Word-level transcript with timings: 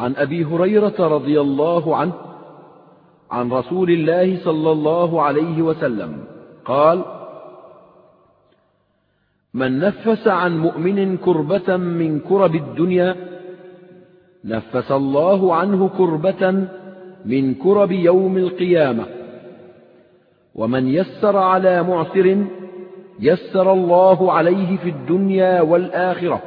عن 0.00 0.16
أبي 0.16 0.44
هريرة 0.44 0.98
رضي 0.98 1.40
الله 1.40 1.96
عنه 1.96 2.12
عن 3.30 3.52
رسول 3.52 3.90
الله 3.90 4.44
صلى 4.44 4.70
الله 4.72 5.22
عليه 5.22 5.62
وسلم 5.62 6.24
قال 6.64 7.04
من 9.54 9.78
نفس 9.78 10.28
عن 10.28 10.58
مؤمن 10.58 11.16
كربة 11.16 11.76
من 11.76 12.20
كرب 12.20 12.54
الدنيا 12.54 13.16
نفس 14.44 14.92
الله 14.92 15.54
عنه 15.54 15.90
كربة 15.98 16.42
من 17.24 17.54
كرب 17.54 17.92
يوم 17.92 18.36
القيامة. 18.36 19.06
ومن 20.54 20.88
يسر 20.88 21.36
على 21.36 21.82
معسر 21.82 22.44
يسر 23.20 23.72
الله 23.72 24.32
عليه 24.32 24.76
في 24.76 24.88
الدنيا 24.88 25.60
والآخرة. 25.60 26.42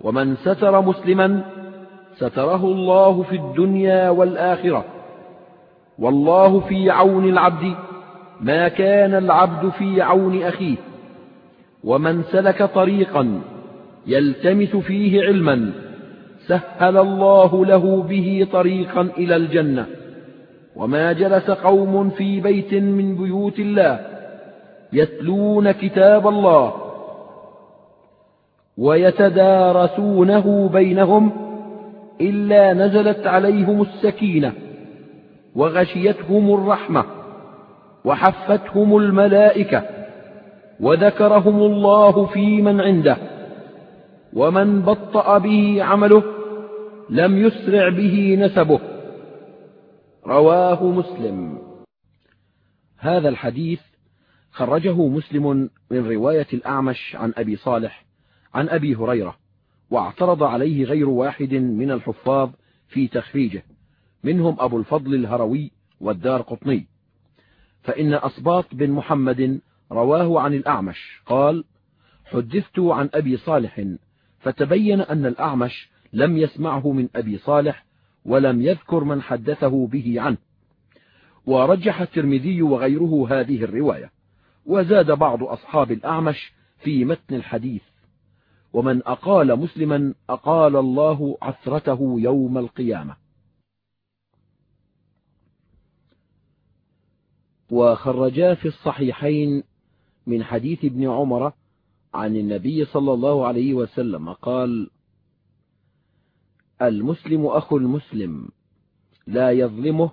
ومن 0.00 0.36
ستر 0.36 0.80
مسلما 0.80 1.44
ستره 2.16 2.64
الله 2.64 3.22
في 3.22 3.36
الدنيا 3.36 4.10
والآخرة. 4.10 4.84
والله 5.98 6.60
في 6.60 6.90
عون 6.90 7.28
العبد 7.28 7.74
ما 8.40 8.68
كان 8.68 9.14
العبد 9.14 9.68
في 9.68 10.02
عون 10.02 10.42
أخيه. 10.42 10.76
ومن 11.84 12.22
سلك 12.22 12.62
طريقا 12.62 13.40
يلتمس 14.06 14.76
فيه 14.76 15.22
علما 15.22 15.72
سهل 16.46 16.96
الله 16.96 17.66
له 17.66 18.02
به 18.02 18.46
طريقا 18.52 19.00
إلى 19.00 19.36
الجنة. 19.36 19.86
وما 20.76 21.12
جلس 21.12 21.50
قوم 21.50 22.10
في 22.10 22.40
بيت 22.40 22.74
من 22.74 23.16
بيوت 23.16 23.58
الله 23.58 24.00
يتلون 24.92 25.72
كتاب 25.72 26.28
الله 26.28 26.72
ويتدارسونه 28.78 30.70
بينهم 30.72 31.32
إلا 32.20 32.72
نزلت 32.72 33.26
عليهم 33.26 33.82
السكينة 33.82 34.52
وغشيتهم 35.54 36.54
الرحمة 36.54 37.04
وحفتهم 38.04 38.96
الملائكة 38.96 39.82
وذكرهم 40.80 41.62
الله 41.62 42.26
في 42.26 42.62
من 42.62 42.80
عنده 42.80 43.16
ومن 44.32 44.82
بطأ 44.82 45.38
به 45.38 45.82
عمله 45.82 46.22
لم 47.10 47.46
يسرع 47.46 47.88
به 47.88 48.36
نسبه 48.40 48.80
رواه 50.26 50.84
مسلم. 50.84 51.58
هذا 52.98 53.28
الحديث 53.28 53.80
خرجه 54.50 55.06
مسلم 55.06 55.70
من 55.90 56.10
رواية 56.10 56.46
الأعمش 56.52 57.16
عن 57.16 57.32
أبي 57.36 57.56
صالح 57.56 58.04
عن 58.54 58.68
أبي 58.68 58.94
هريرة 58.94 59.41
واعترض 59.92 60.42
عليه 60.42 60.84
غير 60.84 61.08
واحد 61.08 61.54
من 61.54 61.90
الحفاظ 61.90 62.50
في 62.88 63.08
تخريجه 63.08 63.64
منهم 64.24 64.56
أبو 64.58 64.78
الفضل 64.78 65.14
الهروي 65.14 65.70
والدار 66.00 66.42
قطني. 66.42 66.86
فإن 67.82 68.14
أصباط 68.14 68.74
بن 68.74 68.90
محمد 68.90 69.60
رواه 69.92 70.40
عن 70.40 70.54
الأعمش 70.54 71.22
قال 71.26 71.64
حدثت 72.24 72.78
عن 72.78 73.08
أبي 73.14 73.36
صالح 73.36 73.84
فتبين 74.38 75.00
أن 75.00 75.26
الأعمش 75.26 75.90
لم 76.12 76.36
يسمعه 76.36 76.92
من 76.92 77.08
أبي 77.16 77.38
صالح 77.38 77.84
ولم 78.24 78.62
يذكر 78.62 79.04
من 79.04 79.22
حدثه 79.22 79.86
به 79.86 80.20
عنه. 80.20 80.36
ورجح 81.46 82.00
الترمذي 82.00 82.62
وغيره 82.62 83.26
هذه 83.30 83.64
الرواية 83.64 84.10
وزاد 84.66 85.10
بعض 85.10 85.42
أصحاب 85.42 85.92
الأعمش 85.92 86.52
في 86.78 87.04
متن 87.04 87.34
الحديث 87.34 87.82
ومن 88.72 89.02
أقال 89.06 89.56
مسلما 89.58 90.14
أقال 90.30 90.76
الله 90.76 91.38
عثرته 91.42 92.16
يوم 92.18 92.58
القيامة. 92.58 93.16
وخرجا 97.70 98.54
في 98.54 98.68
الصحيحين 98.68 99.62
من 100.26 100.44
حديث 100.44 100.84
ابن 100.84 101.08
عمر 101.08 101.52
عن 102.14 102.36
النبي 102.36 102.84
صلى 102.84 103.12
الله 103.12 103.46
عليه 103.46 103.74
وسلم 103.74 104.32
قال 104.32 104.90
المسلم 106.82 107.46
أخو 107.46 107.76
المسلم 107.76 108.48
لا 109.26 109.50
يظلمه 109.50 110.10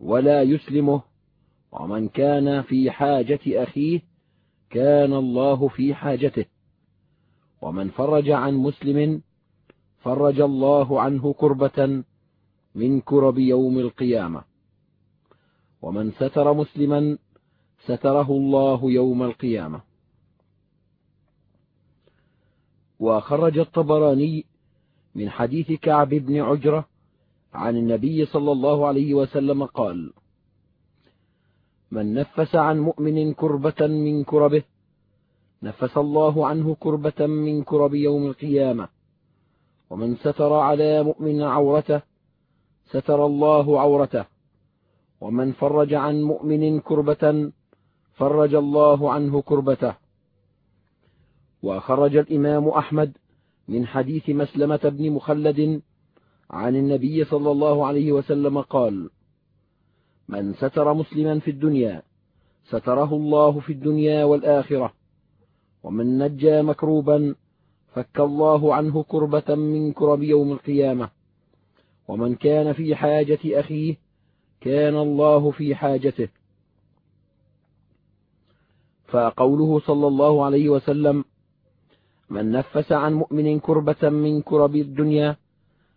ولا 0.00 0.42
يسلمه 0.42 1.02
ومن 1.72 2.08
كان 2.08 2.62
في 2.62 2.90
حاجة 2.90 3.40
أخيه 3.46 4.00
كان 4.70 5.12
الله 5.12 5.68
في 5.68 5.94
حاجته 5.94 6.44
ومن 7.66 7.88
فرج 7.88 8.30
عن 8.30 8.54
مسلم 8.54 9.22
فرج 9.98 10.40
الله 10.40 11.00
عنه 11.00 11.32
كربة 11.32 12.02
من 12.74 13.00
كرب 13.00 13.38
يوم 13.38 13.78
القيامة. 13.78 14.44
ومن 15.82 16.12
ستر 16.12 16.54
مسلما 16.54 17.18
ستره 17.84 18.30
الله 18.30 18.90
يوم 18.90 19.22
القيامة. 19.22 19.80
وخرج 23.00 23.58
الطبراني 23.58 24.44
من 25.14 25.30
حديث 25.30 25.72
كعب 25.72 26.08
بن 26.08 26.40
عجرة 26.40 26.88
عن 27.54 27.76
النبي 27.76 28.26
صلى 28.26 28.52
الله 28.52 28.86
عليه 28.86 29.14
وسلم 29.14 29.64
قال 29.64 30.12
من 31.90 32.14
نفس 32.14 32.54
عن 32.54 32.78
مؤمن 32.78 33.34
كربة 33.34 33.86
من 33.86 34.24
كربه 34.24 34.62
نفس 35.66 35.98
الله 35.98 36.46
عنه 36.46 36.76
كربة 36.80 37.26
من 37.26 37.62
كرب 37.62 37.94
يوم 37.94 38.26
القيامة. 38.26 38.88
ومن 39.90 40.16
ستر 40.16 40.52
على 40.52 41.02
مؤمن 41.02 41.42
عورته 41.42 42.00
ستر 42.86 43.26
الله 43.26 43.80
عورته. 43.80 44.24
ومن 45.20 45.52
فرج 45.52 45.94
عن 45.94 46.22
مؤمن 46.22 46.80
كربة 46.80 47.52
فرج 48.14 48.54
الله 48.54 49.12
عنه 49.12 49.42
كربته. 49.42 49.94
وخرج 51.62 52.16
الإمام 52.16 52.68
أحمد 52.68 53.16
من 53.68 53.86
حديث 53.86 54.30
مسلمة 54.30 54.80
بن 54.84 55.10
مخلد 55.10 55.82
عن 56.50 56.76
النبي 56.76 57.24
صلى 57.24 57.50
الله 57.50 57.86
عليه 57.86 58.12
وسلم 58.12 58.60
قال 58.60 59.10
من 60.28 60.54
ستر 60.54 60.94
مسلما 60.94 61.38
في 61.38 61.50
الدنيا 61.50 62.02
ستره 62.64 63.14
الله 63.14 63.60
في 63.60 63.72
الدنيا 63.72 64.24
والآخرة. 64.24 64.92
ومن 65.86 66.18
نجى 66.18 66.62
مكروبا 66.62 67.34
فك 67.94 68.20
الله 68.20 68.74
عنه 68.74 69.02
كربة 69.02 69.54
من 69.54 69.92
كرب 69.92 70.22
يوم 70.22 70.52
القيامة. 70.52 71.10
ومن 72.08 72.34
كان 72.34 72.72
في 72.72 72.94
حاجة 72.94 73.38
أخيه 73.44 73.96
كان 74.60 74.96
الله 74.96 75.50
في 75.50 75.74
حاجته. 75.74 76.28
فقوله 79.06 79.80
صلى 79.80 80.06
الله 80.06 80.44
عليه 80.44 80.68
وسلم 80.68 81.24
من 82.30 82.50
نفس 82.50 82.92
عن 82.92 83.14
مؤمن 83.14 83.60
كربة 83.60 84.08
من 84.08 84.42
كرب 84.42 84.76
الدنيا 84.76 85.36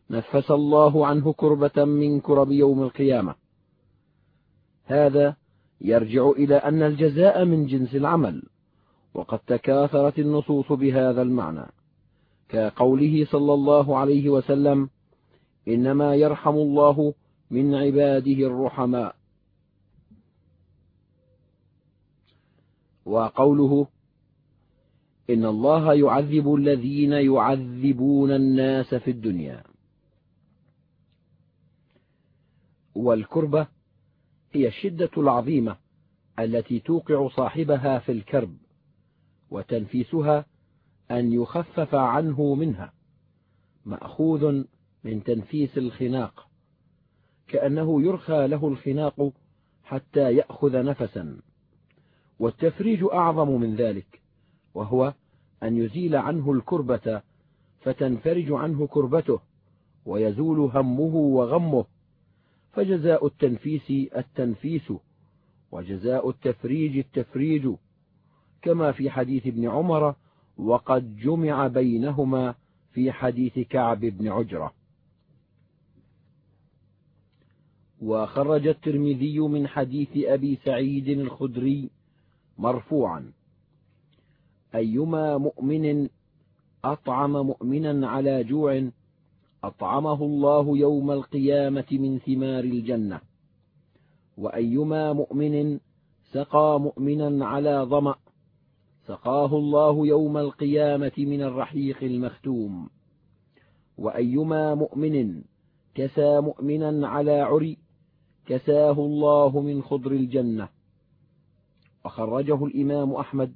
نفس 0.09 0.51
الله 0.51 1.07
عنه 1.07 1.33
كربة 1.33 1.85
من 1.85 2.19
كرب 2.19 2.51
يوم 2.51 2.83
القيامة. 2.83 3.35
هذا 4.85 5.35
يرجع 5.81 6.29
إلى 6.29 6.55
أن 6.55 6.83
الجزاء 6.83 7.45
من 7.45 7.65
جنس 7.65 7.95
العمل. 7.95 8.43
وقد 9.13 9.39
تكاثرت 9.39 10.19
النصوص 10.19 10.71
بهذا 10.71 11.21
المعنى. 11.21 11.65
كقوله 12.49 13.25
صلى 13.25 13.53
الله 13.53 13.97
عليه 13.97 14.29
وسلم 14.29 14.89
إنما 15.67 16.15
يرحم 16.15 16.55
الله 16.55 17.13
من 17.51 17.75
عباده 17.75 18.47
الرحماء. 18.47 19.15
وقوله 23.05 23.87
إن 25.29 25.45
الله 25.45 25.93
يعذب 25.93 26.55
الذين 26.55 27.11
يعذبون 27.11 28.31
الناس 28.31 28.95
في 28.95 29.11
الدنيا. 29.11 29.63
والكربة 32.95 33.67
هي 34.51 34.67
الشدة 34.67 35.09
العظيمة 35.17 35.77
التي 36.39 36.79
توقع 36.79 37.27
صاحبها 37.27 37.99
في 37.99 38.11
الكرب. 38.11 38.57
وتنفيسها 39.51 40.45
أن 41.11 41.33
يخفف 41.33 41.95
عنه 41.95 42.55
منها 42.55 42.93
مأخوذ 43.85 44.63
من 45.03 45.23
تنفيس 45.23 45.77
الخناق 45.77 46.47
كأنه 47.47 48.01
يرخى 48.01 48.47
له 48.47 48.67
الخناق 48.67 49.31
حتى 49.83 50.33
يأخذ 50.33 50.83
نفسا. 50.83 51.41
والتفريج 52.39 53.03
أعظم 53.03 53.61
من 53.61 53.75
ذلك 53.75 54.21
وهو 54.73 55.13
أن 55.63 55.77
يزيل 55.77 56.15
عنه 56.15 56.51
الكربة 56.51 57.21
فتنفرج 57.79 58.51
عنه 58.51 58.87
كربته 58.87 59.39
ويزول 60.05 60.59
همه 60.59 61.15
وغمه. 61.15 61.85
فجزاء 62.71 63.25
التنفيس 63.25 63.91
التنفيس 64.17 64.93
وجزاء 65.71 66.29
التفريج 66.29 66.97
التفريج. 66.97 67.69
كما 68.61 68.91
في 68.91 69.09
حديث 69.09 69.47
ابن 69.47 69.69
عمر 69.69 70.15
وقد 70.57 71.17
جمع 71.17 71.67
بينهما 71.67 72.55
في 72.91 73.11
حديث 73.11 73.59
كعب 73.59 73.99
بن 73.99 74.27
عجرة. 74.27 74.73
وخرج 78.01 78.67
الترمذي 78.67 79.39
من 79.39 79.67
حديث 79.67 80.09
أبي 80.15 80.55
سعيد 80.55 81.07
الخدري 81.07 81.89
مرفوعا. 82.57 83.31
أيما 84.75 85.37
مؤمن 85.37 86.09
أطعم 86.83 87.31
مؤمنا 87.31 88.07
على 88.09 88.43
جوع 88.43 88.89
أطعمه 89.63 90.23
الله 90.23 90.77
يوم 90.77 91.11
القيامة 91.11 91.85
من 91.91 92.19
ثمار 92.19 92.63
الجنة. 92.63 93.21
وأيما 94.37 95.13
مؤمن 95.13 95.79
سقى 96.31 96.79
مؤمنا 96.79 97.45
على 97.45 97.85
ظمأ 97.89 98.15
سقاه 99.09 99.57
الله 99.57 100.07
يوم 100.07 100.37
القيامة 100.37 101.11
من 101.17 101.41
الرحيق 101.41 102.03
المختوم. 102.03 102.89
وأيما 103.97 104.75
مؤمن 104.75 105.41
كسى 105.95 106.41
مؤمنا 106.41 107.07
على 107.07 107.39
عري 107.39 107.77
كساه 108.45 108.91
الله 108.91 109.61
من 109.61 109.81
خضر 109.81 110.11
الجنة. 110.11 110.69
وخرجه 112.05 112.65
الإمام 112.65 113.13
أحمد 113.13 113.53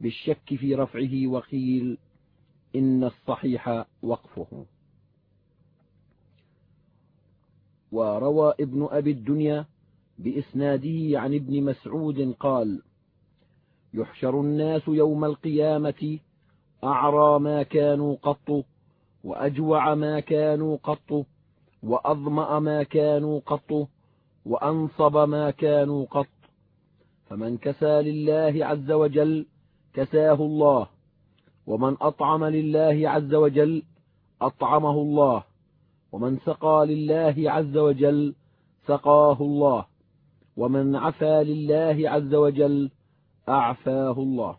بالشك 0.00 0.54
في 0.54 0.74
رفعه 0.74 1.26
وقيل 1.26 1.98
إن 2.76 3.04
الصحيح 3.04 3.84
وقفه. 4.02 4.66
وروى 7.92 8.54
ابن 8.60 8.88
أبي 8.90 9.10
الدنيا 9.10 9.66
بإسناده 10.18 11.20
عن 11.20 11.34
ابن 11.34 11.62
مسعود 11.64 12.34
قال 12.40 12.82
يحشر 13.94 14.40
الناس 14.40 14.82
يوم 14.88 15.24
القيامة 15.24 16.18
أعرى 16.84 17.38
ما 17.38 17.62
كانوا 17.62 18.16
قط 18.22 18.64
وأجوع 19.24 19.94
ما 19.94 20.20
كانوا 20.20 20.76
قط 20.82 21.26
وأظمأ 21.82 22.58
ما 22.58 22.82
كانوا 22.82 23.40
قط 23.46 23.88
وأنصب 24.46 25.16
ما 25.16 25.50
كانوا 25.50 26.06
قط. 26.10 26.26
فمن 27.26 27.56
كسى 27.56 28.02
لله 28.02 28.66
عز 28.66 28.90
وجل 28.90 29.46
كساه 29.94 30.34
الله 30.34 30.86
ومن 31.66 31.96
أطعم 32.00 32.44
لله 32.44 33.10
عز 33.10 33.34
وجل 33.34 33.82
أطعمه 34.42 34.90
الله 34.90 35.44
ومن 36.12 36.38
سقى 36.38 36.86
لله 36.86 37.34
عز 37.50 37.76
وجل 37.76 38.34
سقاه 38.86 39.36
الله 39.40 39.84
ومن 40.56 40.96
عفى 40.96 41.44
لله 41.44 42.10
عز 42.10 42.34
وجل 42.34 42.90
أعفاه 43.48 44.12
الله. 44.12 44.56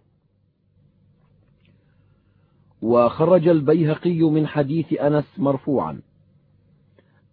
وخرج 2.82 3.48
البيهقي 3.48 4.22
من 4.22 4.48
حديث 4.48 4.94
أنس 4.94 5.26
مرفوعا 5.38 6.02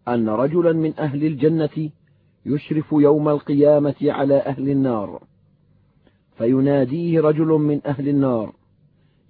أن 0.08 0.28
رجلا 0.28 0.72
من 0.72 0.98
أهل 0.98 1.24
الجنة 1.24 1.90
يشرف 2.46 2.92
يوم 2.92 3.28
القيامة 3.28 3.94
على 4.02 4.36
أهل 4.36 4.68
النار 4.68 5.22
فيناديه 6.38 7.20
رجل 7.20 7.46
من 7.46 7.80
أهل 7.86 8.08
النار 8.08 8.54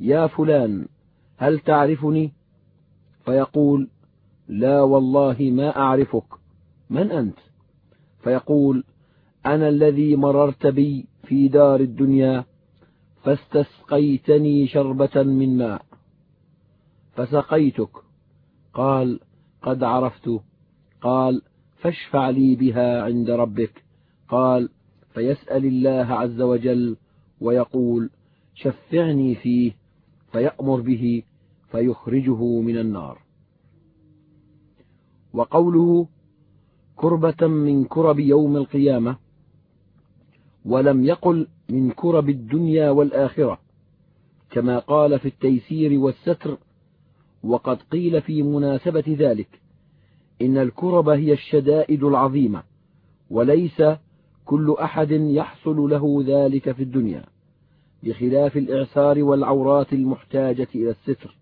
يا 0.00 0.26
فلان 0.26 0.88
هل 1.37 1.58
تعرفني؟ 1.58 2.32
فيقول 3.25 3.88
لا 4.49 4.82
والله 4.82 5.37
ما 5.40 5.76
أعرفك 5.76 6.25
من 6.90 7.11
أنت؟ 7.11 7.38
فيقول 8.22 8.84
أنا 9.46 9.69
الذي 9.69 10.17
مررت 10.17 10.67
بي 10.67 11.06
في 11.31 11.49
دار 11.49 11.81
الدنيا 11.81 12.44
فاستسقيتني 13.23 14.67
شربة 14.67 15.23
من 15.23 15.56
ماء. 15.56 15.82
فسقيتك. 17.12 17.91
قال 18.75 19.21
قد 19.62 19.82
عرفت. 19.82 20.31
قال 21.00 21.43
فاشفع 21.79 22.31
لي 22.31 22.55
بها 22.55 23.03
عند 23.03 23.31
ربك. 23.31 23.85
قال 24.29 24.69
فيسأل 25.15 25.67
الله 25.67 26.15
عز 26.15 26.41
وجل 26.41 26.97
ويقول 27.41 28.11
شفعني 28.55 29.35
فيه 29.35 29.73
فيأمر 30.32 30.81
به 30.81 31.23
فيخرجه 31.71 32.61
من 32.61 32.79
النار. 32.79 33.19
وقوله 35.32 36.09
كربة 36.97 37.47
من 37.47 37.85
كرب 37.85 38.19
يوم 38.19 38.56
القيامة 38.56 39.30
ولم 40.64 41.04
يقل 41.04 41.46
من 41.68 41.90
كرب 41.90 42.28
الدنيا 42.28 42.90
والآخرة 42.90 43.58
كما 44.50 44.78
قال 44.78 45.18
في 45.18 45.28
التيسير 45.28 45.98
والستر 46.00 46.58
وقد 47.44 47.78
قيل 47.82 48.22
في 48.22 48.42
مناسبة 48.42 49.04
ذلك 49.08 49.60
إن 50.42 50.58
الكرب 50.58 51.08
هي 51.08 51.32
الشدائد 51.32 52.04
العظيمة 52.04 52.62
وليس 53.30 53.82
كل 54.44 54.76
أحد 54.80 55.10
يحصل 55.10 55.76
له 55.76 56.24
ذلك 56.26 56.72
في 56.72 56.82
الدنيا 56.82 57.24
بخلاف 58.02 58.56
الإعسار 58.56 59.22
والعورات 59.22 59.92
المحتاجة 59.92 60.68
إلى 60.74 60.90
الستر 60.90 61.36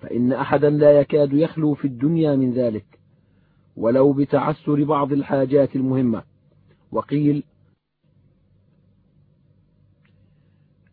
فإن 0.00 0.32
أحدا 0.32 0.70
لا 0.70 1.00
يكاد 1.00 1.32
يخلو 1.32 1.74
في 1.74 1.84
الدنيا 1.84 2.36
من 2.36 2.52
ذلك 2.52 2.84
ولو 3.76 4.12
بتعسر 4.12 4.84
بعض 4.84 5.12
الحاجات 5.12 5.76
المهمة 5.76 6.22
وقيل 6.92 7.42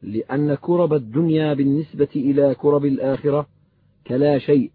لأن 0.04 0.56
كرب 0.56 0.94
الدنيا 0.94 1.54
بالنسبة 1.54 2.10
إلى 2.16 2.56
كرب 2.56 2.86
الآخرة 2.86 3.48
كلا 4.08 4.40
شيء 4.40 4.72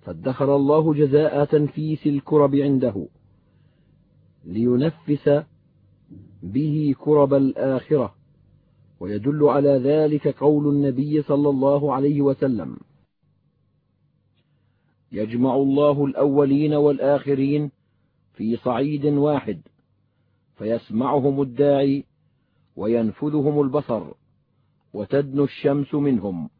فادخر 0.00 0.56
الله 0.56 0.94
جزاء 0.94 1.44
تنفيس 1.44 2.06
الكرب 2.06 2.54
عنده 2.54 3.08
لينفس 4.44 5.30
به 6.42 6.94
كرب 6.98 7.34
الآخرة 7.34 8.14
ويدل 9.00 9.44
على 9.44 9.68
ذلك 9.70 10.28
قول 10.28 10.68
النبي 10.68 11.22
صلى 11.22 11.48
الله 11.48 11.94
عليه 11.94 12.22
وسلم 12.22 12.76
يجمع 15.12 15.56
الله 15.56 16.04
الأولين 16.04 16.74
والآخرين 16.74 17.70
في 18.34 18.56
صعيد 18.56 19.06
واحد 19.06 19.60
فيسمعهم 20.54 21.42
الداعي 21.42 22.04
وينفذهم 22.76 23.60
البصر 23.60 24.02
وتدنو 24.92 25.44
الشمس 25.44 25.94
منهم. 25.94 26.50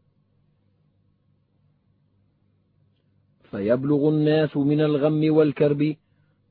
فيبلغ 3.50 4.08
الناس 4.08 4.56
من 4.56 4.80
الغم 4.80 5.36
والكرب 5.36 5.96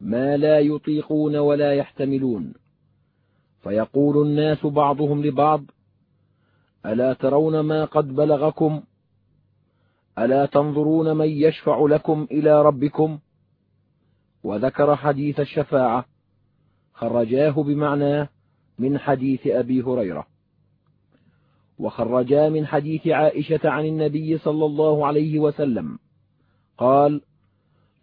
ما 0.01 0.37
لا 0.37 0.59
يطيقون 0.59 1.35
ولا 1.35 1.73
يحتملون. 1.73 2.53
فيقول 3.63 4.27
الناس 4.27 4.65
بعضهم 4.65 5.25
لبعض 5.25 5.63
ألا 6.85 7.13
ترون 7.13 7.59
ما 7.59 7.85
قد 7.85 8.07
بلغكم؟ 8.07 8.83
ألا 10.17 10.45
تنظرون 10.45 11.17
من 11.17 11.27
يشفع 11.27 11.85
لكم 11.89 12.27
إلى 12.31 12.61
ربكم؟ 12.61 13.19
وذكر 14.43 14.95
حديث 14.95 15.39
الشفاعة 15.39 16.05
خرجاه 16.93 17.51
بمعناه 17.51 18.29
من 18.79 18.97
حديث 18.97 19.47
أبي 19.47 19.81
هريرة. 19.81 20.27
وخرجا 21.79 22.49
من 22.49 22.67
حديث 22.67 23.07
عائشة 23.07 23.59
عن 23.69 23.85
النبي 23.85 24.37
صلى 24.37 24.65
الله 24.65 25.07
عليه 25.07 25.39
وسلم. 25.39 25.99
قال 26.77 27.21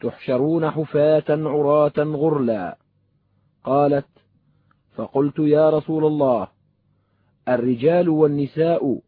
تحشرون 0.01 0.71
حفاة 0.71 1.25
عراة 1.31 1.99
غرلا. 1.99 2.79
قالت 3.65 4.07
فقلت 4.95 5.39
يا 5.39 5.71
رسول 5.71 6.05
الله 6.05 6.49
الرجال 7.49 8.09
والنساء 8.09 8.99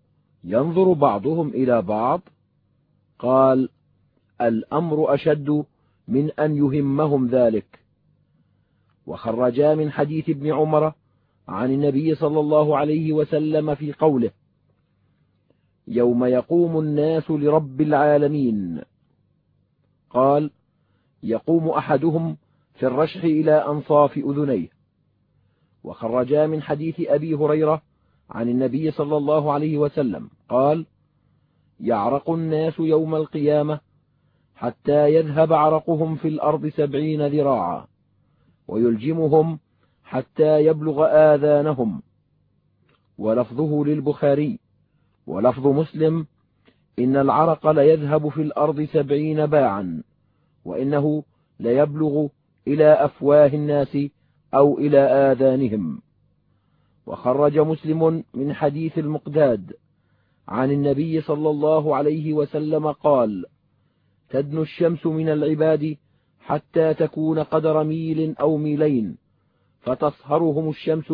ينظر 0.44 0.92
بعضهم 0.92 1.48
إلى 1.48 1.82
بعض؟ 1.82 2.20
قال 3.18 3.68
الأمر 4.40 5.14
أشد 5.14 5.64
من 6.08 6.30
أن 6.30 6.56
يهمهم 6.56 7.26
ذلك. 7.26 7.78
وخرجا 9.06 9.74
من 9.74 9.90
حديث 9.90 10.28
ابن 10.28 10.52
عمر 10.52 10.92
عن 11.48 11.70
النبي 11.70 12.14
صلى 12.14 12.40
الله 12.40 12.76
عليه 12.76 13.12
وسلم 13.12 13.74
في 13.74 13.92
قوله 13.92 14.30
يوم 15.88 16.24
يقوم 16.24 16.78
الناس 16.78 17.30
لرب 17.30 17.80
العالمين. 17.80 18.82
قال 20.10 20.50
يقوم 21.22 21.68
أحدهم 21.68 22.36
في 22.74 22.86
الرشح 22.86 23.24
إلى 23.24 23.52
أنصاف 23.52 24.18
أذنيه. 24.18 24.68
وخرجا 25.84 26.46
من 26.46 26.62
حديث 26.62 27.00
أبي 27.00 27.34
هريرة 27.34 27.82
عن 28.30 28.48
النبي 28.48 28.90
صلى 28.90 29.16
الله 29.16 29.52
عليه 29.52 29.78
وسلم. 29.78 30.30
قال 30.48 30.86
يعرق 31.80 32.30
الناس 32.30 32.78
يوم 32.78 33.14
القيامة 33.14 33.80
حتى 34.54 35.14
يذهب 35.14 35.52
عرقهم 35.52 36.16
في 36.16 36.28
الأرض 36.28 36.68
سبعين 36.68 37.26
ذراعا 37.26 37.86
ويلجمهم 38.68 39.58
حتى 40.14 40.66
يبلغ 40.66 41.06
آذانهم. 41.06 42.02
ولفظه 43.18 43.84
للبخاري. 43.84 44.58
ولفظ 45.26 45.66
مسلم 45.66 46.26
إن 46.98 47.16
العرق 47.16 47.70
ليذهب 47.70 48.28
في 48.28 48.42
الأرض 48.42 48.82
سبعين 48.82 49.46
باعا 49.46 50.02
وإنه 50.64 51.24
ليبلغ 51.60 52.26
إلى 52.68 52.92
أفواه 52.92 53.46
الناس 53.46 53.98
أو 54.54 54.78
إلى 54.78 54.98
آذانهم. 54.98 56.02
وخرج 57.06 57.58
مسلم 57.58 58.24
من 58.34 58.52
حديث 58.52 58.98
المقداد 58.98 59.72
عن 60.48 60.70
النبي 60.70 61.20
صلى 61.20 61.50
الله 61.50 61.96
عليه 61.96 62.32
وسلم 62.32 62.92
قال 62.92 63.44
تدنو 64.30 64.62
الشمس 64.62 65.06
من 65.06 65.28
العباد 65.28 65.96
حتى 66.40 66.94
تكون 66.94 67.38
قدر 67.38 67.84
ميل 67.84 68.36
أو 68.40 68.56
ميلين 68.56 69.23
فتصهرهم 69.84 70.68
الشمس 70.68 71.12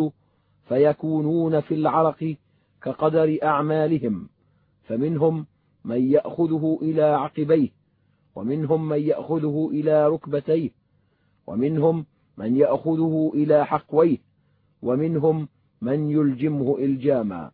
فيكونون 0.69 1.61
في 1.61 1.75
العرق 1.75 2.37
كقدر 2.83 3.39
أعمالهم 3.43 4.29
فمنهم 4.83 5.47
من 5.85 6.11
يأخذه 6.13 6.79
إلى 6.83 7.03
عقبيه 7.03 7.69
ومنهم 8.35 8.89
من 8.89 9.01
يأخذه 9.01 9.69
إلى 9.73 10.09
ركبتيه 10.09 10.71
ومنهم 11.47 12.07
من 12.37 12.57
يأخذه 12.57 13.31
إلى 13.35 13.67
حقويه 13.67 14.19
ومنهم 14.83 15.49
من 15.81 16.11
يلجمه 16.11 16.79
إلجاما. 16.79 17.51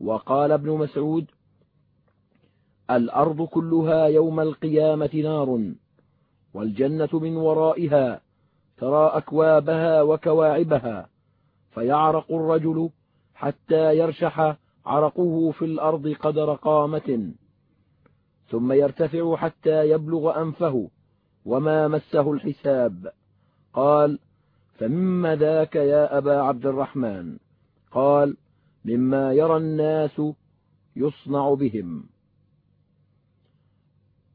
وقال 0.00 0.52
ابن 0.52 0.70
مسعود 0.70 1.26
الأرض 2.90 3.42
كلها 3.42 4.06
يوم 4.06 4.40
القيامة 4.40 5.10
نار 5.14 5.72
والجنة 6.54 7.08
من 7.12 7.36
ورائها 7.36 8.20
ترى 8.78 9.06
أكوابها 9.06 10.02
وكواعبها 10.02 11.08
فيعرق 11.70 12.32
الرجل 12.32 12.90
حتى 13.34 13.96
يرشح 13.98 14.56
عرقه 14.86 15.50
في 15.50 15.64
الأرض 15.64 16.08
قدر 16.08 16.54
قامة 16.54 17.32
ثم 18.48 18.72
يرتفع 18.72 19.36
حتى 19.36 19.90
يبلغ 19.90 20.42
أنفه 20.42 20.90
وما 21.44 21.88
مسه 21.88 22.32
الحساب. 22.32 23.12
قال 23.72 24.18
فمما 24.78 25.36
ذاك 25.36 25.76
يا 25.76 26.18
أبا 26.18 26.40
عبد 26.40 26.66
الرحمن؟ 26.66 27.38
قال 27.90 28.36
مما 28.84 29.32
يرى 29.32 29.56
الناس 29.56 30.22
يصنع 30.96 31.54
بهم. 31.54 32.04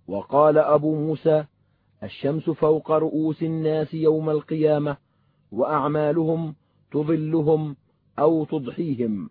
وقال 0.07 0.57
أبو 0.57 0.95
موسى 0.95 1.45
الشمس 2.03 2.50
فوق 2.50 2.91
رؤوس 2.91 3.43
الناس 3.43 3.93
يوم 3.93 4.29
القيامة 4.29 4.98
وأعمالهم 5.51 6.55
تظلهم 6.91 7.75
أو 8.19 8.45
تضحيهم. 8.45 9.29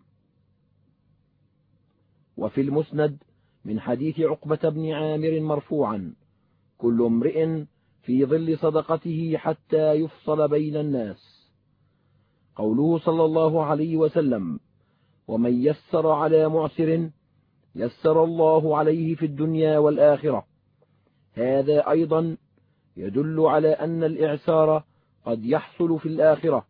وفي 2.37 2.61
المسند 2.61 3.17
من 3.65 3.79
حديث 3.79 4.19
عقبة 4.19 4.69
بن 4.69 4.91
عامر 4.91 5.39
مرفوعا 5.39 6.13
كل 6.77 7.01
امرئ 7.01 7.63
في 8.01 8.25
ظل 8.25 8.57
صدقته 8.57 9.33
حتى 9.37 9.93
يفصل 9.93 10.47
بين 10.47 10.77
الناس. 10.77 11.49
قوله 12.55 12.99
صلى 12.99 13.25
الله 13.25 13.65
عليه 13.65 13.97
وسلم 13.97 14.59
ومن 15.27 15.63
يسر 15.63 16.07
على 16.07 16.49
معسر 16.49 17.09
يسر 17.75 18.23
الله 18.23 18.77
عليه 18.77 19.15
في 19.15 19.25
الدنيا 19.25 19.77
والآخرة. 19.77 20.45
هذا 21.33 21.89
أيضا 21.89 22.37
يدل 22.97 23.39
على 23.39 23.69
أن 23.69 24.03
الإعسار 24.03 24.83
قد 25.25 25.45
يحصل 25.45 25.99
في 25.99 26.05
الآخرة. 26.05 26.65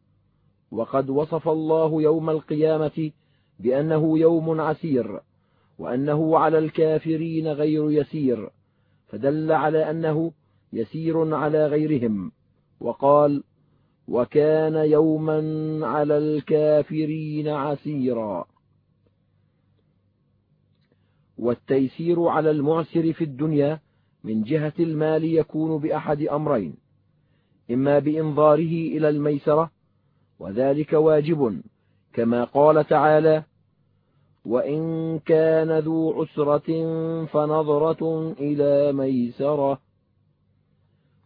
وقد 0.71 1.09
وصف 1.09 1.49
الله 1.49 2.01
يوم 2.01 2.29
القيامة 2.29 3.11
بأنه 3.59 4.19
يوم 4.19 4.61
عسير 4.61 5.19
وأنه 5.79 6.37
على 6.37 6.57
الكافرين 6.57 7.47
غير 7.47 7.91
يسير 7.91 8.49
فدل 9.07 9.51
على 9.51 9.89
أنه 9.89 10.31
يسير 10.73 11.35
على 11.35 11.67
غيرهم. 11.67 12.31
وقال 12.79 13.43
وكان 14.07 14.75
يوما 14.75 15.39
على 15.87 16.17
الكافرين 16.17 17.47
عسيرا. 17.47 18.45
والتيسير 21.37 22.27
على 22.27 22.51
المعسر 22.51 23.13
في 23.13 23.23
الدنيا 23.23 23.79
من 24.23 24.43
جهة 24.43 24.73
المال 24.79 25.23
يكون 25.23 25.81
بأحد 25.81 26.21
أمرين 26.21 26.75
إما 27.71 27.99
بإنظاره 27.99 28.73
إلى 28.97 29.09
الميسرة 29.09 29.71
وذلك 30.39 30.93
واجب 30.93 31.61
كما 32.13 32.43
قال 32.43 32.87
تعالى 32.87 33.43
وإن 34.45 35.19
كان 35.19 35.79
ذو 35.79 36.21
عسرة 36.21 36.69
فنظرة 37.25 38.31
إلى 38.39 38.93
ميسرة. 38.93 39.79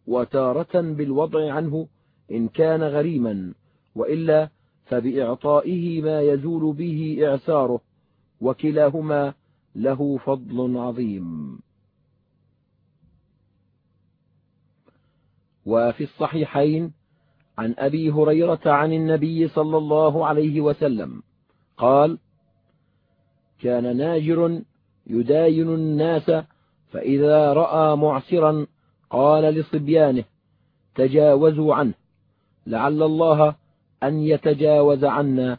وتارة 0.08 0.82
بالوضع 0.82 1.54
عنه 1.54 1.88
إن 2.32 2.48
كان 2.48 2.84
غريما 2.84 3.54
وإلا 3.96 4.50
فبإعطائه 4.86 6.02
ما 6.02 6.22
يزول 6.22 6.74
به 6.74 7.18
إعساره 7.22 7.82
وكلاهما 8.42 9.34
له 9.76 10.18
فضل 10.18 10.78
عظيم. 10.78 11.60
وفي 15.68 16.04
الصحيحين 16.04 16.94
عن 17.58 17.76
أبي 17.78 18.12
هريرة 18.12 18.60
عن 18.66 18.94
النبي 18.94 19.48
صلى 19.48 19.78
الله 19.78 20.26
عليه 20.26 20.62
وسلم 20.62 21.24
قال 21.78 22.18
كان 23.62 23.98
ناجر 23.98 24.62
يداين 25.08 25.74
الناس 25.74 26.32
فإذا 26.92 27.54
رأى 27.54 27.96
معسرا 27.98 28.68
قال 29.10 29.44
لصبيانه 29.44 30.24
تجاوزوا 30.96 31.76
عنه 31.76 31.94
لعل 32.68 33.04
الله 33.04 33.56
أن 34.04 34.20
يتجاوز 34.20 35.04
عنا 35.04 35.58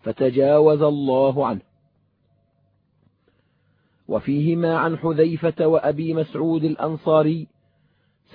فتجاوز 0.00 0.82
الله 0.82 1.46
عنه. 1.46 1.60
وفيهما 4.08 4.78
عن 4.78 4.98
حذيفة 4.98 5.66
وأبي 5.66 6.14
مسعود 6.14 6.64
الأنصاري 6.64 7.46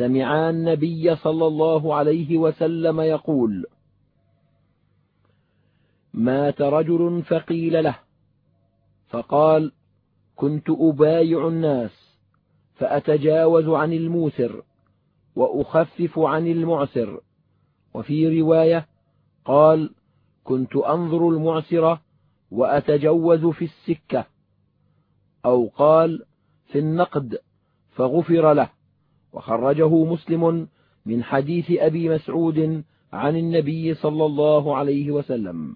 سمعا 0.02 0.50
النبي 0.50 1.16
صلى 1.16 1.48
الله 1.48 1.96
عليه 1.96 2.38
وسلم 2.38 3.02
يقول 3.02 3.66
مات 6.14 6.62
رجل 6.62 7.24
فقيل 7.24 7.84
له 7.84 8.00
فقال 9.10 9.72
كنت 10.36 10.70
أبايع 10.70 11.48
الناس 11.48 12.18
فأتجاوز 12.76 13.68
عن 13.68 13.94
الموسر 13.94 14.64
وأخفف 15.36 16.20
عن 16.20 16.48
المعسر. 16.48 17.22
وفي 17.94 18.42
رواية 18.42 18.88
قال 19.46 19.94
كنت 20.44 20.76
أنظر 20.76 21.30
المعسر 21.30 22.00
وأتجوز 22.52 23.46
في 23.46 23.66
السكة 23.66 24.26
أو 25.46 25.68
قال 25.68 26.26
في 26.66 26.80
النقد 26.80 27.38
فغفر 27.92 28.54
له. 28.54 28.81
وخرجه 29.34 30.04
مسلم 30.04 30.68
من 31.06 31.24
حديث 31.24 31.72
أبي 31.72 32.10
مسعود 32.10 32.84
عن 33.14 33.36
النبي 33.36 33.94
صلى 33.94 34.26
الله 34.26 34.76
عليه 34.78 35.12
وسلم. 35.12 35.76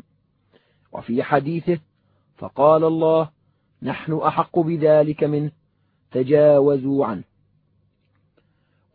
وفي 0.92 1.24
حديثه 1.24 1.80
فقال 2.36 2.84
الله 2.84 3.30
نحن 3.82 4.14
أحق 4.14 4.60
بذلك 4.60 5.24
منه 5.24 5.52
تجاوزوا 6.12 7.06
عنه. 7.06 7.24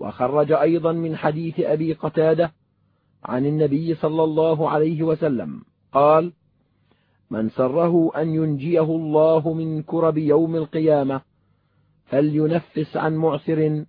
وخرج 0.00 0.52
أيضا 0.52 0.92
من 0.92 1.16
حديث 1.16 1.60
أبي 1.60 1.92
قتادة 1.92 2.52
عن 3.24 3.46
النبي 3.46 3.94
صلى 3.94 4.24
الله 4.24 4.70
عليه 4.70 5.02
وسلم 5.02 5.62
قال 5.92 6.32
من 7.30 7.48
سره 7.48 8.10
أن 8.16 8.34
ينجيه 8.34 8.82
الله 8.82 9.52
من 9.52 9.82
كرب 9.82 10.18
يوم 10.18 10.56
القيامة 10.56 11.20
فلينفس 12.04 12.96
عن 12.96 13.16
معسر 13.16 13.84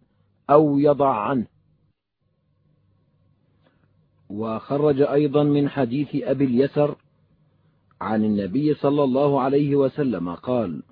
أو 0.52 0.78
يضع 0.80 1.16
عنه. 1.16 1.46
وخرج 4.30 5.02
أيضا 5.02 5.44
من 5.44 5.70
حديث 5.70 6.16
أبي 6.16 6.46
اليسر 6.46 6.96
عن 8.02 8.26
النبي 8.26 8.74
صلى 8.74 9.04
الله 9.04 9.42
عليه 9.42 9.76
وسلم 9.76 10.36
قال 10.36 10.84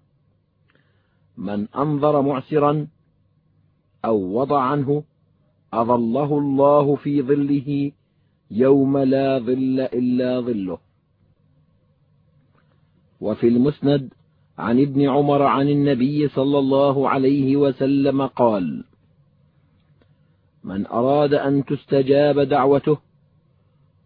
من 1.38 1.68
أنظر 1.76 2.22
معسرا 2.22 2.88
أو 4.06 4.18
وضع 4.40 4.62
عنه 4.62 5.04
أظله 5.74 6.38
الله 6.40 6.96
في 6.96 7.22
ظله 7.22 7.92
يوم 8.52 8.98
لا 8.98 9.40
ظل 9.40 9.80
إلا 9.80 10.42
ظله. 10.42 10.78
وفي 13.22 13.48
المسند 13.48 14.14
عن 14.58 14.80
ابن 14.80 15.10
عمر 15.10 15.42
عن 15.42 15.70
النبي 15.70 16.28
صلى 16.28 16.60
الله 16.60 17.10
عليه 17.10 17.58
وسلم 17.58 18.26
قال 18.26 18.84
من 20.70 20.88
أراد 20.88 21.34
أن 21.34 21.66
تستجاب 21.66 22.40
دعوته 22.40 22.98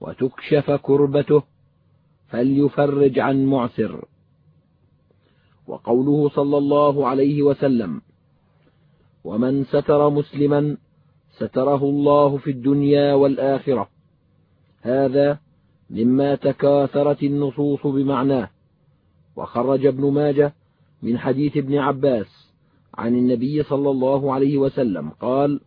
وتكشف 0.02 0.72
كربته 0.72 1.44
فليفرج 2.30 3.20
عن 3.20 3.46
معسر. 3.46 4.06
وقوله 5.68 6.30
صلى 6.30 6.58
الله 6.58 7.08
عليه 7.08 7.42
وسلم 7.42 8.02
ومن 9.24 9.64
ستر 9.64 10.10
مسلما 10.10 10.78
ستره 11.38 11.84
الله 11.84 12.38
في 12.38 12.52
الدنيا 12.52 13.14
والآخرة. 13.14 13.90
هذا 14.82 15.40
مما 15.90 16.36
تكاثرت 16.36 17.24
النصوص 17.24 17.88
بمعناه. 17.88 18.50
وخرج 19.36 19.86
ابن 19.86 20.12
ماجه 20.12 20.54
من 21.02 21.18
حديث 21.18 21.58
ابن 21.58 21.78
عباس 21.78 22.52
عن 22.94 23.16
النبي 23.16 23.64
صلى 23.64 23.90
الله 23.90 24.34
عليه 24.34 24.58
وسلم 24.58 25.10
قال 25.10 25.60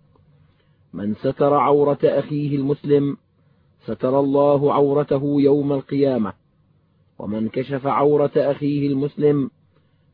من 0.92 1.14
ستر 1.14 1.54
عورة 1.54 1.98
أخيه 2.04 2.56
المسلم 2.56 3.16
ستر 3.84 4.20
الله 4.20 4.72
عورته 4.72 5.40
يوم 5.40 5.72
القيامة. 5.72 6.32
ومن 7.18 7.48
كشف 7.48 7.86
عورة 7.86 8.30
أخيه 8.36 8.88
المسلم 8.88 9.50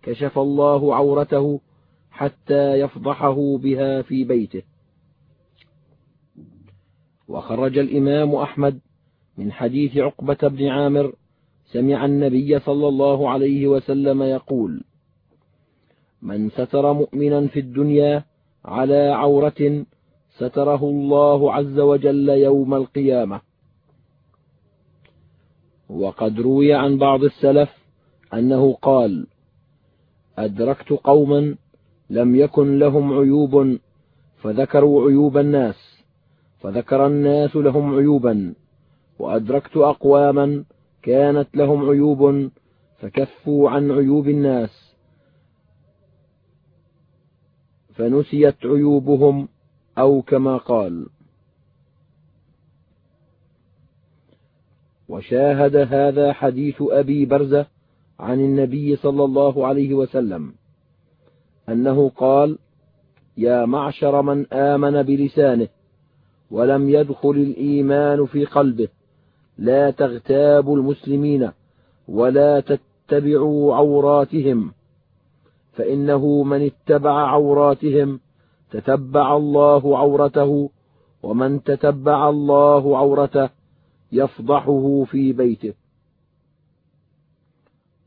كشف 0.03 0.39
الله 0.39 0.95
عورته 0.95 1.61
حتى 2.11 2.75
يفضحه 2.75 3.57
بها 3.57 4.03
في 4.03 4.25
بيته. 4.25 4.63
وخرج 7.29 7.79
الإمام 7.79 8.35
أحمد 8.35 8.81
من 9.39 9.53
حديث 9.53 9.97
عقبة 9.97 10.39
بن 10.43 10.67
عامر 10.67 11.13
سمع 11.73 12.05
النبي 12.05 12.59
صلى 12.59 12.89
الله 12.89 13.31
عليه 13.31 13.67
وسلم 13.67 14.23
يقول 14.23 14.85
من 16.23 16.51
ستر 16.51 16.93
مؤمنا 16.93 17.47
في 17.47 17.61
الدنيا 17.61 18.25
على 18.65 19.09
عورة 19.09 19.85
ستره 20.37 20.85
الله 20.85 21.53
عز 21.53 21.79
وجل 21.79 22.29
يوم 22.29 22.75
القيامة. 22.75 23.41
وقد 25.91 26.41
روي 26.41 26.75
عن 26.75 26.99
بعض 26.99 27.25
السلف 27.25 27.71
أنه 28.35 28.73
قال 28.73 29.27
أدركت 30.39 30.91
قوما 30.91 31.57
لم 32.11 32.37
يكن 32.37 32.79
لهم 32.79 33.13
عيوب 33.13 33.79
فذكروا 34.43 35.09
عيوب 35.09 35.39
الناس 35.39 36.05
فذكر 36.61 37.07
الناس 37.07 37.57
لهم 37.57 37.95
عيوبا 37.95 38.55
وأدركت 39.19 39.77
أقواما 39.77 40.65
كانت 41.03 41.57
لهم 41.57 41.91
عيوب 41.91 42.51
فكفوا 42.99 43.71
عن 43.71 43.91
عيوب 43.91 44.29
الناس 44.29 44.95
فنسيت 47.95 48.67
عيوبهم 48.67 49.49
أو 49.99 50.23
كما 50.23 50.57
قال. 50.57 51.07
وشاهد 55.09 55.77
هذا 55.77 56.33
حديث 56.33 56.77
أبي 56.81 57.27
برزة 57.27 57.67
عن 58.21 58.41
النبي 58.41 58.97
صلى 58.97 59.25
الله 59.25 59.67
عليه 59.67 59.95
وسلم 59.95 60.55
أنه 61.69 62.09
قال 62.09 62.59
يا 63.37 63.67
معشر 63.67 64.23
من 64.23 64.47
آمن 64.53 65.03
بلسانه 65.03 65.69
ولم 66.51 66.89
يدخل 66.89 67.31
الإيمان 67.31 68.27
في 68.27 68.45
قلبه 68.45 68.89
لا 69.59 69.91
تغتابوا 69.91 70.77
المسلمين 70.77 71.51
ولا 72.09 72.61
تتبعوا 72.61 73.75
عوراتهم 73.75 74.73
فإنه 75.73 76.43
من 76.43 76.63
اتبع 76.67 77.31
عوراتهم 77.31 78.21
تتبع 78.73 79.37
الله 79.37 79.99
عورته 79.99 80.71
ومن 81.23 81.63
تتبع 81.63 82.29
الله 82.29 82.99
عورته 82.99 83.49
يفضحه 84.13 85.05
في 85.05 85.33
بيته. 85.33 85.75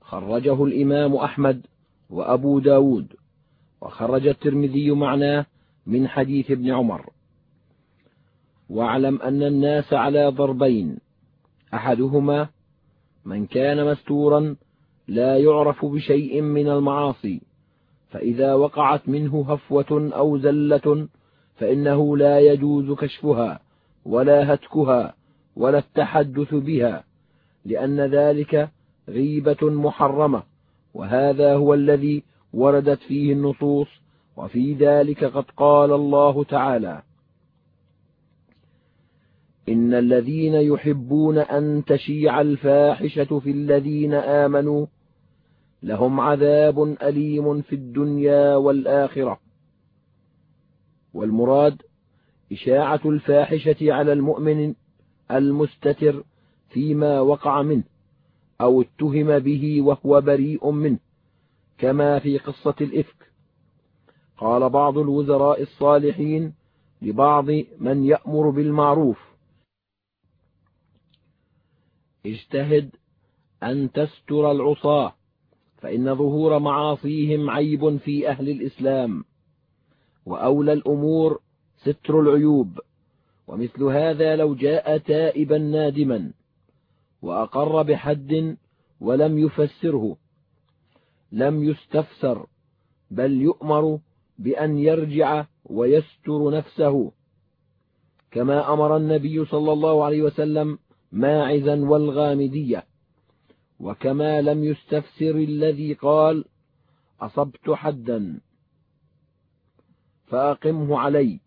خرجه 0.02 0.64
الإمام 0.64 1.16
أحمد 1.16 1.66
وأبو 2.10 2.60
داود 2.60 3.08
وخرج 3.82 4.28
الترمذي 4.28 4.92
معناه 4.92 5.46
من 5.86 6.08
حديث 6.08 6.52
ابن 6.52 6.72
عمر. 6.72 7.10
واعلم 8.70 9.22
أن 9.22 9.44
الناس 9.44 9.94
على 9.94 10.28
ضربين 10.28 10.98
أحدهما 11.74 12.50
من 13.26 13.46
كان 13.46 13.92
مستورا 13.92 14.56
لا 15.08 15.38
يعرف 15.38 15.86
بشيء 15.86 16.42
من 16.42 16.68
المعاصي 16.70 17.42
فإذا 18.16 18.54
وقعت 18.54 19.10
منه 19.10 19.46
هفوة 19.54 20.12
أو 20.16 20.38
زلة 20.38 21.08
فإنه 21.56 22.18
لا 22.18 22.40
يجوز 22.40 22.92
كشفها 22.92 23.60
ولا 24.06 24.54
هتكها 24.54 25.14
ولا 25.56 25.78
التحدث 25.78 26.54
بها 26.54 27.04
لأن 27.66 28.02
ذلك 28.02 28.70
غيبة 29.10 29.58
محرمة 29.62 30.44
وهذا 30.94 31.56
هو 31.56 31.74
الذي 31.74 32.24
وردت 32.54 33.00
فيه 33.00 33.34
النصوص 33.34 33.88
وفي 34.38 34.74
ذلك 34.74 35.24
قد 35.24 35.46
قال 35.58 35.92
الله 35.92 36.44
تعالى 36.44 37.02
إن 39.70 39.94
الذين 39.94 40.54
يحبون 40.54 41.38
أن 41.38 41.84
تشيع 41.88 42.42
الفاحشة 42.42 43.40
في 43.40 43.52
الذين 43.52 44.14
آمنوا 44.14 44.86
لهم 45.86 46.20
عذاب 46.20 46.84
أليم 46.84 47.62
في 47.62 47.76
الدنيا 47.76 48.56
والآخرة. 48.56 49.40
والمراد 51.14 51.82
إشاعة 52.52 53.02
الفاحشة 53.06 53.94
على 53.94 54.14
المؤمن 54.14 54.76
المستتر 55.32 56.24
فيما 56.70 57.20
وقع 57.20 57.62
منه 57.62 57.84
أو 58.62 58.82
اتهم 58.82 59.40
به 59.40 59.82
وهو 59.82 60.22
بريء 60.22 60.72
منه 60.72 61.00
كما 61.78 62.20
في 62.20 62.38
قصة 62.38 62.76
الإفك. 62.82 63.32
قال 64.38 64.70
بعض 64.70 64.98
الوزراء 64.98 65.62
الصالحين 65.62 66.54
لبعض 67.02 67.50
من 67.80 68.04
يأمر 68.04 68.50
بالمعروف 68.50 69.20
اجتهد 72.26 72.90
أن 73.64 73.92
تستر 73.92 74.52
العصاة. 74.52 75.25
فإن 75.86 76.16
ظهور 76.16 76.60
معاصيهم 76.60 77.50
عيب 77.50 77.98
في 77.98 78.30
أهل 78.30 78.50
الإسلام. 78.50 79.24
وأولى 80.26 80.74
الأمور 80.74 81.40
ستر 81.78 82.20
العيوب. 82.20 82.80
ومثل 83.48 83.84
هذا 83.84 84.36
لو 84.36 84.56
جاء 84.56 84.98
تائبا 84.98 85.58
نادما. 85.58 86.32
وأقر 87.22 87.82
بحد 87.82 88.58
ولم 89.02 89.40
يفسره. 89.40 90.18
لم 91.32 91.64
يستفسر. 91.64 92.46
بل 93.12 93.42
يؤمر 93.42 94.00
بأن 94.40 94.78
يرجع 94.78 95.46
ويستر 95.66 96.52
نفسه. 96.52 97.12
كما 98.32 98.74
أمر 98.74 98.98
النبي 98.98 99.46
صلى 99.46 99.74
الله 99.74 100.06
عليه 100.06 100.22
وسلم 100.22 100.80
ماعزا 101.12 101.76
والغامدية. 101.76 102.84
وكما 103.80 104.42
لم 104.42 104.64
يستفسر 104.64 105.36
الذي 105.36 105.94
قال 105.94 106.46
أصبت 107.22 107.70
حدا 107.70 108.40
فأقمه 110.28 111.00
علي. 111.00 111.40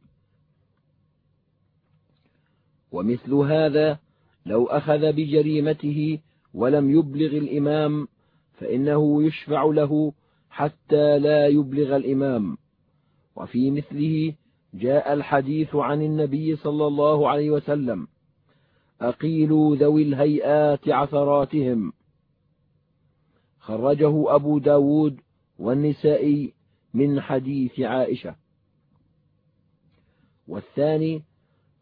ومثل 2.92 3.34
هذا 3.34 3.98
لو 4.46 4.66
أخذ 4.66 5.12
بجريمته 5.12 6.18
ولم 6.54 6.90
يبلغ 6.98 7.36
الإمام 7.36 8.08
فإنه 8.52 9.22
يشفع 9.22 9.64
له 9.64 10.12
حتى 10.50 11.18
لا 11.18 11.46
يبلغ 11.46 11.96
الإمام. 11.96 12.56
وفي 13.36 13.70
مثله 13.70 14.34
جاء 14.74 15.12
الحديث 15.12 15.76
عن 15.76 16.02
النبي 16.02 16.56
صلى 16.56 16.86
الله 16.86 17.28
عليه 17.28 17.50
وسلم 17.50 18.08
أقيلوا 19.00 19.76
ذوي 19.76 20.02
الهيئات 20.02 20.88
عثراتهم. 20.88 21.92
خرجه 23.68 24.34
أبو 24.34 24.58
داود 24.58 25.20
والنسائي 25.58 26.54
من 26.94 27.20
حديث 27.20 27.80
عائشة. 27.80 28.34
والثاني 30.48 31.22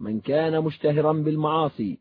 من 0.00 0.20
كان 0.20 0.64
مشتهرا 0.64 1.12
بالمعاصي 1.12 1.98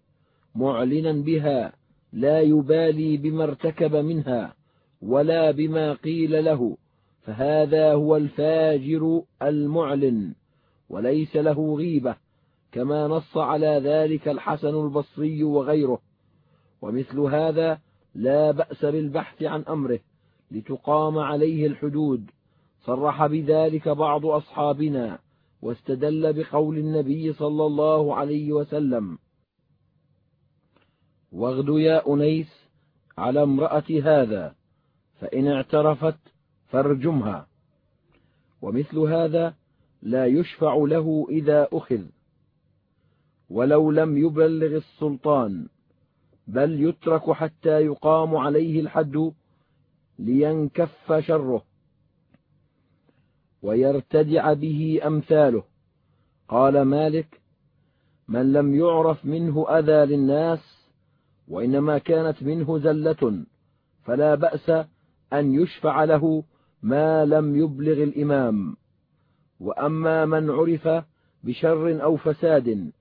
معلنا 0.55 1.11
بها 1.11 1.73
لا 2.13 2.41
يبالي 2.41 3.17
بما 3.17 3.43
ارتكب 3.43 3.95
منها 3.95 4.55
ولا 5.01 5.51
بما 5.51 5.93
قيل 5.93 6.45
له 6.45 6.77
فهذا 7.21 7.93
هو 7.93 8.17
الفاجر 8.17 9.21
المعلن 9.41 10.35
وليس 10.89 11.35
له 11.35 11.75
غيبة 11.75 12.15
كما 12.71 13.07
نص 13.07 13.37
على 13.37 13.81
ذلك 13.83 14.27
الحسن 14.27 14.85
البصري 14.85 15.43
وغيره. 15.43 15.99
ومثل 16.81 17.19
هذا 17.19 17.84
لا 18.15 18.51
بأس 18.51 18.85
بالبحث 18.85 19.43
عن 19.43 19.61
أمره 19.61 19.99
لتقام 20.51 21.17
عليه 21.17 21.67
الحدود. 21.67 22.31
صرح 22.85 23.25
بذلك 23.25 23.89
بعض 23.89 24.25
أصحابنا 24.25 25.19
واستدل 25.61 26.33
بقول 26.33 26.77
النبي 26.77 27.33
صلى 27.33 27.65
الله 27.65 28.15
عليه 28.15 28.53
وسلم 28.53 29.17
واغد 31.31 31.69
يا 31.69 32.13
أنيس 32.13 32.47
على 33.17 33.43
امرأة 33.43 33.83
هذا 34.03 34.55
فإن 35.19 35.47
اعترفت 35.47 36.17
فارجمها 36.67 37.47
ومثل 38.61 38.99
هذا 38.99 39.53
لا 40.01 40.25
يشفع 40.25 40.75
له 40.75 41.27
إذا 41.29 41.67
أخذ 41.73 42.01
ولو 43.49 43.91
لم 43.91 44.17
يبلغ 44.17 44.77
السلطان. 44.77 45.67
بل 46.47 46.81
يترك 46.81 47.31
حتى 47.31 47.81
يقام 47.81 48.35
عليه 48.35 48.79
الحد 48.79 49.31
لينكف 50.19 51.13
شره 51.19 51.63
ويرتدع 53.61 54.53
به 54.53 55.01
أمثاله. 55.05 55.63
قال 56.47 56.81
مالك 56.81 57.41
من 58.27 58.53
لم 58.53 58.75
يعرف 58.75 59.25
منه 59.25 59.69
أذى 59.69 60.15
للناس 60.15 60.89
وإنما 61.47 61.97
كانت 61.97 62.43
منه 62.43 62.79
زلة 62.79 63.45
فلا 64.03 64.35
بأس 64.35 64.69
أن 65.33 65.53
يشفع 65.53 66.03
له 66.03 66.43
ما 66.81 67.25
لم 67.25 67.55
يبلغ 67.55 68.03
الإمام. 68.03 68.77
وأما 69.59 70.25
من 70.25 70.49
عرف 70.49 71.05
بشر 71.43 72.03
أو 72.03 72.17
فساد 72.17 72.91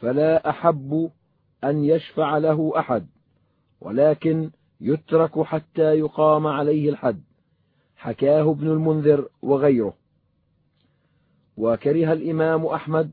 فلا 0.00 0.50
أحب 0.50 1.10
أن 1.64 1.84
يشفع 1.84 2.38
له 2.38 2.72
أحد 2.78 3.06
ولكن 3.80 4.50
يترك 4.80 5.42
حتى 5.42 5.98
يقام 5.98 6.46
عليه 6.46 6.90
الحد. 6.90 7.22
حكاه 7.96 8.50
ابن 8.50 8.66
المنذر 8.66 9.28
وغيره. 9.42 9.94
وكره 11.56 12.12
الإمام 12.12 12.66
أحمد 12.66 13.10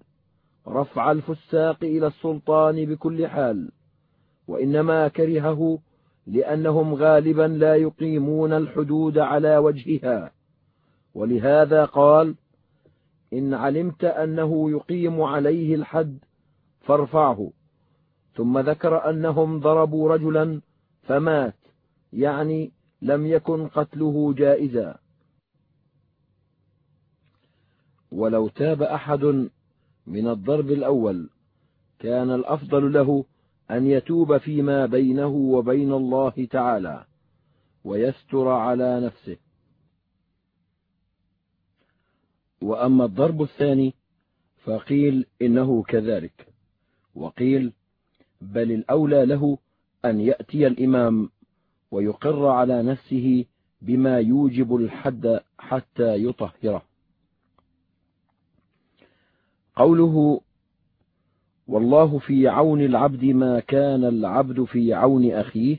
رفع 0.67 1.11
الفساق 1.11 1.83
إلى 1.83 2.07
السلطان 2.07 2.85
بكل 2.85 3.27
حال 3.27 3.71
وإنما 4.47 5.07
كرهه 5.07 5.79
لأنهم 6.27 6.93
غالبا 6.93 7.47
لا 7.47 7.75
يقيمون 7.75 8.53
الحدود 8.53 9.17
على 9.17 9.57
وجهها. 9.57 10.31
ولهذا 11.13 11.85
قال 11.85 12.35
إن 13.33 13.53
علمت 13.53 14.03
أنه 14.03 14.71
يقيم 14.71 15.21
عليه 15.21 15.75
الحد 15.75 16.17
فارفعه. 16.81 17.51
ثم 18.35 18.59
ذكر 18.59 19.09
أنهم 19.09 19.59
ضربوا 19.59 20.13
رجلا 20.13 20.61
فمات 21.03 21.55
يعني 22.13 22.71
لم 23.01 23.25
يكن 23.25 23.67
قتله 23.67 24.33
جائزا. 24.33 24.97
ولو 28.11 28.47
تاب 28.47 28.81
أحد 28.81 29.49
من 30.07 30.27
الضرب 30.27 30.71
الأول 30.71 31.29
كان 31.99 32.31
الأفضل 32.31 32.93
له 32.93 33.25
أن 33.71 33.87
يتوب 33.87 34.37
فيما 34.37 34.85
بينه 34.85 35.27
وبين 35.27 35.91
الله 35.91 36.47
تعالى 36.51 37.05
ويستر 37.83 38.47
على 38.47 39.01
نفسه. 39.01 39.37
وأما 42.61 43.05
الضرب 43.05 43.41
الثاني 43.41 43.93
فقيل 44.63 45.25
إنه 45.41 45.83
كذلك 45.83 46.47
وقيل 47.15 47.73
بل 48.53 48.71
الأولى 48.71 49.25
له 49.25 49.57
أن 50.05 50.19
يأتي 50.19 50.67
الإمام 50.67 51.29
ويقر 51.91 52.47
على 52.47 52.83
نفسه 52.83 53.45
بما 53.81 54.19
يوجب 54.19 54.75
الحد 54.75 55.39
حتى 55.59 56.23
يطهره. 56.23 56.85
قوله 59.75 60.41
والله 61.67 62.19
في 62.19 62.47
عون 62.47 62.81
العبد 62.81 63.25
ما 63.25 63.59
كان 63.59 64.05
العبد 64.05 64.63
في 64.63 64.93
عون 64.93 65.31
أخيه 65.31 65.77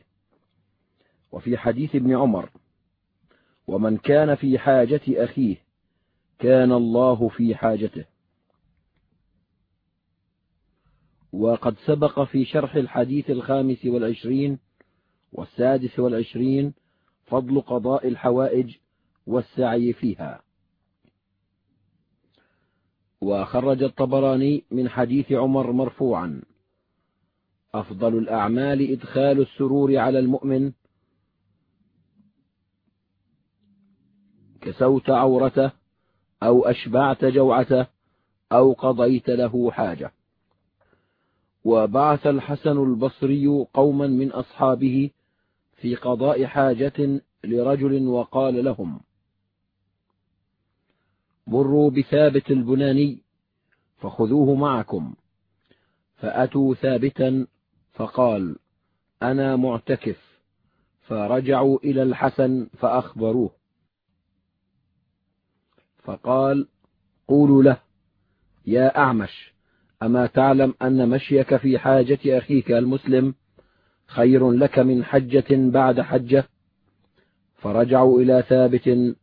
وفي 1.33 1.57
حديث 1.57 1.94
ابن 1.96 2.16
عمر 2.16 2.50
ومن 3.66 3.96
كان 3.96 4.35
في 4.35 4.59
حاجة 4.59 5.00
أخيه 5.09 5.57
كان 6.38 6.72
الله 6.72 7.29
في 7.29 7.55
حاجته. 7.55 8.05
وقد 11.37 11.77
سبق 11.87 12.20
في 12.20 12.44
شرح 12.44 12.75
الحديث 12.75 13.31
الخامس 13.31 13.85
والعشرين 13.85 14.59
والسادس 15.33 15.99
والعشرين 15.99 16.75
فضل 17.27 17.61
قضاء 17.61 18.09
الحوائج 18.09 18.77
والسعي 19.27 19.92
فيها. 19.92 20.42
وخرج 23.20 23.83
الطبراني 23.83 24.64
من 24.70 24.88
حديث 24.88 25.33
عمر 25.33 25.72
مرفوعا 25.72 26.42
أفضل 27.75 28.18
الأعمال 28.18 28.92
إدخال 28.92 29.40
السرور 29.40 29.96
على 29.96 30.18
المؤمن. 30.18 30.72
كسوت 34.61 35.11
عورته 35.11 35.72
أو 36.42 36.64
أشبعت 36.64 37.25
جوعته 37.25 37.87
أو 38.53 38.72
قضيت 38.72 39.29
له 39.31 39.70
حاجة. 39.70 40.12
وبعث 41.66 42.26
الحسن 42.26 42.83
البصري 42.83 43.46
قوما 43.74 44.07
من 44.07 44.33
أصحابه 44.33 45.11
في 45.76 45.94
قضاء 45.94 46.44
حاجة 46.46 47.22
لرجل 47.44 48.07
وقال 48.07 48.64
لهم 48.64 49.00
مروا 51.46 51.90
بثابت 51.90 52.50
البناني 52.50 53.22
فخذوه 53.96 54.55
معكم. 54.55 55.14
فأتوا 56.16 56.74
ثابتا 56.74 57.46
فقال 57.92 58.57
أنا 59.22 59.57
معتكف. 59.57 60.40
فرجعوا 61.02 61.79
إلى 61.85 62.02
الحسن 62.02 62.68
فأخبروه. 62.79 63.50
فقال 65.98 66.68
قولوا 67.29 67.62
له 67.62 67.81
يا 68.66 68.98
أعمش 68.98 69.56
أما 70.03 70.27
تعلم 70.27 70.75
أن 70.83 71.09
مشيك 71.09 71.57
في 71.57 71.79
حاجة 71.79 72.19
أخيك 72.27 72.71
المسلم 72.71 73.35
خير 74.07 74.51
لك 74.51 74.79
من 74.79 75.05
حجة 75.05 75.45
بعد 75.51 76.01
حجة؟ 76.01 76.45
فرجعوا 77.55 78.21
إلى 78.21 78.45
ثابت 78.49 79.15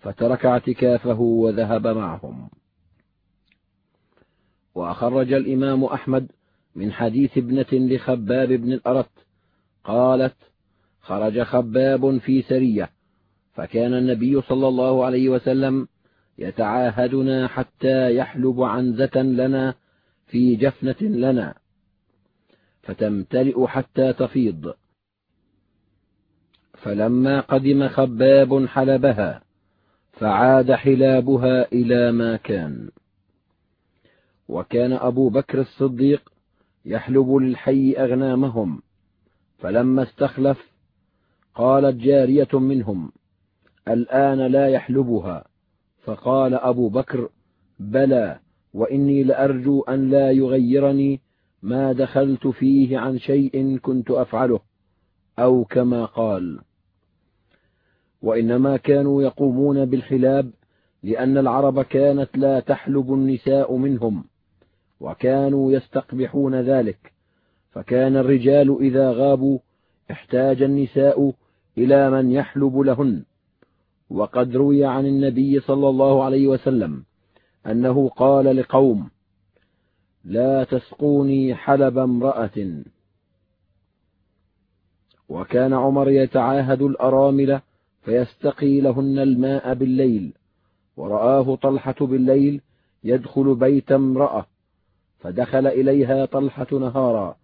فترك 0.00 0.46
اعتكافه 0.46 1.20
وذهب 1.20 1.86
معهم. 1.86 2.48
وأخرج 4.74 5.32
الإمام 5.32 5.84
أحمد 5.84 6.30
من 6.74 6.92
حديث 6.92 7.38
ابنة 7.38 7.66
لخباب 7.72 8.48
بن 8.48 8.72
الأرت 8.72 9.10
قالت 9.84 10.36
خرج 11.00 11.42
خباب 11.42 12.18
في 12.18 12.42
سرية 12.42 12.90
فكان 13.52 13.94
النبي 13.94 14.40
صلى 14.40 14.68
الله 14.68 15.04
عليه 15.04 15.28
وسلم 15.28 15.88
يتعاهدنا 16.38 17.48
حتى 17.48 18.16
يحلب 18.16 18.62
عنزة 18.62 19.22
لنا 19.22 19.74
في 20.34 20.56
جفنة 20.56 21.02
لنا 21.02 21.54
فتمتلئ 22.82 23.66
حتى 23.66 24.12
تفيض. 24.12 24.74
فلما 26.72 27.40
قدم 27.40 27.88
خباب 27.88 28.66
حلبها 28.66 29.42
فعاد 30.12 30.72
حلابها 30.72 31.72
إلى 31.72 32.12
ما 32.12 32.36
كان. 32.36 32.90
وكان 34.48 34.92
أبو 34.92 35.28
بكر 35.28 35.60
الصديق 35.60 36.32
يحلب 36.84 37.34
للحي 37.34 37.92
أغنامهم 37.92 38.82
فلما 39.58 40.02
استخلف 40.02 40.72
قالت 41.54 41.96
جارية 41.96 42.58
منهم 42.58 43.12
الآن 43.88 44.38
لا 44.38 44.68
يحلبها. 44.68 45.44
فقال 46.04 46.54
أبو 46.54 46.88
بكر 46.88 47.28
بلى 47.78 48.43
وإني 48.74 49.22
لأرجو 49.22 49.82
أن 49.82 50.10
لا 50.10 50.30
يغيرني 50.30 51.20
ما 51.62 51.92
دخلت 51.92 52.46
فيه 52.46 52.98
عن 52.98 53.18
شيء 53.18 53.78
كنت 53.78 54.10
أفعله 54.10 54.60
أو 55.38 55.64
كما 55.64 56.04
قال. 56.04 56.58
وإنما 58.22 58.76
كانوا 58.76 59.22
يقومون 59.22 59.84
بالحلاب 59.84 60.50
لأن 61.02 61.38
العرب 61.38 61.82
كانت 61.82 62.38
لا 62.38 62.60
تحلب 62.60 63.12
النساء 63.12 63.76
منهم 63.76 64.24
وكانوا 65.00 65.72
يستقبحون 65.72 66.54
ذلك 66.54 67.12
فكان 67.70 68.16
الرجال 68.16 68.78
إذا 68.80 69.10
غابوا 69.10 69.58
احتاج 70.10 70.62
النساء 70.62 71.32
إلى 71.78 72.10
من 72.10 72.30
يحلب 72.30 72.76
لهن. 72.78 73.24
وقد 74.10 74.56
روي 74.56 74.84
عن 74.84 75.06
النبي 75.06 75.60
صلى 75.60 75.88
الله 75.88 76.24
عليه 76.24 76.48
وسلم 76.48 77.04
أنه 77.66 78.08
قال 78.08 78.56
لقوم 78.56 79.10
لا 80.24 80.64
تسقوني 80.64 81.54
حلب 81.54 81.98
امرأة. 81.98 82.82
وكان 85.28 85.72
عمر 85.72 86.10
يتعاهد 86.10 86.82
الأرامل 86.82 87.60
فيستقي 88.02 88.80
لهن 88.80 89.18
الماء 89.18 89.74
بالليل 89.74 90.32
ورآه 90.96 91.56
طلحة 91.56 91.94
بالليل 92.00 92.60
يدخل 93.04 93.54
بيت 93.54 93.92
امرأة 93.92 94.46
فدخل 95.18 95.66
إليها 95.66 96.24
طلحة 96.24 96.66
نهارا 96.72 97.36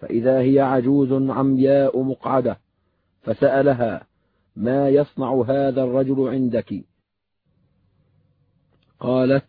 فإذا 0.00 0.38
هي 0.38 0.60
عجوز 0.60 1.30
عمياء 1.30 2.02
مقعدة 2.02 2.58
فسألها 3.22 4.06
ما 4.56 4.88
يصنع 4.88 5.44
هذا 5.48 5.82
الرجل 5.82 6.28
عندك؟ 6.28 6.84
قالت 9.00 9.46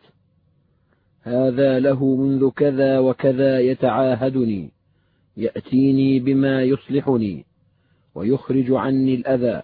هذا 1.21 1.79
له 1.79 2.15
منذ 2.15 2.49
كذا 2.49 2.99
وكذا 2.99 3.59
يتعاهدني 3.59 4.71
يأتيني 5.37 6.19
بما 6.19 6.63
يصلحني 6.63 7.45
ويخرج 8.15 8.71
عني 8.71 9.15
الأذى. 9.15 9.61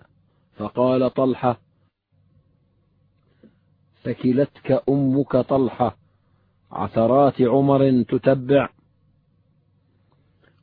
فقال 0.56 1.14
طلحة 1.14 1.60
ثكلتك 4.04 4.84
أمك 4.90 5.38
طلحة 5.38 5.98
عثرات 6.72 7.42
عمر 7.42 8.04
تتبع. 8.04 8.70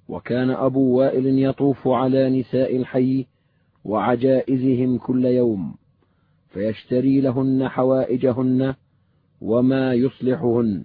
وكان 0.09 0.51
أبو 0.51 0.99
وائل 0.99 1.39
يطوف 1.39 1.89
على 1.89 2.41
نساء 2.41 2.77
الحي 2.77 3.27
وعجائزهم 3.85 4.99
كل 4.99 5.25
يوم 5.25 5.75
فيشتري 6.51 7.21
لهن 7.21 7.69
حوائجهن 7.69 8.75
وما 9.45 9.95
يصلحهن 9.95 10.85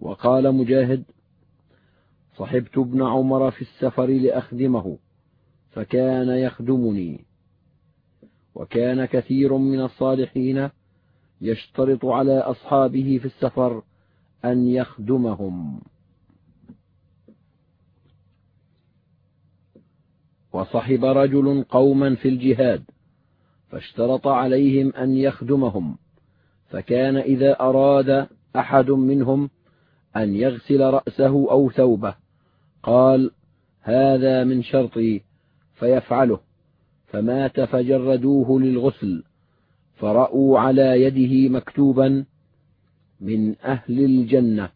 وقال 0.00 0.54
مجاهد 0.54 1.04
صحبت 2.36 2.78
ابن 2.78 3.02
عمر 3.02 3.50
في 3.50 3.62
السفر 3.62 4.06
لأخدمه 4.06 4.98
فكان 5.70 6.28
يخدمني 6.28 7.24
وكان 8.54 9.04
كثير 9.04 9.56
من 9.56 9.80
الصالحين 9.80 10.70
يشترط 11.40 12.04
على 12.04 12.38
أصحابه 12.38 13.18
في 13.18 13.24
السفر 13.24 13.82
أن 14.44 14.68
يخدمهم 14.68 15.80
وصحب 20.52 21.04
رجل 21.04 21.64
قوما 21.68 22.14
في 22.14 22.28
الجهاد 22.28 22.84
فاشترط 23.68 24.26
عليهم 24.26 24.92
أن 24.94 25.16
يخدمهم 25.16 25.96
فكان 26.70 27.16
إذا 27.16 27.60
أراد 27.60 28.28
أحد 28.56 28.90
منهم 28.90 29.50
أن 30.16 30.34
يغسل 30.34 30.80
رأسه 30.80 31.50
أو 31.50 31.70
ثوبه 31.70 32.14
قال 32.82 33.30
هذا 33.80 34.44
من 34.44 34.62
شرطي 34.62 35.22
فيفعله. 35.74 36.40
فمات 37.06 37.60
فجردوه 37.60 38.60
للغسل 38.60 39.24
فرأوا 39.96 40.58
على 40.58 41.02
يده 41.02 41.58
مكتوبا 41.58 42.24
من 43.20 43.56
أهل 43.64 44.04
الجنة. 44.04 44.70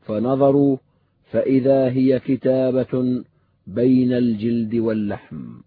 فنظروا 0.00 0.76
فإذا 1.30 1.88
هي 1.88 2.20
كتابة 2.20 3.24
بين 3.66 4.12
الجلد 4.12 4.74
واللحم. 4.74 5.60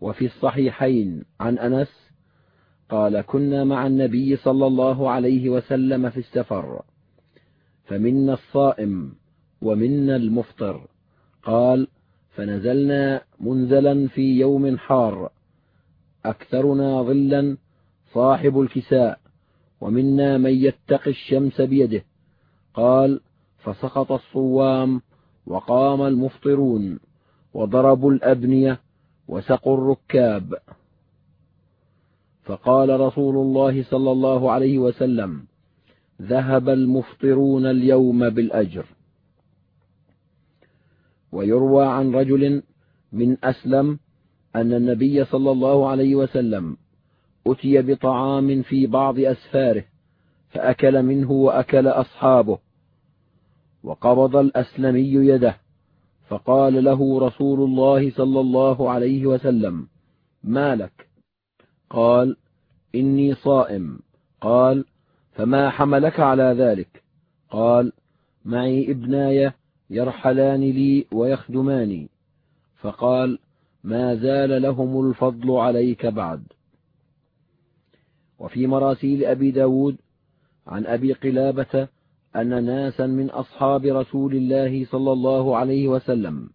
وفي 0.00 0.26
الصحيحين 0.26 1.24
عن 1.40 1.58
أنس 1.58 2.05
قال 2.90 3.20
كنا 3.20 3.64
مع 3.64 3.86
النبي 3.86 4.36
صلى 4.36 4.66
الله 4.66 5.10
عليه 5.10 5.50
وسلم 5.50 6.10
في 6.10 6.16
السفر. 6.16 6.82
فمنا 7.84 8.32
الصائم 8.32 9.12
ومنا 9.62 10.16
المفطر. 10.16 10.86
قال 11.42 11.88
فنزلنا 12.30 13.22
منزلا 13.40 14.08
في 14.08 14.38
يوم 14.38 14.78
حار. 14.78 15.30
أكثرنا 16.24 17.02
ظلا 17.02 17.56
صاحب 18.12 18.60
الكساء. 18.60 19.18
ومنا 19.80 20.38
من 20.38 20.50
يتقي 20.50 21.10
الشمس 21.10 21.60
بيده. 21.60 22.04
قال 22.74 23.20
فسقط 23.58 24.12
الصوام 24.12 25.00
وقام 25.46 26.02
المفطرون. 26.02 26.98
وضربوا 27.54 28.12
الأبنية 28.12 28.80
وسقوا 29.28 29.76
الركاب. 29.78 30.54
فقال 32.46 33.00
رسول 33.00 33.36
الله 33.36 33.82
صلى 33.82 34.10
الله 34.12 34.50
عليه 34.50 34.78
وسلم 34.78 35.46
ذهب 36.22 36.68
المفطرون 36.68 37.66
اليوم 37.66 38.30
بالأجر. 38.30 38.86
ويروى 41.32 41.86
عن 41.86 42.14
رجل 42.14 42.62
من 43.12 43.36
أسلم 43.44 43.98
أن 44.56 44.72
النبي 44.72 45.24
صلى 45.24 45.50
الله 45.50 45.88
عليه 45.88 46.14
وسلم 46.14 46.76
أتي 47.46 47.82
بطعام 47.82 48.62
في 48.62 48.86
بعض 48.86 49.18
أسفاره 49.18 49.84
فأكل 50.48 51.02
منه 51.02 51.32
وأكل 51.32 51.86
أصحابه 51.86 52.58
وقبض 53.82 54.36
الأسلمي 54.36 55.12
يده 55.12 55.56
فقال 56.28 56.84
له 56.84 57.20
رسول 57.26 57.60
الله 57.60 58.10
صلى 58.10 58.40
الله 58.40 58.90
عليه 58.90 59.26
وسلم 59.26 59.88
ما 60.44 60.76
لك؟ 60.76 61.05
قال 61.90 62.36
إني 62.94 63.34
صائم. 63.34 63.98
قال 64.40 64.84
فما 65.32 65.70
حملك 65.70 66.20
على 66.20 66.54
ذلك؟ 66.58 67.02
قال 67.50 67.92
معي 68.44 68.90
ابناي 68.90 69.52
يرحلان 69.90 70.60
لي 70.60 71.06
ويخدماني. 71.12 72.08
فقال 72.80 73.38
ما 73.84 74.14
زال 74.14 74.62
لهم 74.62 75.08
الفضل 75.08 75.50
عليك 75.50 76.06
بعد. 76.06 76.42
وفي 78.38 78.66
مراسيل 78.66 79.24
أبي 79.24 79.50
ب 79.50 79.54
داود 79.54 79.96
عن 80.66 80.86
أبي 80.86 81.12
قلابة 81.12 81.88
أن 82.36 82.64
ناسا 82.64 83.06
من 83.06 83.30
أصحاب 83.30 83.84
رسول 83.84 84.34
الله 84.34 84.84
صلى 84.84 85.12
الله 85.12 85.56
عليه 85.56 85.88
وسلم 85.88 86.50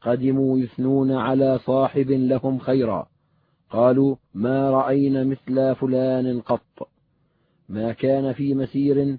قدموا 0.00 0.58
يثنون 0.58 1.12
على 1.12 1.58
صاحب 1.58 2.10
لهم 2.10 2.58
خيرا. 2.58 3.13
قالوا 3.74 4.16
ما 4.34 4.70
رأينا 4.70 5.24
مثل 5.24 5.74
فلان 5.74 6.40
قط. 6.40 6.88
ما 7.68 7.92
كان 7.92 8.32
في 8.32 8.54
مسير 8.54 9.18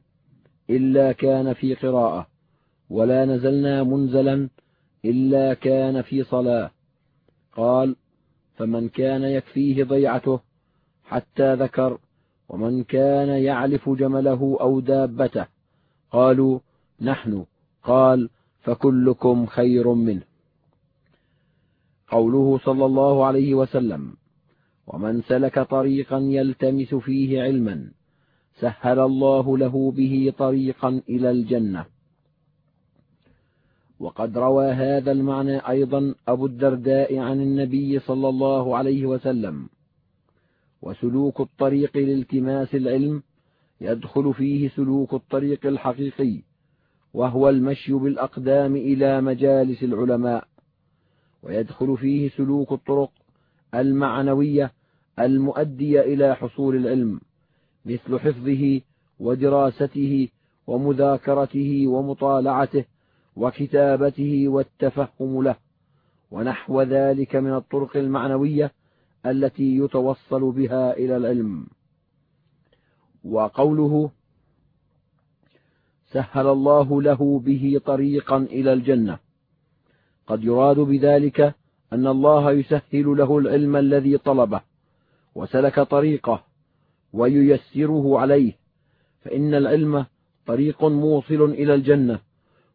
إلا 0.69 1.11
كان 1.11 1.53
في 1.53 1.75
قراءة 1.75 2.27
ولا 2.89 3.25
نزلنا 3.25 3.83
منزلا 3.83 4.49
إلا 5.05 5.53
كان 5.53 6.01
في 6.01 6.23
صلاة. 6.23 6.71
قال 7.55 7.95
فمن 8.55 8.89
كان 8.89 9.23
يكفيه 9.23 9.83
ضيعته 9.83 10.39
حتى 11.05 11.53
ذكر 11.53 11.97
ومن 12.49 12.83
كان 12.83 13.29
يعلف 13.29 13.89
جمله 13.89 14.57
أو 14.61 14.79
دابته. 14.79 15.45
قالوا 16.11 16.59
نحن. 17.01 17.45
قال 17.83 18.29
فكلكم 18.61 19.45
خير 19.45 19.93
منه. 19.93 20.23
قوله 22.07 22.59
صلى 22.63 22.85
الله 22.85 23.25
عليه 23.25 23.53
وسلم 23.55 24.24
ومن 24.87 25.21
سلك 25.21 25.59
طريقا 25.59 26.19
يلتمس 26.19 26.95
فيه 26.95 27.41
علما 27.41 27.91
سهل 28.59 28.99
الله 28.99 29.57
له 29.57 29.91
به 29.91 30.33
طريقا 30.37 31.01
إلى 31.09 31.31
الجنة. 31.31 31.85
وقد 33.99 34.37
روى 34.37 34.71
هذا 34.71 35.11
المعنى 35.11 35.57
أيضا 35.57 36.15
أبو 36.27 36.45
الدرداء 36.45 37.17
عن 37.17 37.41
النبي 37.41 37.99
صلى 37.99 38.29
الله 38.29 38.77
عليه 38.77 39.05
وسلم. 39.05 39.69
وسلوك 40.81 41.41
الطريق 41.41 41.97
لالتماس 41.97 42.75
العلم 42.75 43.23
يدخل 43.81 44.33
فيه 44.33 44.69
سلوك 44.69 45.13
الطريق 45.13 45.65
الحقيقي 45.65 46.41
وهو 47.13 47.49
المشي 47.49 47.93
بالأقدام 47.93 48.75
إلى 48.75 49.21
مجالس 49.21 49.83
العلماء. 49.83 50.47
ويدخل 51.43 51.97
فيه 51.97 52.29
سلوك 52.29 52.71
الطرق 52.71 53.11
المعنوية 53.73 54.71
المؤدية 55.19 56.01
إلى 56.01 56.35
حصول 56.35 56.75
العلم 56.75 57.19
مثل 57.85 58.19
حفظه 58.19 58.81
ودراسته 59.19 60.29
ومذاكرته 60.67 61.87
ومطالعته 61.87 62.85
وكتابته 63.35 64.47
والتفهم 64.47 65.43
له 65.43 65.55
ونحو 66.31 66.81
ذلك 66.81 67.35
من 67.35 67.53
الطرق 67.53 67.97
المعنوية 67.97 68.71
التي 69.25 69.77
يتوصل 69.77 70.51
بها 70.51 70.97
إلى 70.97 71.17
العلم. 71.17 71.67
وقوله 73.23 74.11
سهل 76.11 76.47
الله 76.47 77.01
له 77.01 77.39
به 77.39 77.81
طريقا 77.85 78.37
إلى 78.37 78.73
الجنة. 78.73 79.19
قد 80.27 80.43
يراد 80.43 80.79
بذلك 80.79 81.55
أن 81.93 82.07
الله 82.07 82.51
يسهل 82.51 83.17
له 83.17 83.37
العلم 83.37 83.75
الذي 83.75 84.17
طلبه. 84.17 84.61
وسلك 85.35 85.79
طريقه 85.79 86.43
وييسره 87.13 88.19
عليه 88.19 88.53
فإن 89.21 89.53
العلم 89.53 90.05
طريق 90.45 90.83
موصل 90.83 91.43
إلى 91.43 91.75
الجنة 91.75 92.19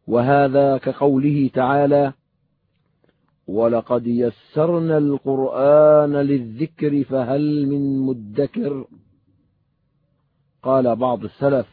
وهذا 0.07 0.77
كقوله 0.77 1.49
تعالى 1.53 2.13
ولقد 3.47 4.07
يسرنا 4.07 4.97
القرآن 4.97 6.15
للذكر 6.15 7.03
فهل 7.03 7.67
من 7.67 7.99
مدكر؟ 7.99 8.85
قال 10.63 10.95
بعض 10.95 11.23
السلف 11.23 11.67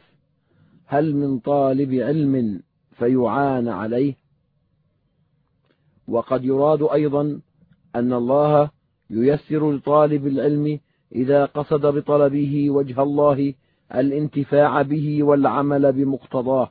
هل 0.87 1.16
من 1.16 1.38
طالب 1.38 1.94
علم 1.94 2.62
فيعان 2.92 3.68
عليه؟ 3.68 4.14
وقد 6.09 6.44
يراد 6.44 6.83
أيضا 6.83 7.40
أن 7.94 8.12
الله 8.12 8.70
ييسر 9.10 9.72
لطالب 9.72 10.26
العلم 10.26 10.80
إذا 11.12 11.44
قصد 11.44 11.86
بطلبه 11.86 12.70
وجه 12.70 13.02
الله 13.02 13.54
الانتفاع 13.94 14.82
به 14.82 15.22
والعمل 15.22 15.92
بمقتضاه 15.92 16.70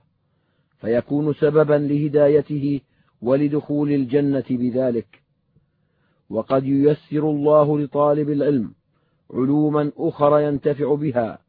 فيكون 0.78 1.34
سببا 1.34 1.74
لهدايته 1.74 2.82
ولدخول 3.22 3.92
الجنة 3.92 4.44
بذلك. 4.50 5.08
وقد 6.30 6.66
ييسر 6.66 7.30
الله 7.30 7.80
لطالب 7.80 8.30
العلم 8.30 8.72
علوما 9.34 9.92
أخرى 9.98 10.44
ينتفع 10.44 10.96
بها 10.96 11.40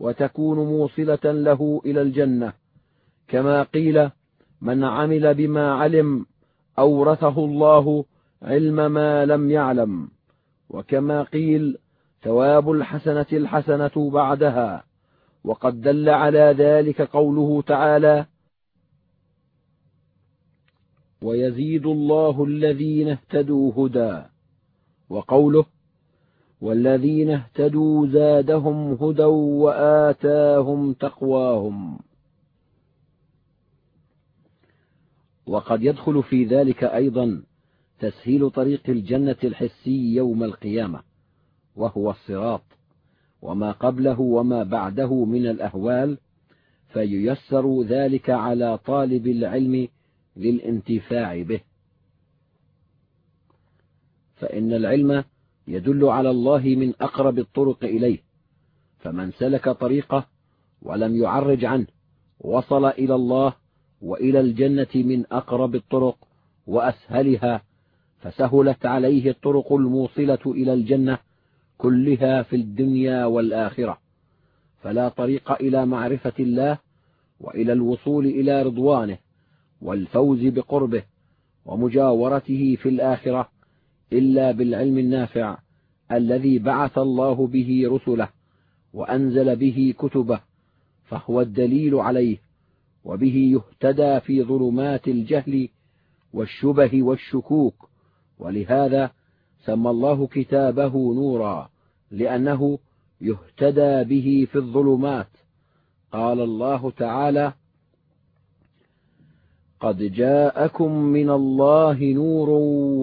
وتكون 0.00 0.58
موصلة 0.58 1.18
له 1.24 1.82
إلى 1.86 2.02
الجنة 2.02 2.52
كما 3.28 3.62
قيل 3.62 4.10
من 4.62 4.84
عمل 4.84 5.34
بما 5.34 5.72
علم 5.72 6.26
أورثه 6.78 7.44
الله 7.44 8.04
علم 8.42 8.92
ما 8.92 9.26
لم 9.26 9.50
يعلم 9.50 10.08
وكما 10.70 11.22
قيل 11.22 11.78
ثواب 12.22 12.70
الحسنة 12.70 13.26
الحسنة 13.32 14.10
بعدها 14.10 14.84
وقد 15.44 15.80
دل 15.80 16.08
على 16.08 16.54
ذلك 16.58 17.00
قوله 17.02 17.62
تعالى 17.62 18.26
ويزيد 21.22 21.86
الله 21.86 22.44
الذين 22.44 23.08
اهتدوا 23.08 23.72
هدى 23.76 24.22
وقوله 25.08 25.64
والذين 26.60 27.30
اهتدوا 27.30 28.06
زادهم 28.06 28.92
هدى 28.92 29.22
وآتاهم 29.24 30.92
تقواهم. 30.92 31.98
وقد 35.46 35.82
يدخل 35.82 36.22
في 36.22 36.44
ذلك 36.44 36.84
أيضا 36.84 37.42
تسهيل 38.00 38.50
طريق 38.50 38.82
الجنة 38.88 39.36
الحسي 39.44 40.14
يوم 40.14 40.44
القيامة 40.44 41.02
وهو 41.76 42.10
الصراط 42.10 42.62
وما 43.42 43.72
قبله 43.72 44.20
وما 44.20 44.62
بعده 44.62 45.24
من 45.24 45.46
الأهوال 45.46 46.18
فييسر 46.92 47.82
ذلك 47.82 48.30
على 48.30 48.78
طالب 48.78 49.26
العلم 49.26 49.88
للانتفاع 50.36 51.42
به. 51.42 51.60
فإن 54.36 54.72
العلم 54.72 55.24
يدل 55.68 56.04
على 56.04 56.30
الله 56.30 56.62
من 56.62 56.94
أقرب 57.00 57.38
الطرق 57.38 57.84
إليه 57.84 58.18
فمن 58.98 59.32
سلك 59.32 59.68
طريقه 59.68 60.26
ولم 60.82 61.16
يعرج 61.16 61.64
عنه 61.64 61.86
وصل 62.40 62.84
إلى 62.84 63.14
الله 63.14 63.52
وإلى 64.02 64.40
الجنة 64.40 64.88
من 64.94 65.24
أقرب 65.32 65.74
الطرق 65.74 66.16
وأسهلها 66.66 67.62
فسهلت 68.18 68.86
عليه 68.86 69.30
الطرق 69.30 69.72
الموصلة 69.72 70.38
إلى 70.46 70.72
الجنة 70.72 71.18
كلها 71.78 72.42
في 72.42 72.56
الدنيا 72.56 73.24
والآخرة. 73.24 73.98
فلا 74.82 75.08
طريق 75.08 75.52
إلى 75.52 75.86
معرفة 75.86 76.32
الله 76.40 76.78
وإلى 77.40 77.72
الوصول 77.72 78.26
إلى 78.26 78.62
رضوانه 78.62 79.18
والفوز 79.82 80.44
بقربه 80.44 81.02
ومجاورته 81.66 82.76
في 82.82 82.88
الآخرة 82.88 83.48
إلا 84.12 84.52
بالعلم 84.52 84.98
النافع 84.98 85.58
الذي 86.12 86.58
بعث 86.58 86.98
الله 86.98 87.46
به 87.46 87.82
رسله 87.86 88.28
وأنزل 88.92 89.56
به 89.56 89.94
كتبه 89.98 90.40
فهو 91.04 91.40
الدليل 91.40 91.94
عليه 91.94 92.38
وبه 93.04 93.36
يهتدى 93.36 94.20
في 94.20 94.42
ظلمات 94.42 95.08
الجهل 95.08 95.68
والشبه 96.32 97.02
والشكوك 97.02 97.87
ولهذا 98.38 99.10
سمى 99.64 99.90
الله 99.90 100.26
كتابه 100.26 101.14
نورا 101.14 101.68
لأنه 102.10 102.78
يهتدى 103.20 104.04
به 104.04 104.46
في 104.52 104.56
الظلمات. 104.58 105.28
قال 106.12 106.40
الله 106.40 106.90
تعالى 106.90 107.52
قد 109.80 109.98
جاءكم 110.02 110.92
من 110.92 111.30
الله 111.30 112.12
نور 112.12 112.48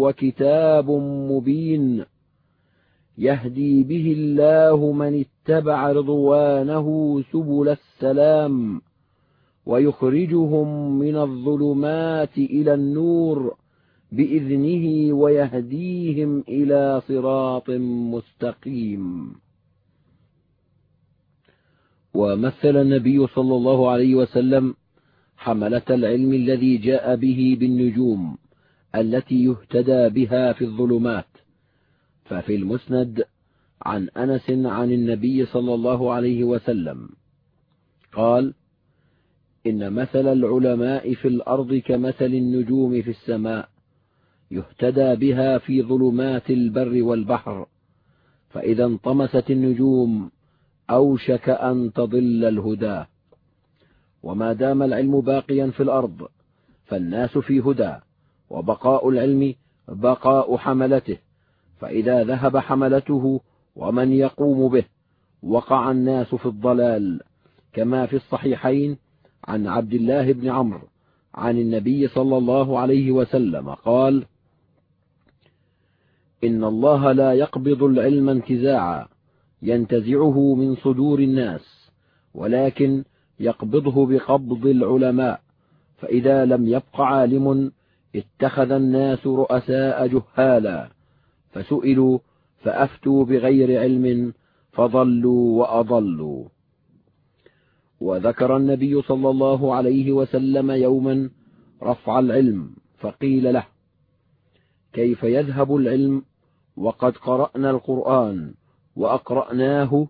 وكتاب 0.04 0.92
مبين 1.32 2.06
يهدي 3.18 3.84
به 3.84 4.14
الله 4.18 4.92
من 4.92 5.26
اتبع 5.26 5.92
رضوانه 5.92 7.22
سبل 7.32 7.70
السلام 7.70 8.82
ويخرجهم 9.66 11.00
من 11.00 11.16
الظلمات 11.16 12.38
إلى 12.38 12.74
النور. 12.74 13.56
بإذنه 14.16 15.14
ويهديهم 15.14 16.44
إلى 16.50 17.02
صراط 17.08 17.70
مستقيم. 18.14 19.36
ومثل 22.14 22.78
النبي 22.78 23.28
صلى 23.28 23.56
الله 23.56 23.92
عليه 23.92 24.16
وسلم 24.16 24.76
حملة 25.38 25.82
العلم 25.90 26.34
الذي 26.34 26.78
جاء 26.78 27.16
به 27.16 27.58
بالنجوم 27.60 28.38
التي 28.96 29.44
يهتدى 29.44 30.10
بها 30.10 30.54
في 30.54 30.66
الظلمات. 30.66 31.28
ففي 32.26 32.56
المسند 32.56 33.24
عن 33.82 34.10
أنس 34.10 34.50
عن 34.50 34.92
النبي 34.92 35.46
صلى 35.46 35.74
الله 35.74 36.14
عليه 36.14 36.44
وسلم 36.44 37.10
قال 38.14 38.54
إن 39.68 39.94
مثل 39.94 40.28
العلماء 40.28 41.14
في 41.14 41.28
الأرض 41.28 41.76
كمثل 41.76 42.26
النجوم 42.26 43.02
في 43.02 43.10
السماء. 43.10 43.75
يهتدى 44.52 45.16
بها 45.16 45.58
في 45.58 45.82
ظلمات 45.82 46.50
البر 46.50 47.04
والبحر. 47.04 47.66
فإذا 48.50 48.86
انطمست 48.86 49.52
النجوم 49.52 50.32
أوشك 50.90 51.50
أن 51.50 51.94
تضل 51.94 52.46
الهدى. 52.46 53.04
وما 54.24 54.54
دام 54.54 54.84
العلم 54.84 55.22
باقيا 55.22 55.68
في 55.68 55.84
الأرض 55.84 56.28
فالناس 56.86 57.38
في 57.38 57.60
هدى 57.60 57.96
وبقاء 58.50 59.10
العلم 59.10 59.54
بقاء 59.88 60.58
حملته. 60.58 61.18
فإذا 61.80 62.24
ذهب 62.24 62.58
حملته 62.58 63.42
ومن 63.76 64.12
يقوم 64.12 64.70
به 64.70 64.84
وقع 65.44 65.92
الناس 65.92 66.36
في 66.36 66.46
الضلال. 66.46 67.22
كما 67.74 68.06
في 68.06 68.16
الصحيحين 68.16 68.98
عن 69.48 69.68
عبد 69.68 69.94
الله 69.94 70.34
بن 70.34 70.50
عمرو 70.50 70.88
عن 71.36 71.58
النبي 71.58 72.08
صلى 72.08 72.38
الله 72.38 72.80
عليه 72.80 73.12
وسلم 73.12 73.70
قال 73.70 74.26
إن 76.46 76.64
الله 76.64 77.12
لا 77.12 77.34
يقبض 77.34 77.84
العلم 77.84 78.30
انتزاعا 78.30 79.08
ينتزعه 79.62 80.56
من 80.56 80.76
صدور 80.76 81.20
الناس 81.20 81.92
ولكن 82.34 83.04
يقبضه 83.40 84.06
بقبض 84.06 84.66
العلماء 84.66 85.42
فإذا 85.98 86.46
لم 86.46 86.68
يبق 86.68 87.02
عالم 87.02 87.72
اتخذ 88.16 88.72
الناس 88.72 89.28
رؤساء 89.28 90.08
جهالا 90.08 90.90
فسئلوا 91.52 92.20
فأفتوا 92.58 93.26
بغير 93.26 93.80
علم 93.80 94.34
فضلوا 94.72 95.60
وأضلوا. 95.60 96.46
وذكر 98.00 98.58
النبي 98.58 99.02
صلى 99.02 99.30
الله 99.30 99.76
عليه 99.76 100.12
وسلم 100.12 100.72
يوما 100.72 101.30
رفع 101.84 102.20
العلم 102.20 102.70
فقيل 102.98 103.54
له 103.54 103.66
كيف 104.94 105.24
يذهب 105.24 105.76
العلم 105.76 106.24
وقد 106.78 107.18
قرأنا 107.18 107.70
القرآن 107.70 108.54
وأقرأناه 108.96 110.08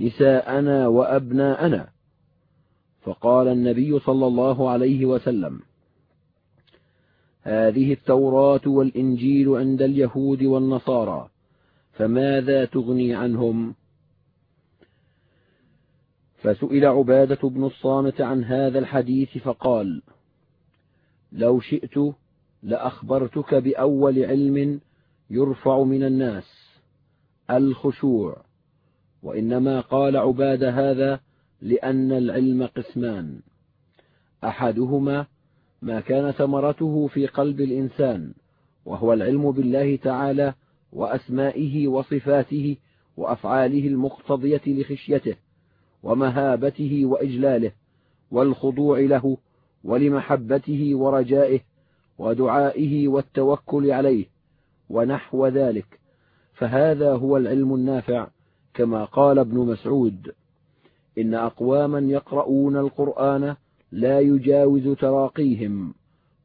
نساءنا 0.00 0.86
وأبناءنا. 0.86 1.88
فقال 3.02 3.48
النبي 3.48 3.98
صلى 3.98 4.26
الله 4.26 4.70
عليه 4.70 5.06
وسلم 5.06 5.60
هذه 7.42 7.92
التوراة 7.92 8.60
والإنجيل 8.66 9.48
عند 9.48 9.82
اليهود 9.82 10.42
والنصارى 10.42 11.28
فماذا 11.92 12.64
تغني 12.64 13.14
عنهم؟ 13.14 13.74
فسئل 16.36 16.86
عبادة 16.86 17.48
بن 17.48 17.64
الصامت 17.64 18.20
عن 18.20 18.44
هذا 18.44 18.78
الحديث 18.78 19.38
فقال 19.38 20.02
لو 21.32 21.60
شئت 21.60 21.94
لأخبرتك 22.62 23.54
بأول 23.54 24.24
علم 24.24 24.80
يرفع 25.30 25.82
من 25.82 26.02
الناس 26.02 26.44
الخشوع 27.50 28.36
وإنما 29.22 29.80
قال 29.80 30.16
عباد 30.16 30.64
هذا 30.64 31.20
لأن 31.60 32.12
العلم 32.12 32.66
قسمان. 32.66 33.40
أحدهما 34.44 35.26
ما 35.82 36.00
كان 36.00 36.30
ثمرته 36.30 37.06
في 37.06 37.26
قلب 37.26 37.60
الإنسان 37.60 38.34
وهو 38.84 39.12
العلم 39.12 39.50
بالله 39.50 39.96
تعالى 39.96 40.54
وأسمائه 40.92 41.88
وصفاته 41.88 42.76
وأفعاله 43.16 43.86
المقتضية 43.86 44.60
لخشيته 44.66 45.36
ومهابته 46.02 47.06
وإجلاله 47.06 47.72
والخضوع 48.30 48.98
له 48.98 49.36
ولمحبته 49.84 50.94
ورجائه 50.94 51.60
ودعائه 52.18 53.08
والتوكل 53.08 53.90
عليه. 53.90 54.35
ونحو 54.90 55.46
ذلك. 55.46 56.00
فهذا 56.54 57.12
هو 57.12 57.36
العلم 57.36 57.74
النافع 57.74 58.28
كما 58.74 59.04
قال 59.04 59.38
ابن 59.38 59.58
مسعود 59.58 60.32
إن 61.18 61.34
أقواما 61.34 61.98
يقرؤون 61.98 62.76
القرآن 62.76 63.56
لا 63.92 64.20
يجاوز 64.20 64.88
تراقيهم 64.88 65.94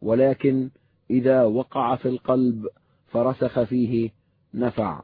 ولكن 0.02 0.70
إذا 1.10 1.44
وقع 1.44 1.96
في 1.96 2.08
القلب 2.08 2.68
فرسخ 3.08 3.64
فيه 3.64 4.10
نفع. 4.54 5.02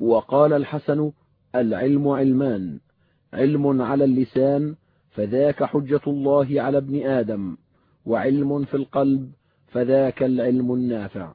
وقال 0.00 0.52
الحسن 0.52 1.12
العلم 1.54 2.08
علمان 2.08 2.78
علم 3.32 3.82
على 3.82 4.04
اللسان 4.04 4.74
فذاك 5.10 5.64
حجة 5.64 6.00
الله 6.06 6.62
على 6.62 6.78
ابن 6.78 7.06
آدم 7.06 7.56
وعلم 8.06 8.64
في 8.64 8.74
القلب 8.74 9.32
فذاك 9.76 10.22
العلم 10.22 10.72
النافع. 10.74 11.32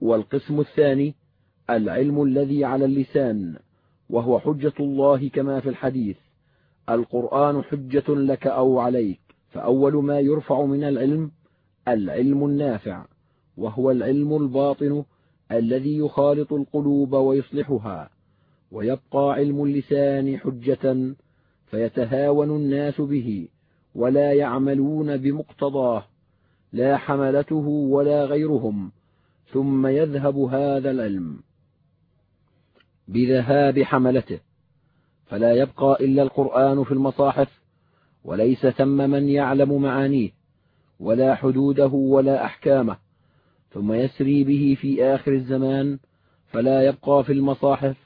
والقسم 0.00 0.60
الثاني 0.60 1.14
العلم 1.70 2.22
الذي 2.22 2.64
على 2.64 2.84
اللسان 2.84 3.56
وهو 4.10 4.38
حجة 4.38 4.72
الله 4.80 5.28
كما 5.28 5.60
في 5.60 5.68
الحديث 5.68 6.16
القرآن 6.90 7.62
حجة 7.62 8.04
لك 8.08 8.46
أو 8.46 8.78
عليك 8.78 9.20
فأول 9.50 10.04
ما 10.04 10.20
يرفع 10.20 10.64
من 10.64 10.84
العلم 10.84 11.30
العلم 11.88 12.44
النافع 12.44 13.06
وهو 13.56 13.90
العلم 13.90 14.36
الباطن 14.36 15.04
الذي 15.52 15.98
يخالط 15.98 16.52
القلوب 16.52 17.12
ويصلحها 17.12 18.10
ويبقى 18.72 19.32
علم 19.32 19.64
اللسان 19.64 20.38
حجة 20.38 21.14
فيتهاون 21.66 22.50
الناس 22.50 23.00
به 23.00 23.48
ولا 23.94 24.32
يعملون 24.32 25.16
بمقتضاه. 25.16 26.04
لا 26.72 26.96
حملته 26.96 27.66
ولا 27.66 28.24
غيرهم 28.24 28.92
ثم 29.52 29.86
يذهب 29.86 30.38
هذا 30.38 30.90
العلم 30.90 31.38
بذهاب 33.08 33.82
حملته. 33.82 34.40
فلا 35.26 35.52
يبقى 35.52 35.96
إلا 36.00 36.22
القرآن 36.22 36.84
في 36.84 36.92
المصاحف 36.92 37.60
وليس 38.24 38.66
ثم 38.66 39.10
من 39.10 39.28
يعلم 39.28 39.82
معانيه 39.82 40.30
ولا 41.00 41.34
حدوده 41.34 41.86
ولا 41.86 42.44
أحكامه 42.44 42.96
ثم 43.70 43.92
يسري 43.92 44.44
به 44.44 44.76
في 44.80 45.04
آخر 45.04 45.32
الزمان 45.32 45.98
فلا 46.46 46.82
يبقى 46.82 47.24
في 47.24 47.32
المصاحف 47.32 47.96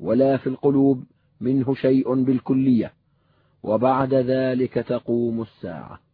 ولا 0.00 0.36
في 0.36 0.46
القلوب 0.46 1.04
منه 1.40 1.74
شيء 1.74 2.22
بالكلية. 2.24 2.92
وبعد 3.62 4.14
ذلك 4.14 4.74
تقوم 4.74 5.42
الساعة. 5.42 6.07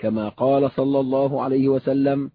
كما 0.00 0.28
قال 0.28 0.70
صلى 0.70 1.00
الله 1.00 1.42
عليه 1.42 1.68
وسلم 1.68 2.30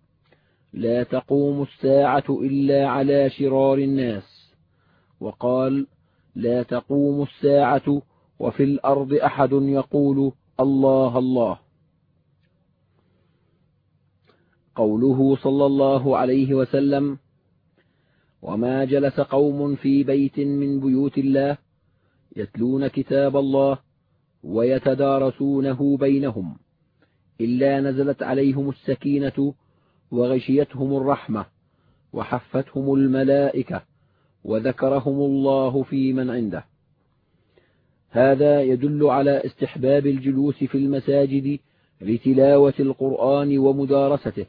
لا 0.73 1.03
تقوم 1.03 1.61
الساعة 1.61 2.23
إلا 2.29 2.87
على 2.87 3.29
شرار 3.29 3.77
الناس. 3.77 4.53
وقال 5.19 5.87
لا 6.35 6.63
تقوم 6.63 7.23
الساعة 7.23 8.01
وفي 8.39 8.63
الأرض 8.63 9.13
أحد 9.13 9.51
يقول 9.51 10.31
الله 10.59 11.19
الله. 11.19 11.59
قوله 14.75 15.35
صلى 15.35 15.65
الله 15.65 16.17
عليه 16.17 16.53
وسلم 16.53 17.17
وما 18.41 18.85
جلس 18.85 19.19
قوم 19.19 19.75
في 19.75 20.03
بيت 20.03 20.39
من 20.39 20.79
بيوت 20.79 21.17
الله 21.17 21.57
يتلون 22.35 22.87
كتاب 22.87 23.37
الله 23.37 23.77
ويتدارسونه 24.43 25.97
بينهم. 25.97 26.64
إلا 27.41 27.81
نزلت 27.81 28.23
عليهم 28.23 28.69
السكينة 28.69 29.53
وغشيتهم 30.11 30.97
الرحمة 30.97 31.45
وحفتهم 32.13 32.93
الملائكة 32.93 33.81
وذكرهم 34.43 35.21
الله 35.21 35.83
في 35.83 36.13
من 36.13 36.29
عنده. 36.29 36.65
هذا 38.09 38.61
يدل 38.61 39.05
على 39.05 39.45
استحباب 39.45 40.05
الجلوس 40.05 40.63
في 40.63 40.77
المساجد 40.77 41.59
لتلاوة 42.01 42.73
القرآن 42.79 43.57
ومدارسته 43.57 44.45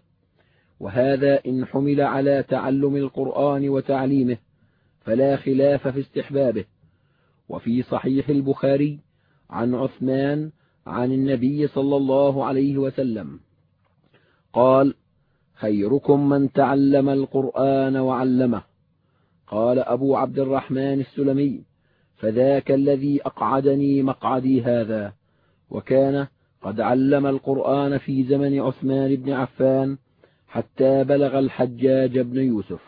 وهذا 0.80 1.40
إن 1.46 1.64
حمل 1.64 2.00
على 2.00 2.44
تعلم 2.48 2.96
القرآن 2.96 3.68
وتعليمه 3.68 4.36
فلا 5.00 5.36
خلاف 5.36 5.88
في 5.88 6.00
استحبابه. 6.00 6.64
وفي 7.48 7.82
صحيح 7.82 8.28
البخاري 8.28 8.98
عن 9.50 9.74
عثمان 9.74 10.50
عن 10.86 11.12
النبي 11.12 11.66
صلى 11.66 11.96
الله 11.96 12.44
عليه 12.44 12.78
وسلم. 12.78 13.40
قال 14.52 14.94
خيركم 15.54 16.28
من 16.28 16.52
تعلم 16.52 17.08
القرآن 17.08 17.96
وعلمه. 17.96 18.62
قال 19.46 19.78
أبو 19.78 20.16
عبد 20.16 20.38
الرحمن 20.38 21.00
السلمي 21.00 21.64
فذاك 22.16 22.70
الذي 22.70 23.22
أقعدني 23.26 24.02
مقعدي 24.02 24.62
هذا 24.62 25.12
وكان 25.70 26.26
قد 26.62 26.80
علم 26.80 27.26
القرآن 27.26 27.98
في 27.98 28.24
زمن 28.24 28.60
عثمان 28.60 29.16
بن 29.16 29.32
عفان 29.32 29.98
حتى 30.48 31.04
بلغ 31.04 31.38
الحجاج 31.38 32.18
بن 32.18 32.38
يوسف. 32.38 32.82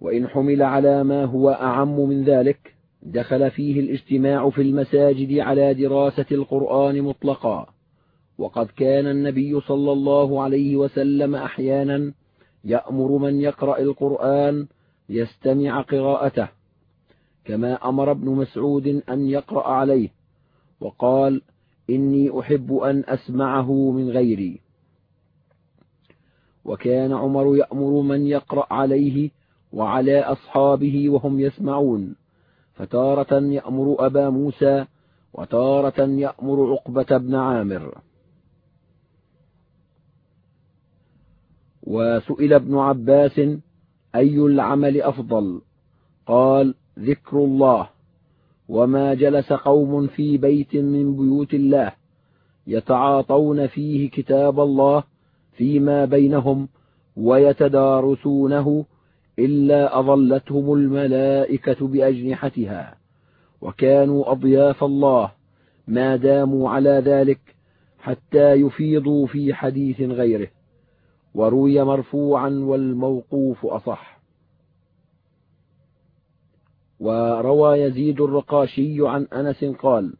وإن 0.00 0.28
حمل 0.28 0.62
على 0.62 1.04
ما 1.04 1.24
هو 1.24 1.50
أعم 1.50 2.00
من 2.00 2.24
ذلك 2.24 2.71
دخل 3.02 3.50
فيه 3.50 3.80
الاجتماع 3.80 4.50
في 4.50 4.62
المساجد 4.62 5.38
على 5.38 5.74
دراسة 5.74 6.26
القرآن 6.32 7.02
مطلقا. 7.02 7.66
وقد 8.38 8.66
كان 8.66 9.06
النبي 9.06 9.60
صلى 9.60 9.92
الله 9.92 10.42
عليه 10.42 10.76
وسلم 10.76 11.34
أحيانا 11.34 12.12
يأمر 12.64 13.18
من 13.18 13.40
يقرأ 13.40 13.78
القرآن 13.78 14.66
يستمع 15.08 15.80
قراءته 15.80 16.48
كما 17.44 17.88
أمر 17.88 18.10
ابن 18.10 18.30
مسعود 18.30 18.86
أن 18.86 19.26
يقرأ 19.26 19.68
عليه 19.68 20.08
وقال 20.80 21.42
إني 21.90 22.40
أحب 22.40 22.74
أن 22.74 23.04
أسمعه 23.06 23.90
من 23.90 24.10
غيري. 24.10 24.60
وكان 26.64 27.12
عمر 27.12 27.56
يأمر 27.56 28.02
من 28.02 28.26
يقرأ 28.26 28.66
عليه 28.70 29.30
وعلى 29.72 30.20
أصحابه 30.20 31.08
وهم 31.08 31.40
يسمعون. 31.40 32.16
فتارة 32.82 33.42
يأمر 33.42 34.06
أبا 34.06 34.30
موسى 34.30 34.86
وتارة 35.32 36.00
يأمر 36.00 36.72
عقبة 36.72 37.18
بن 37.18 37.34
عامر. 37.34 37.98
وسئل 41.82 42.52
ابن 42.52 42.78
عباس 42.78 43.38
أي 44.14 44.36
العمل 44.36 45.02
أفضل؟ 45.02 45.60
قال 46.26 46.74
ذكر 46.98 47.36
الله. 47.36 47.88
وما 48.68 49.14
جلس 49.14 49.52
قوم 49.52 50.06
في 50.06 50.38
بيت 50.38 50.76
من 50.76 51.16
بيوت 51.16 51.54
الله 51.54 51.92
يتعاطون 52.66 53.66
فيه 53.66 54.10
كتاب 54.10 54.60
الله 54.60 55.04
فيما 55.52 56.04
بينهم 56.04 56.68
ويتدارسونه 57.16 58.84
إلا 59.38 59.98
أظلتهم 59.98 60.72
الملائكة 60.72 61.86
بأجنحتها 61.88 62.96
وكانوا 63.60 64.32
أضياف 64.32 64.84
الله 64.84 65.32
ما 65.86 66.16
داموا 66.16 66.70
على 66.70 66.90
ذلك 66.90 67.40
حتى 67.98 68.52
يفيضوا 68.52 69.26
في 69.26 69.54
حديث 69.54 70.00
غيره 70.00 70.48
وروي 71.34 71.84
مرفوعا 71.84 72.48
والموقوف 72.48 73.66
أصح. 73.66 74.22
وروى 77.00 77.78
يزيد 77.80 78.20
الرقاشي 78.20 79.08
عن 79.08 79.26
أنس 79.32 79.64
قال 79.64 80.14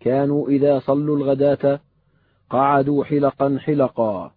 كانوا 0.00 0.48
إذا 0.48 0.78
صلوا 0.78 1.16
الغداة 1.16 1.80
قعدوا 2.50 3.04
حلقا 3.04 3.58
حلقا 3.58 4.32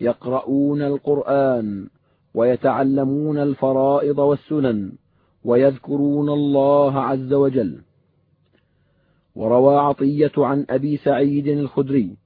يقرؤون 0.00 0.82
القرآن 0.82 1.88
ويتعلمون 2.34 3.38
الفرائض 3.38 4.18
والسنن 4.18 4.92
ويذكرون 5.44 6.28
الله 6.28 7.00
عز 7.00 7.32
وجل. 7.32 7.80
وروى 9.36 9.76
عطية 9.76 10.32
عن 10.38 10.66
أبي 10.70 10.96
سعيد 10.96 11.46
الخدري 11.46 12.16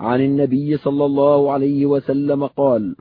عن 0.00 0.20
النبي 0.20 0.76
صلى 0.76 1.04
الله 1.04 1.52
عليه 1.52 1.86
وسلم 1.86 2.46
قال 2.46 2.96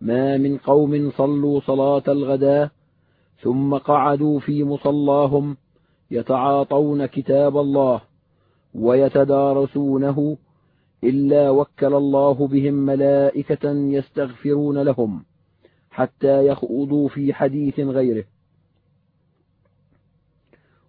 ما 0.00 0.36
من 0.36 0.58
قوم 0.58 1.10
صلوا 1.10 1.60
صلاة 1.60 2.02
الغداء 2.08 2.70
ثم 3.42 3.74
قعدوا 3.74 4.40
في 4.40 4.64
مصلاهم 4.64 5.56
يتعاطون 6.10 7.06
كتاب 7.06 7.56
الله 7.58 8.00
ويتدارسونه 8.74 10.36
إلا 11.04 11.50
وكل 11.50 11.94
الله 11.94 12.46
بهم 12.46 12.74
ملائكة 12.74 13.70
يستغفرون 13.70 14.82
لهم 14.82 15.24
حتى 15.90 16.46
يخوضوا 16.46 17.08
في 17.08 17.34
حديث 17.34 17.80
غيره. 17.80 18.24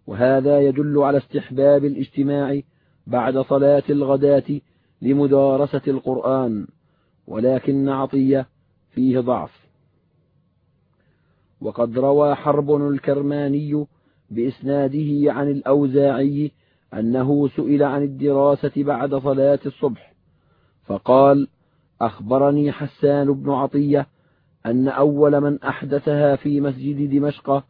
وهذا 0.08 0.60
يدل 0.60 0.98
على 0.98 1.18
استحباب 1.18 1.86
الاجتماع 1.86 2.62
بعد 3.08 3.38
صلاة 3.38 3.84
الغداة 3.90 4.62
لمدارسة 5.02 5.82
القرآن 5.88 6.68
ولكن 7.28 7.90
عطية 7.90 8.48
فيه 8.92 9.20
ضعف. 9.20 9.62
وقد 11.62 11.98
روى 11.98 12.36
حرب 12.36 12.76
الكرماني 12.76 13.86
بإسناده 14.30 15.34
عن 15.34 15.52
الأوزاعي 15.52 16.52
أنه 16.94 17.48
سئل 17.48 17.84
عن 17.84 18.04
الدراسة 18.04 18.72
بعد 18.78 19.16
صلاة 19.16 19.60
الصبح 19.66 20.14
فقال 20.86 21.48
أخبرني 22.02 22.72
حسان 22.72 23.34
بن 23.34 23.50
عطية 23.50 24.08
أن 24.66 24.88
أول 24.88 25.42
من 25.42 25.64
أحدثها 25.64 26.36
في 26.36 26.62
مسجد 26.62 27.10
دمشق 27.10 27.66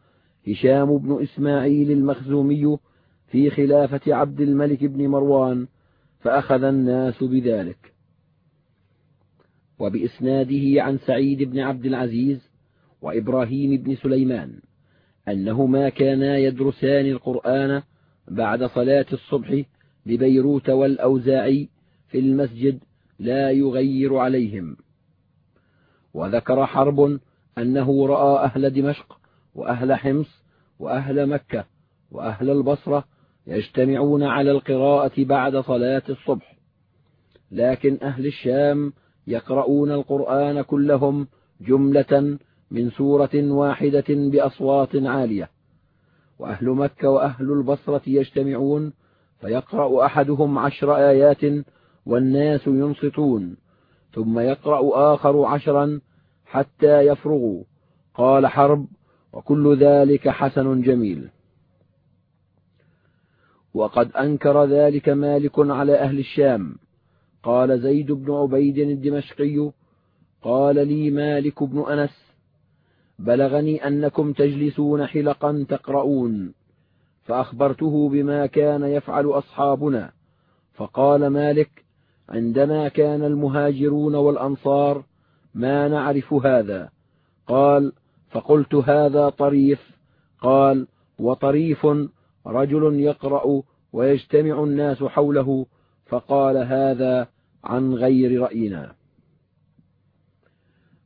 هشام 0.48 0.98
بن 0.98 1.22
إسماعيل 1.22 1.90
المخزومي 1.90 2.78
في 3.26 3.50
خلافة 3.50 4.14
عبد 4.14 4.40
الملك 4.40 4.84
بن 4.84 5.08
مروان 5.08 5.66
فأخذ 6.20 6.64
الناس 6.64 7.24
بذلك. 7.24 7.92
وبإسناده 9.78 10.82
عن 10.82 10.98
سعيد 10.98 11.42
بن 11.42 11.58
عبد 11.58 11.86
العزيز 11.86 12.50
وإبراهيم 13.02 13.82
بن 13.82 13.94
سليمان 13.96 14.60
أنهما 15.28 15.88
كانا 15.88 16.38
يدرسان 16.38 17.06
القرآن 17.06 17.82
بعد 18.28 18.64
صلاة 18.64 19.06
الصبح 19.12 19.62
ببيروت 20.06 20.70
والأوزاعي 20.70 21.68
في 22.08 22.18
المسجد 22.18 22.78
لا 23.18 23.50
يغير 23.50 24.16
عليهم. 24.16 24.76
وذكر 26.14 26.66
حرب 26.66 27.18
أنه 27.58 28.06
رأى 28.06 28.44
أهل 28.44 28.70
دمشق 28.70 29.18
وأهل 29.54 29.94
حمص 29.94 30.42
وأهل 30.78 31.26
مكة 31.26 31.64
وأهل 32.10 32.50
البصرة 32.50 33.04
يجتمعون 33.46 34.22
على 34.22 34.50
القراءة 34.50 35.12
بعد 35.24 35.56
صلاة 35.56 36.02
الصبح. 36.08 36.56
لكن 37.52 37.98
أهل 38.02 38.26
الشام 38.26 38.92
يقرؤون 39.26 39.92
القرآن 39.92 40.62
كلهم 40.62 41.28
جملة 41.60 42.38
من 42.70 42.90
سورة 42.90 43.30
واحدة 43.34 44.04
بأصوات 44.08 44.96
عالية. 44.96 45.50
وأهل 46.38 46.70
مكة 46.70 47.08
وأهل 47.08 47.52
البصرة 47.52 48.02
يجتمعون 48.06 48.92
فيقرأ 49.40 50.06
أحدهم 50.06 50.58
عشر 50.58 50.96
آيات 50.96 51.64
والناس 52.06 52.66
ينصتون. 52.66 53.56
ثم 54.14 54.38
يقرأ 54.38 55.14
آخر 55.14 55.44
عشرا 55.44 56.00
حتى 56.46 57.00
يفرغوا 57.00 57.62
قال 58.14 58.46
حرب 58.46 58.86
وكل 59.32 59.76
ذلك 59.76 60.28
حسن 60.28 60.82
جميل. 60.82 61.28
وقد 63.74 64.12
أنكر 64.12 64.64
ذلك 64.64 65.08
مالك 65.08 65.58
على 65.58 65.98
أهل 65.98 66.18
الشام. 66.18 66.76
قال 67.42 67.80
زيد 67.80 68.12
بن 68.12 68.32
عبيد 68.34 68.78
الدمشقي 68.78 69.70
قال 70.42 70.88
لي 70.88 71.10
مالك 71.10 71.62
بن 71.62 71.84
أنس 71.92 72.22
بلغني 73.18 73.86
أنكم 73.86 74.32
تجلسون 74.32 75.06
حلقا 75.06 75.66
تقرؤون 75.68 76.54
فأخبرته 77.22 78.08
بما 78.08 78.46
كان 78.46 78.84
يفعل 78.84 79.26
أصحابنا. 79.26 80.12
فقال 80.74 81.26
مالك 81.26 81.81
عندنا 82.32 82.88
كان 82.88 83.24
المهاجرون 83.24 84.14
والأنصار 84.14 85.04
ما 85.54 85.88
نعرف 85.88 86.32
هذا. 86.32 86.90
قال 87.46 87.92
فقلت 88.30 88.74
هذا 88.74 89.28
طريف. 89.28 89.90
قال 90.40 90.86
وطريف 91.18 91.86
رجل 92.46 93.00
يقرأ 93.00 93.62
ويجتمع 93.92 94.64
الناس 94.64 95.02
حوله 95.02 95.66
فقال 96.06 96.56
هذا 96.56 97.28
عن 97.64 97.94
غير 97.94 98.40
رأينا. 98.40 98.94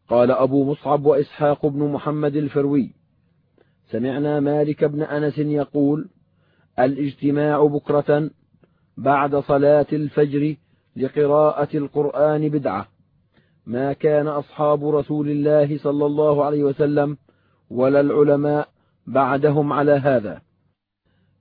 قال 0.08 0.30
أبو 0.30 0.70
مصعب 0.70 1.06
وإسحاق 1.06 1.66
بن 1.66 1.92
محمد 1.92 2.36
الفروي 2.36 2.92
سمعنا 3.90 4.40
مالك 4.40 4.84
بن 4.84 5.02
أنس 5.02 5.38
يقول 5.38 6.08
الإجتماع 6.78 7.66
بكرة 7.66 8.30
بعد 8.96 9.36
صلاة 9.36 9.86
الفجر 9.92 10.56
لقراءة 10.96 11.76
القرآن 11.76 12.48
بدعة. 12.48 12.88
ما 13.66 13.92
كان 13.92 14.26
أصحاب 14.26 14.88
رسول 14.88 15.30
الله 15.30 15.78
صلى 15.78 16.06
الله 16.06 16.44
عليه 16.44 16.64
وسلم 16.64 17.16
ولا 17.70 18.00
العلماء 18.00 18.68
بعدهم 19.06 19.72
على 19.72 19.92
هذا. 19.92 20.40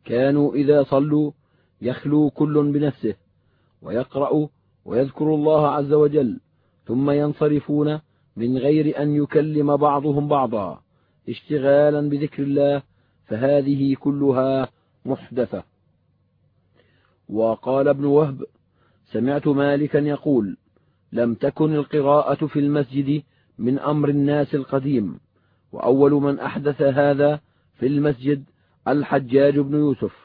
كانوا 0.05 0.55
إذا 0.55 0.83
صلوا 0.83 1.31
يخلو 1.81 2.29
كل 2.29 2.71
بنفسه 2.71 3.15
ويقرأ 3.81 4.49
ويذكر 4.85 5.35
الله 5.35 5.67
عز 5.67 5.93
وجل 5.93 6.39
ثم 6.85 7.11
ينصرفون 7.11 7.99
من 8.35 8.57
غير 8.57 9.01
أن 9.01 9.15
يكلم 9.15 9.77
بعضهم 9.77 10.27
بعضا 10.27 10.81
اشتغالا 11.29 12.09
بذكر 12.09 12.43
الله 12.43 12.83
فهذه 13.25 13.95
كلها 13.95 14.69
محدثة. 15.05 15.63
وقال 17.29 17.87
ابن 17.87 18.05
وهب 18.05 18.43
سمعت 19.11 19.47
مالكا 19.47 19.97
يقول 19.97 20.57
لم 21.11 21.33
تكن 21.33 21.75
القراءة 21.75 22.45
في 22.45 22.59
المسجد 22.59 23.23
من 23.57 23.79
أمر 23.79 24.09
الناس 24.09 24.55
القديم 24.55 25.19
وأول 25.71 26.11
من 26.11 26.39
أحدث 26.39 26.81
هذا 26.81 27.39
في 27.79 27.87
المسجد 27.87 28.43
الحجاج 28.87 29.59
بن 29.59 29.75
يوسف. 29.75 30.15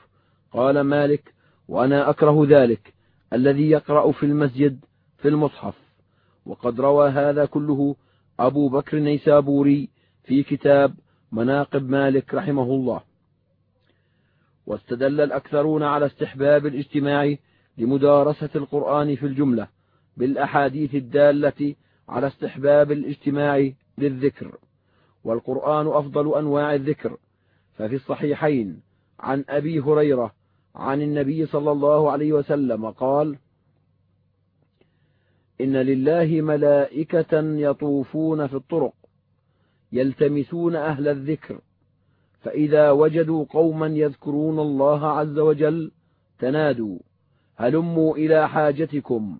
قال 0.52 0.80
مالك 0.80 1.34
وأنا 1.68 2.10
أكره 2.10 2.46
ذلك 2.48 2.94
الذي 3.32 3.70
يقرأ 3.70 4.12
في 4.12 4.26
المسجد 4.26 4.84
في 5.18 5.28
المصحف. 5.28 5.74
وقد 6.46 6.80
روى 6.80 7.10
هذا 7.10 7.44
كله 7.44 7.96
أبو 8.40 8.68
بكر 8.68 8.96
النيسابوري 8.96 9.88
في 10.24 10.42
كتاب 10.42 10.94
مناقب 11.32 11.90
مالك 11.90 12.34
رحمه 12.34 12.62
الله. 12.62 13.00
واستدل 14.66 15.20
الأكثرون 15.20 15.82
على 15.82 16.06
استحباب 16.06 16.66
الاجتماع 16.66 17.36
لمدارسة 17.78 18.50
القرآن 18.54 19.16
في 19.16 19.26
الجملة 19.26 19.68
بالأحاديث 20.16 20.94
الدالة 20.94 21.74
على 22.08 22.26
استحباب 22.26 22.92
الاجتماع 22.92 23.70
للذكر 23.98 24.54
والقرآن 25.24 25.86
أفضل 25.86 26.38
أنواع 26.38 26.74
الذكر. 26.74 27.16
ففي 27.80 27.94
الصحيحين 27.94 28.80
عن 29.20 29.44
أبي 29.48 29.80
هريرة 29.80 30.34
عن 30.74 31.02
النبي 31.02 31.46
صلى 31.46 31.72
الله 31.72 32.10
عليه 32.10 32.32
وسلم 32.32 32.90
قال 32.90 33.36
إن 35.60 35.76
لله 35.76 36.40
ملائكة 36.40 37.40
يطوفون 37.42 38.46
في 38.46 38.54
الطرق 38.54 38.94
يلتمسون 39.92 40.76
أهل 40.76 41.08
الذكر 41.08 41.60
فإذا 42.40 42.90
وجدوا 42.90 43.44
قوما 43.50 43.86
يذكرون 43.86 44.58
الله 44.58 45.06
عز 45.06 45.38
وجل 45.38 45.92
تنادوا 46.38 46.98
هلموا 47.60 48.16
إلى 48.16 48.48
حاجتكم 48.48 49.38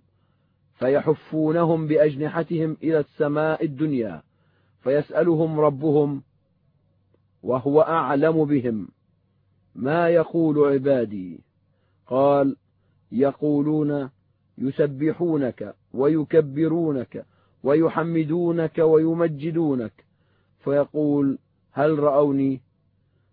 فيحفونهم 0.74 1.86
بأجنحتهم 1.86 2.76
إلى 2.82 2.98
السماء 2.98 3.64
الدنيا 3.64 4.22
فيسألهم 4.80 5.60
ربهم 5.60 6.22
وهو 7.42 7.80
أعلم 7.80 8.44
بهم. 8.44 8.88
ما 9.74 10.08
يقول 10.08 10.72
عبادي؟ 10.72 11.40
قال 12.06 12.56
يقولون 13.12 14.10
يسبحونك 14.58 15.74
ويكبرونك 15.94 17.26
ويحمدونك 17.62 18.78
ويمجدونك. 18.78 20.04
فيقول 20.64 21.38
هل 21.72 21.98
رأوني؟ 21.98 22.60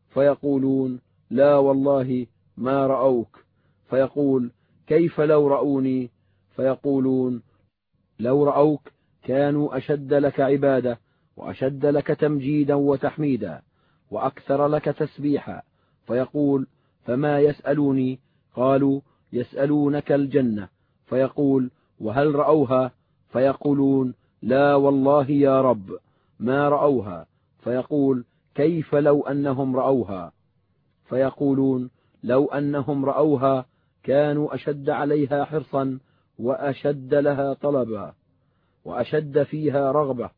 فيقولون 0.09 0.99
لا 1.29 1.55
والله 1.55 2.27
ما 2.57 2.88
رأوك. 2.88 3.43
فيقول 3.89 4.51
كيف 4.88 5.21
لو 5.21 5.47
رأوني؟ 5.47 6.09
فيقولون 6.55 7.41
لو 8.19 8.43
رأوك 8.43 8.81
كانوا 9.23 9.77
أشد 9.77 10.13
لك 10.13 10.39
عبادة 10.39 10.99
وأشد 11.38 11.85
لك 11.85 12.07
تمجيدا 12.07 12.75
وتحميدا 12.75 13.61
وأكثر 14.11 14.67
لك 14.67 14.85
تسبيحا. 14.85 15.61
فيقول 16.07 16.67
فما 17.05 17.39
يسألوني؟ 17.39 18.19
قالوا 18.55 19.01
يسألونك 19.33 20.11
الجنة. 20.11 20.67
فيقول 21.05 21.71
وهل 21.99 22.35
رأوها؟ 22.35 22.91
فيقولون 23.29 24.13
لا 24.41 24.75
والله 24.75 25.31
يا 25.31 25.61
رب 25.61 25.99
ما 26.39 26.69
رأوها. 26.69 27.27
فيقول 27.59 28.25
كيف 28.55 28.95
لو 28.95 29.21
أنهم 29.21 29.75
رأوها؟ 29.75 30.31
فيقولون 31.05 31.89
لو 32.23 32.45
أنهم 32.45 33.05
رأوها 33.05 33.65
كانوا 34.08 34.55
أشد 34.55 34.89
عليها 34.89 35.45
حرصا 35.45 35.99
وأشد 36.39 37.14
لها 37.14 37.53
طلبا 37.53 38.14
وأشد 38.86 39.43
فيها 39.43 39.91
رغبة. 39.91 40.30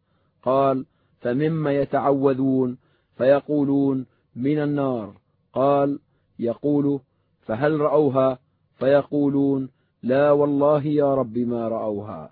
قال 0.44 0.86
فمما 1.20 1.72
يتعوذون 1.72 2.78
فيقولون 3.18 4.06
من 4.36 4.60
النار. 4.60 5.14
قال 5.54 6.00
يقول 6.40 7.00
فهل 7.42 7.80
رأوها؟ 7.80 8.40
فيقولون 8.76 9.70
لا 10.04 10.32
والله 10.32 10.86
يا 10.86 11.16
رب 11.16 11.38
ما 11.38 11.68
رأوها. 11.68 12.32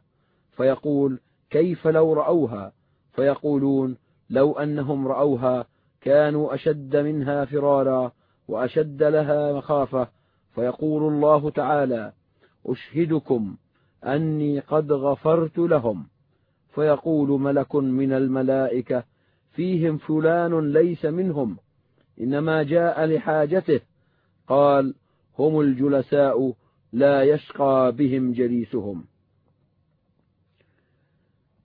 فيقول 0.52 1.20
كيف 1.50 1.88
لو 1.88 2.14
رأوها؟ 2.14 2.72
فيقولون 3.14 3.98
لو 4.30 4.54
أنهم 4.54 5.08
رأوها 5.08 5.66
كانوا 6.02 6.54
أشد 6.54 6.96
منها 6.96 7.46
فرارا 7.46 8.12
وأشد 8.48 9.04
لها 9.04 9.54
مخافة 9.54 10.17
فيقول 10.58 11.14
الله 11.14 11.50
تعالى 11.50 12.14
أشهدكم 12.66 13.58
أني 14.04 14.60
قد 14.60 14.92
غفرت 14.92 15.58
لهم. 15.58 16.08
فيقول 16.76 17.42
ملك 17.42 17.76
من 17.76 18.14
الملائكة 18.14 19.04
فيهم 19.52 19.98
فلان 19.98 20.74
ليس 20.74 21.06
منهم 21.06 21.58
إنما 22.22 22.64
جاء 22.64 23.06
لحاجته. 23.06 23.80
قال 24.48 24.96
هم 25.40 25.60
الجلساء 25.60 26.54
لا 26.94 27.24
يشقى 27.24 27.92
بهم 27.92 28.32
جليسهم. 28.32 29.06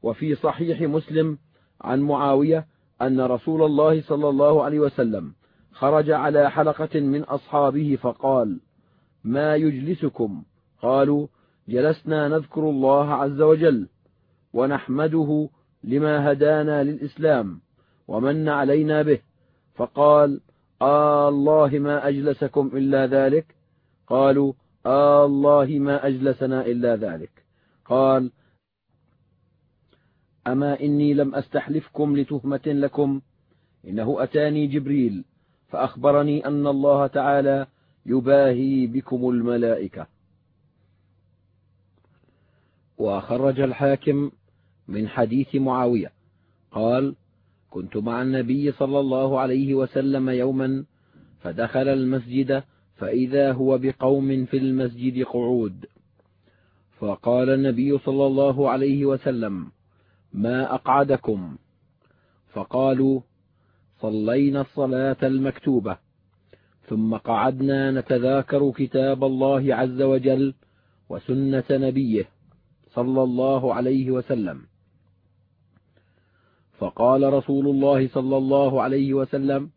وفي 0.03 0.35
صحيح 0.35 0.81
مسلم 0.81 1.39
عن 1.81 2.01
معاوية 2.01 2.67
أن 3.03 3.21
رسول 3.21 3.63
الله 3.63 4.03
صلى 4.03 4.29
الله 4.29 4.65
عليه 4.65 4.81
وسلم 4.81 5.35
خرج 5.73 6.11
على 6.11 6.51
حلقة 6.51 7.01
من 7.01 7.23
أصحابه 7.23 7.99
فقال 8.03 8.61
ما 9.25 9.57
يجلسكم. 9.57 10.43
قالوا 10.83 11.27
جلسنا 11.69 12.29
نذكر 12.29 12.71
الله 12.71 13.15
عز 13.15 13.41
وجل 13.41 13.89
ونحمده 14.53 15.49
لما 15.85 16.33
هدانا 16.33 16.85
للإسلام 16.85 17.61
ومن 18.09 18.49
علينا 18.49 19.03
به. 19.03 19.21
فقال 19.75 20.41
آه 20.83 21.29
الله 21.29 21.79
ما 21.79 22.09
أجلسكم 22.09 22.71
إلا 22.75 23.07
ذلك. 23.07 23.55
قالوا 24.07 24.53
آه 24.87 25.25
الله 25.25 25.79
ما 25.79 26.07
أجلسنا 26.07 26.67
إلا 26.67 26.97
ذلك. 26.97 27.45
قال 27.85 28.31
أما 30.47 30.81
إني 30.81 31.15
لم 31.15 31.35
أستحلفكم 31.35 32.17
لتهمة 32.17 32.67
لكم؟ 32.67 33.21
إنه 33.89 34.23
أتاني 34.23 34.67
جبريل 34.67 35.25
فأخبرني 35.69 36.47
أن 36.47 36.67
الله 36.67 37.07
تعالى 37.07 37.67
يباهي 38.07 38.87
بكم 38.87 39.29
الملائكة. 39.29 40.07
وخرج 42.99 43.61
الحاكم 43.61 44.31
من 44.89 45.09
حديث 45.09 45.55
معاوية. 45.55 46.13
قال 46.73 47.15
كنت 47.71 47.97
مع 47.97 48.23
النبي 48.23 48.73
صلى 48.73 49.01
الله 49.01 49.41
عليه 49.41 49.75
وسلم 49.75 50.31
يوما 50.31 50.85
فدخل 51.41 51.89
المسجد 51.89 52.63
فإذا 52.97 53.53
هو 53.53 53.79
بقوم 53.79 54.45
في 54.45 54.57
المسجد 54.57 55.25
قعود. 55.25 55.87
فقال 56.99 57.51
النبي 57.51 57.99
صلى 57.99 58.27
الله 58.27 58.71
عليه 58.71 59.07
وسلم 59.07 59.71
ما 60.33 60.75
أقعدكم؟ 60.75 61.57
فقالوا 62.53 63.21
صلينا 64.01 64.61
الصلاة 64.61 65.17
المكتوبة. 65.23 65.99
ثم 66.93 67.17
قعدنا 67.17 67.91
نتذاكر 67.91 68.71
كتاب 68.71 69.25
الله 69.25 69.75
عز 69.75 70.03
وجل 70.03 70.55
وسنة 71.09 71.65
نبيه 71.71 72.29
صلى 72.95 73.23
الله 73.23 73.75
عليه 73.75 74.11
وسلم. 74.11 74.61
فقال 76.79 77.33
رسول 77.33 77.69
الله 77.69 78.09
صلى 78.09 78.37
الله 78.37 78.83
عليه 78.83 79.15
وسلم 79.15 79.71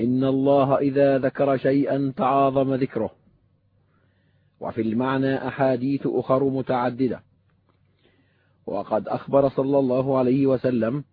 إن 0.00 0.24
الله 0.24 0.78
إذا 0.78 1.18
ذكر 1.18 1.56
شيئا 1.56 2.12
تعاظم 2.16 2.74
ذكره. 2.74 3.10
وفي 4.60 4.80
المعنى 4.80 5.48
أحاديث 5.48 6.06
أخر 6.06 6.44
متعددة. 6.44 7.22
وقد 8.66 9.08
أخبر 9.08 9.48
صلى 9.48 9.78
الله 9.78 10.18
عليه 10.18 10.46
وسلم 10.46 11.04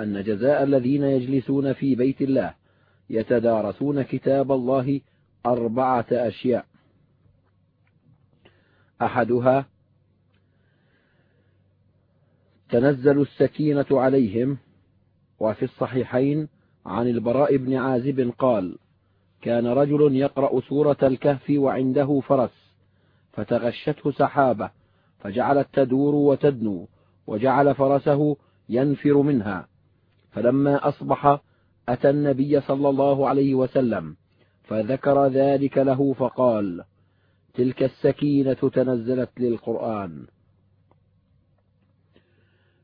أن 0.00 0.22
جزاء 0.22 0.62
الذين 0.62 1.02
يجلسون 1.04 1.72
في 1.72 1.94
بيت 1.94 2.22
الله 2.22 2.57
يتدارسون 3.10 4.02
كتاب 4.02 4.52
الله 4.52 5.00
أربعة 5.46 6.06
أشياء. 6.12 6.66
أحدها 9.02 9.66
تنزل 12.70 13.20
السكينة 13.20 13.86
عليهم 13.90 14.58
وفي 15.40 15.64
الصحيحين 15.64 16.48
عن 16.86 17.08
البراء 17.08 17.56
بن 17.56 17.74
عازب 17.74 18.32
قال 18.38 18.78
كان 19.42 19.66
رجل 19.66 20.16
يقرأ 20.16 20.60
سورة 20.60 20.96
الكهف 21.02 21.50
وعنده 21.50 22.20
فرس 22.20 22.74
فتغشته 23.32 24.10
سحابة 24.10 24.70
فجعلت 25.18 25.68
تدور 25.72 26.14
وتدنو 26.14 26.88
وجعل 27.26 27.74
فرسه 27.74 28.36
ينفر 28.68 29.22
منها 29.22 29.68
فلما 30.30 30.88
أصبح 30.88 31.40
أتى 31.88 32.10
النبي 32.10 32.60
صلى 32.60 32.88
الله 32.88 33.28
عليه 33.28 33.54
وسلم 33.54 34.16
فذكر 34.62 35.26
ذلك 35.26 35.78
له 35.78 36.12
فقال 36.12 36.84
تلك 37.54 37.82
السكينة 37.82 38.54
تنزلت 38.54 39.30
للقرآن. 39.38 40.26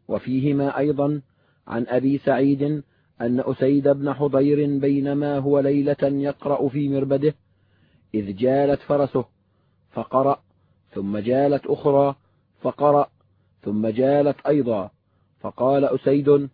وفيهما 0.09 0.79
أيضا 0.79 1.23
عن 1.67 1.87
أبي 1.89 2.19
سعيد 2.19 2.63
أن 3.21 3.41
أسيد 3.41 3.89
بن 3.89 4.13
حضير 4.13 4.79
بينما 4.79 5.39
هو 5.39 5.61
ليلة 5.61 5.97
يقرأ 6.03 6.69
في 6.69 6.89
مربده 6.89 7.35
إذ 8.15 8.37
جالت 8.37 8.81
فرسه 8.81 9.25
فقرأ 9.91 10.43
ثم 10.95 11.19
جالت 11.19 11.67
أخرى 11.67 12.17
فقرأ 12.61 13.09
ثم 13.63 13.87
جالت 13.87 14.47
أيضا 14.47 14.91
فقال 15.41 15.85
أسيد 15.85 16.49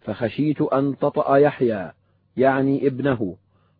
فخشيت 0.00 0.62
أن 0.62 0.98
تطأ 0.98 1.36
يحيى 1.36 1.92
يعني 2.36 2.86
ابنه. 2.86 3.36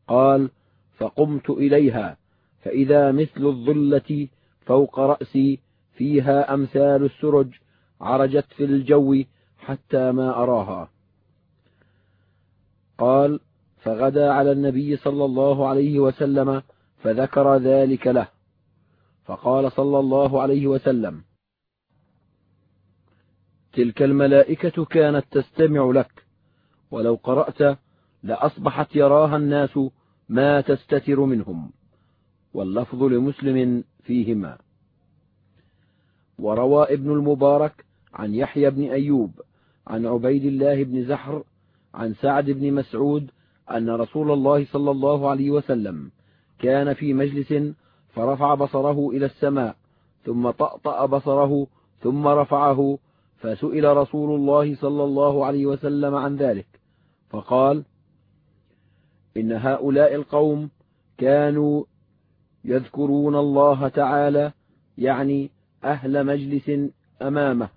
قال 0.08 0.50
فقمت 0.98 1.50
إليها 1.50 2.16
فإذا 2.60 3.12
مثل 3.12 3.46
الظلة 3.46 4.28
فوق 4.66 4.98
رأسي 4.98 5.58
فيها 5.92 6.54
أمثال 6.54 7.04
السرج 7.04 7.48
عرجت 8.00 8.46
في 8.56 8.64
الجو 8.64 9.22
حتى 9.58 10.12
ما 10.12 10.36
أراها. 10.42 10.90
قال 12.98 13.40
فغدا 13.82 14.32
على 14.32 14.52
النبي 14.52 14.96
صلى 14.96 15.24
الله 15.24 15.68
عليه 15.68 15.98
وسلم 15.98 16.62
فذكر 17.02 17.56
ذلك 17.56 18.06
له. 18.06 18.28
فقال 19.24 19.72
صلى 19.72 19.98
الله 19.98 20.42
عليه 20.42 20.66
وسلم 20.66 21.22
تلك 23.72 24.02
الملائكة 24.02 24.84
كانت 24.84 25.24
تستمع 25.30 25.90
لك. 25.90 26.24
ولو 26.90 27.18
قرأت 27.22 27.78
لأصبحت 28.22 28.96
يراها 28.96 29.36
الناس 29.36 29.80
ما 30.28 30.60
تستتر 30.60 31.20
منهم. 31.20 31.70
واللفظ 32.54 33.02
لمسلم 33.02 33.84
فيهما. 34.02 34.58
وروى 36.38 36.84
ابن 36.84 37.10
المبارك 37.10 37.84
عن 38.14 38.34
يحيى 38.34 38.70
بن 38.70 38.82
أيوب 38.82 39.30
عن 39.86 40.06
عبيد 40.06 40.44
الله 40.44 40.84
بن 40.84 41.04
زحر 41.04 41.42
عن 41.94 42.14
سعد 42.14 42.50
بن 42.50 42.72
مسعود 42.72 43.30
أن 43.70 43.90
رسول 43.90 44.30
الله 44.30 44.64
صلى 44.64 44.90
الله 44.90 45.30
عليه 45.30 45.50
وسلم 45.50 46.10
كان 46.58 46.94
في 46.94 47.14
مجلس 47.14 47.74
فرفع 48.08 48.54
بصره 48.54 49.10
إلى 49.10 49.26
السماء 49.26 49.76
ثم 50.24 50.50
طأطأ 50.50 51.06
بصره 51.06 51.66
ثم 52.00 52.26
رفعه 52.26 52.98
فسئل 53.40 53.96
رسول 53.96 54.34
الله 54.34 54.74
صلى 54.74 55.04
الله 55.04 55.46
عليه 55.46 55.66
وسلم 55.66 56.14
عن 56.14 56.36
ذلك 56.36 56.66
فقال 57.30 57.84
إن 59.36 59.52
هؤلاء 59.52 60.14
القوم 60.14 60.70
كانوا 61.18 61.84
يذكرون 62.64 63.36
الله 63.36 63.88
تعالى 63.88 64.52
يعني 64.98 65.50
أهل 65.84 66.26
مجلس 66.26 66.90
أمامه 67.22 67.68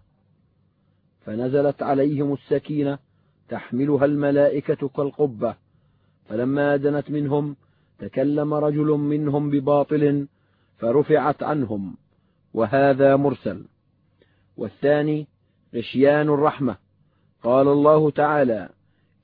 فنزلت 1.26 1.84
عليهم 1.84 2.34
السكينة 2.34 2.98
تحملها 3.50 4.06
الملائكة 4.06 4.88
كالقبة 4.88 5.56
فلما 6.26 6.76
دنت 6.76 7.12
منهم 7.12 7.56
تكلم 8.00 8.54
رجل 8.54 8.88
منهم 8.88 9.50
بباطل 9.50 10.28
فرفعت 10.78 11.44
عنهم 11.44 11.98
وهذا 12.54 13.16
مرسل. 13.16 13.66
والثاني 14.58 15.28
غشيان 15.76 16.30
الرحمة. 16.30 16.78
قال 17.44 17.68
الله 17.68 18.12
تعالى 18.12 18.70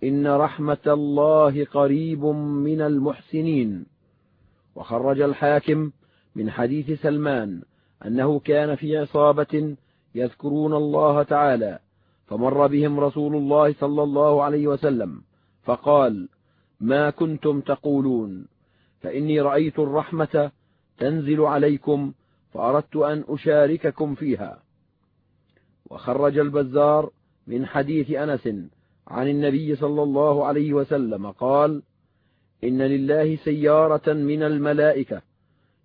إن 0.04 0.28
رحمة 0.28 0.78
الله 0.88 1.66
قريب 1.66 2.26
من 2.26 2.82
المحسنين. 2.82 3.86
وخرج 4.76 5.22
الحاكم 5.22 5.91
من 6.36 6.52
حديث 6.52 7.02
سلمان 7.02 7.62
أنه 8.06 8.39
كان 8.39 8.76
في 8.76 8.97
عصابة 8.97 9.76
يذكرون 10.16 10.74
الله 10.74 11.24
تعالى 11.24 11.80
فمر 12.26 12.68
بهم 12.68 13.00
رسول 13.00 13.36
الله 13.36 13.74
صلى 13.74 14.04
الله 14.04 14.43
عليه 14.43 14.68
وسلم 14.68 15.22
فقال 15.64 16.30
ما 16.80 17.10
كنتم 17.10 17.62
تقولون؟ 17.62 18.47
فإني 19.02 19.41
رأيت 19.41 19.80
الرحمة 19.80 20.52
تنزل 20.97 21.41
عليكم 21.41 22.14
فأردت 22.54 22.95
أن 22.95 23.24
أشارككم 23.30 24.16
فيها. 24.16 24.60
وخرج 25.90 26.38
البزار 26.38 27.12
من 27.48 27.66
حديث 27.66 28.12
أنس 28.12 28.50
عن 29.08 29.28
النبي 29.28 29.76
صلى 29.76 30.04
الله 30.04 30.46
عليه 30.46 30.74
وسلم 30.74 31.32
قال 31.32 31.84
إن 32.64 32.82
لله 32.82 33.36
سيارة 33.36 34.14
من 34.14 34.44
الملائكة 34.44 35.22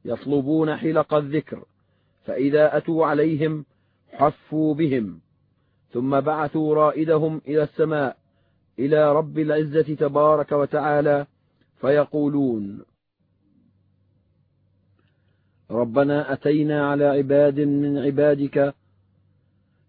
يطلبون 0.05 0.77
حلق 0.77 1.15
الذكر 1.15 1.65
فإذا 2.25 2.77
أتوا 2.77 3.07
عليهم 3.07 3.65
حفوا 4.13 4.75
بهم 4.75 5.21
ثم 5.93 6.21
بعثوا 6.21 6.75
رائدهم 6.75 7.41
إلى 7.49 7.63
السماء 7.63 8.17
إلى 8.79 9.13
رب 9.13 9.39
العزة 9.39 9.95
تبارك 9.95 10.53
وتعالى 10.53 11.27
فيقولون 11.81 12.85
ربنا 15.71 16.33
أتينا 16.33 16.91
على 16.91 17.05
عباد 17.05 17.61
من 17.61 17.99
عبادك 17.99 18.75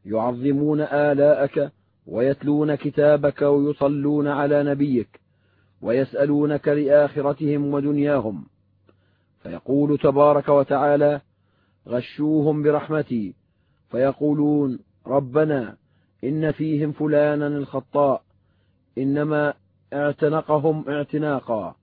يعظمون 0.05 0.81
آلاءك 0.81 1.71
ويتلون 2.07 2.75
كتابك 2.75 3.41
ويصلون 3.41 4.27
على 4.27 4.63
نبيك 4.63 5.19
ويسألونك 5.81 6.67
لآخرتهم 6.67 7.73
ودنياهم. 7.73 8.45
فيقول 9.43 9.97
تبارك 9.97 10.49
وتعالى 10.49 11.21
غشوهم 11.87 12.63
برحمتي. 12.63 13.33
فيقولون 13.91 14.79
ربنا 15.07 15.77
إن 16.23 16.51
فيهم 16.51 16.91
فلانا 16.91 17.47
الخطاء. 17.47 18.23
إنما 18.97 19.53
اعتنقهم 19.93 20.89
اعتناقا. 20.89 21.75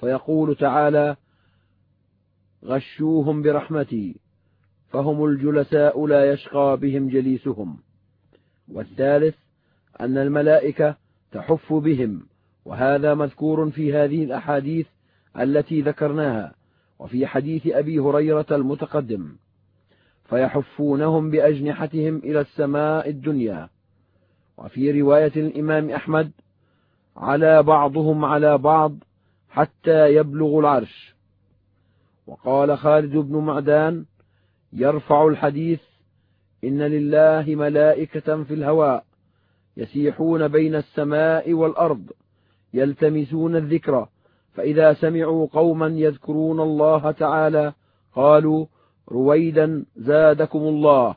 فيقول 0.00 0.56
تعالى 0.56 1.16
غشوهم 2.64 3.42
برحمتي. 3.42 4.16
فهم 4.90 5.24
الجلساء 5.24 6.06
لا 6.06 6.32
يشقى 6.32 6.76
بهم 6.76 7.08
جليسهم. 7.08 7.78
والثالث 8.72 9.34
أن 10.00 10.18
الملائكة 10.18 10.96
تحف 11.32 11.72
بهم 11.72 12.22
وهذا 12.64 13.14
مذكور 13.14 13.70
في 13.70 13.94
هذه 13.94 14.24
الأحاديث 14.24 14.86
التي 15.40 15.80
ذكرناها 15.82 16.54
وفي 16.98 17.26
حديث 17.26 17.66
أبي 17.66 17.98
هريرة 17.98 18.46
المتقدم. 18.50 19.32
فيحفونهم 20.24 21.30
بأجنحتهم 21.30 22.16
إلى 22.16 22.40
السماء 22.40 23.08
الدنيا. 23.08 23.68
وفي 24.58 25.00
رواية 25.00 25.32
الإمام 25.36 25.90
أحمد 25.90 26.30
على 27.16 27.62
بعضهم 27.62 28.24
على 28.24 28.58
بعض 28.58 28.94
حتى 29.48 30.14
يبلغ 30.14 30.58
العرش. 30.58 31.14
وقال 32.26 32.78
خالد 32.78 33.16
بن 33.16 33.36
معدان 33.36 34.04
يرفع 34.72 35.26
الحديث 35.26 35.80
إن 36.64 36.82
لله 36.82 37.44
ملائكة 37.54 38.42
في 38.42 38.54
الهواء 38.54 39.04
يسيحون 39.76 40.48
بين 40.48 40.74
السماء 40.74 41.52
والأرض 41.52 42.10
يلتمسون 42.74 43.56
الذكر 43.56 44.08
فإذا 44.54 44.92
سمعوا 44.92 45.46
قوما 45.52 45.86
يذكرون 45.86 46.60
الله 46.60 47.10
تعالى 47.10 47.72
قالوا 48.14 48.66
رويدا 49.08 49.84
زادكم 49.96 50.58
الله 50.58 51.14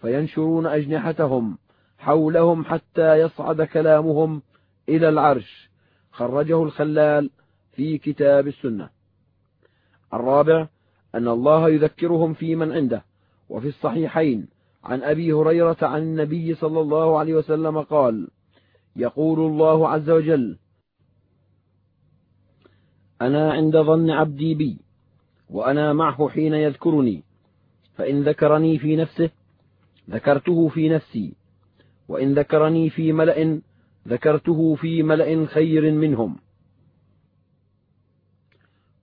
فينشرون 0.00 0.66
أجنحتهم 0.66 1.58
حولهم 1.98 2.64
حتى 2.64 3.20
يصعد 3.20 3.62
كلامهم 3.62 4.42
إلى 4.88 5.08
العرش 5.08 5.70
خرجه 6.10 6.62
الخلال 6.62 7.30
في 7.72 7.98
كتاب 7.98 8.46
السنة 8.48 8.90
الرابع 10.14 10.66
أن 11.16 11.28
الله 11.28 11.68
يذكرهم 11.70 12.34
في 12.34 12.56
من 12.56 12.72
عنده. 12.72 13.04
وفي 13.48 13.68
الصحيحين 13.68 14.48
عن 14.84 15.02
أبي 15.02 15.32
هريرة 15.32 15.76
عن 15.82 16.02
النبي 16.02 16.54
صلى 16.54 16.80
الله 16.80 17.18
عليه 17.18 17.34
وسلم 17.34 17.80
قال 17.80 18.28
يقول 18.96 19.40
الله 19.40 19.88
عز 19.88 20.10
وجل 20.10 20.58
أنا 23.22 23.52
عند 23.52 23.76
ظن 23.76 24.10
عبدي 24.10 24.54
بي 24.54 24.78
وأنا 25.50 25.92
معه 25.92 26.28
حين 26.28 26.54
يذكرني 26.54 27.22
فإن 27.94 28.22
ذكرني 28.22 28.78
في 28.78 28.96
نفسه 28.96 29.30
ذكرته 30.10 30.68
في 30.68 30.88
نفسي 30.88 31.34
وإن 32.08 32.34
ذكرني 32.34 32.90
في 32.90 33.12
ملأ 33.12 33.60
ذكرته 34.08 34.74
في 34.74 35.02
ملأ 35.02 35.46
خير 35.46 35.92
منهم. 35.92 36.36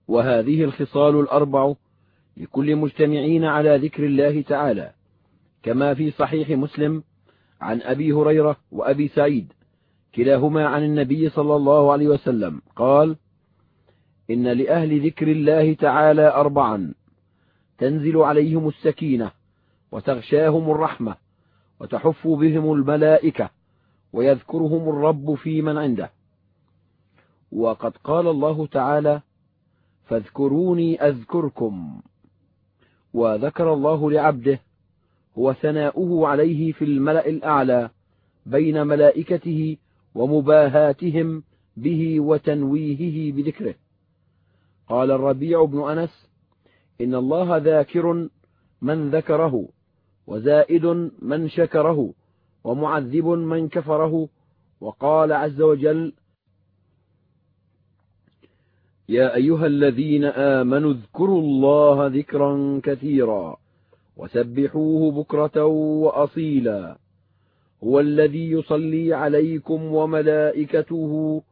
وهذه 0.08 0.64
الخصال 0.64 1.20
الأربع 1.20 1.74
لكل 2.36 2.76
مجتمعين 2.76 3.44
على 3.44 3.76
ذكر 3.76 4.06
الله 4.06 4.42
تعالى 4.42 4.92
كما 5.62 5.94
في 5.94 6.10
صحيح 6.10 6.50
مسلم 6.50 7.02
عن 7.60 7.82
أبي 7.82 8.12
هريرة 8.12 8.56
وأبي 8.72 9.08
سعيد 9.08 9.52
كلاهما 10.14 10.66
عن 10.66 10.84
النبي 10.84 11.28
صلى 11.28 11.56
الله 11.56 11.92
عليه 11.92 12.08
وسلم 12.08 12.62
قال 12.76 13.16
إن 14.30 14.48
لأهل 14.48 15.06
ذكر 15.06 15.28
الله 15.28 15.74
تعالى 15.74 16.28
أربعا 16.34 16.94
تنزل 17.78 18.16
عليهم 18.16 18.68
السكينة 18.68 19.30
وتغشاهم 19.92 20.70
الرحمة 20.70 21.16
وتحف 21.80 22.26
بهم 22.28 22.72
الملائكة 22.72 23.50
ويذكرهم 24.12 24.88
الرب 24.88 25.34
في 25.34 25.62
من 25.62 25.78
عنده. 25.78 26.10
وقد 27.52 27.96
قال 27.96 28.28
الله 28.28 28.66
تعالى 28.66 29.20
فاذكروني 30.04 31.08
أذكركم. 31.08 32.00
وذكر 33.14 33.72
الله 33.72 34.10
لعبده 34.10 34.60
هو 35.38 35.52
ثناؤه 35.52 36.28
عليه 36.28 36.72
في 36.72 36.84
الملأ 36.84 37.28
الأعلى 37.28 37.90
بين 38.46 38.86
ملائكته 38.86 39.76
ومباهاتهم 40.14 41.42
به 41.76 42.20
وتنويهه 42.20 43.32
بذكره. 43.32 43.74
قال 44.88 45.10
الربيع 45.10 45.64
بن 45.64 45.90
أنس 45.90 46.28
إن 47.00 47.14
الله 47.14 47.56
ذاكر 47.56 48.28
من 48.82 49.10
ذكره 49.10 49.68
وزائد 50.26 50.86
من 51.22 51.48
شكره 51.48 52.12
ومعذب 52.64 53.26
من 53.26 53.68
كفره 53.68 54.28
وقال 54.80 55.32
عز 55.32 55.60
وجل 55.60 56.12
يا 59.08 59.34
أيها 59.34 59.66
الذين 59.66 60.24
آمنوا 60.24 60.92
اذكروا 60.92 61.40
الله 61.40 62.06
ذكرا 62.06 62.80
كثيرا 62.82 63.56
وسبحوه 64.16 65.12
بكرة 65.12 65.64
وأصيلا. 65.64 66.98
هو 67.84 68.00
الذي 68.00 68.50
يصلي 68.50 69.14
عليكم 69.14 69.84
وملائكته 69.84 71.42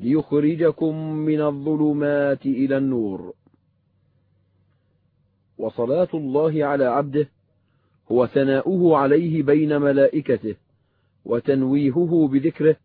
ليخرجكم 0.00 1.12
من 1.12 1.40
الظلمات 1.40 2.46
إلى 2.46 2.76
النور. 2.76 3.32
وصلاة 5.58 6.08
الله 6.14 6.64
على 6.64 6.84
عبده 6.84 7.28
هو 8.12 8.26
ثناؤه 8.26 8.96
عليه 8.96 9.42
بين 9.42 9.78
ملائكته 9.78 10.54
وتنويهه 11.24 12.28
بذكره. 12.32 12.76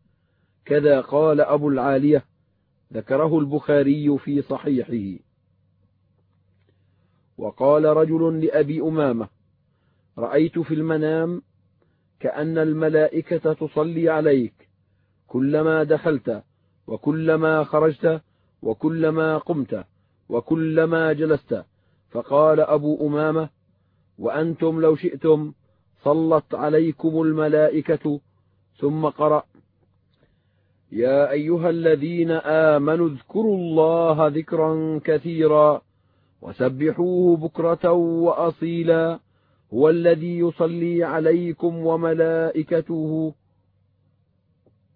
كذا 0.65 1.01
قال 1.01 1.41
أبو 1.41 1.69
العالية 1.69 2.23
ذكره 2.93 3.39
البخاري 3.39 4.17
في 4.17 4.41
صحيحه. 4.41 5.23
وقال 7.37 7.85
رجل 7.85 8.45
لأبي 8.45 8.81
أمامة 8.81 9.27
رأيت 10.17 10.59
في 10.59 10.73
المنام 10.73 11.41
كأن 12.19 12.57
الملائكة 12.57 13.53
تصلي 13.53 14.09
عليك 14.09 14.69
كلما 15.27 15.83
دخلت 15.83 16.43
وكلما 16.87 17.63
خرجت 17.63 18.21
وكلما 18.61 19.37
قمت 19.37 19.85
وكلما 20.29 21.13
جلست. 21.13 21.63
فقال 22.09 22.59
أبو 22.59 23.07
أمامة 23.07 23.49
وأنتم 24.17 24.81
لو 24.81 24.95
شئتم 24.95 25.53
صلت 26.03 26.55
عليكم 26.55 27.21
الملائكة 27.21 28.19
ثم 28.77 29.05
قرأ 29.05 29.43
يا 30.91 31.31
أيها 31.31 31.69
الذين 31.69 32.31
آمنوا 32.31 33.09
اذكروا 33.09 33.57
الله 33.57 34.27
ذكرا 34.27 34.99
كثيرا 35.03 35.81
وسبحوه 36.41 37.37
بكرة 37.37 37.91
وأصيلا 37.91 39.19
هو 39.73 39.89
الذي 39.89 40.39
يصلي 40.39 41.03
عليكم 41.03 41.85
وملائكته. 41.85 43.33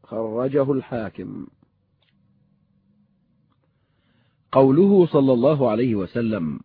خرجه 0.03 0.71
الحاكم. 0.71 1.47
قوله 4.51 5.05
صلى 5.05 5.33
الله 5.33 5.69
عليه 5.69 5.95
وسلم 5.95 6.59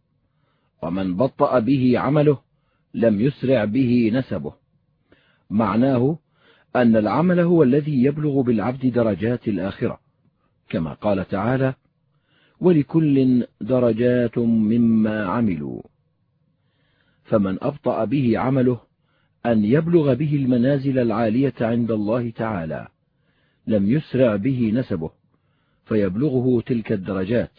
ومن 0.82 1.16
بطأ 1.16 1.58
به 1.58 1.98
عمله 1.98 2.38
لم 2.94 3.20
يسرع 3.20 3.64
به 3.64 4.10
نسبه. 4.14 4.52
معناه 5.50 6.18
أن 6.76 6.96
العمل 6.96 7.40
هو 7.40 7.62
الذي 7.62 8.04
يبلغ 8.04 8.40
بالعبد 8.40 8.86
درجات 8.86 9.48
الآخرة 9.48 10.00
كما 10.68 10.92
قال 10.92 11.28
تعالى 11.28 11.74
ولكل 12.60 13.46
درجات 13.60 14.38
مما 14.38 15.26
عملوا. 15.26 15.82
فمن 17.24 17.58
أبطأ 17.62 18.04
به 18.04 18.38
عمله 18.38 18.80
أن 19.46 19.64
يبلغ 19.64 20.14
به 20.14 20.36
المنازل 20.36 20.98
العالية 20.98 21.54
عند 21.60 21.90
الله 21.90 22.30
تعالى 22.30 22.88
لم 23.66 23.90
يسرع 23.90 24.36
به 24.36 24.72
نسبه 24.74 25.10
فيبلغه 25.84 26.60
تلك 26.60 26.92
الدرجات. 26.92 27.52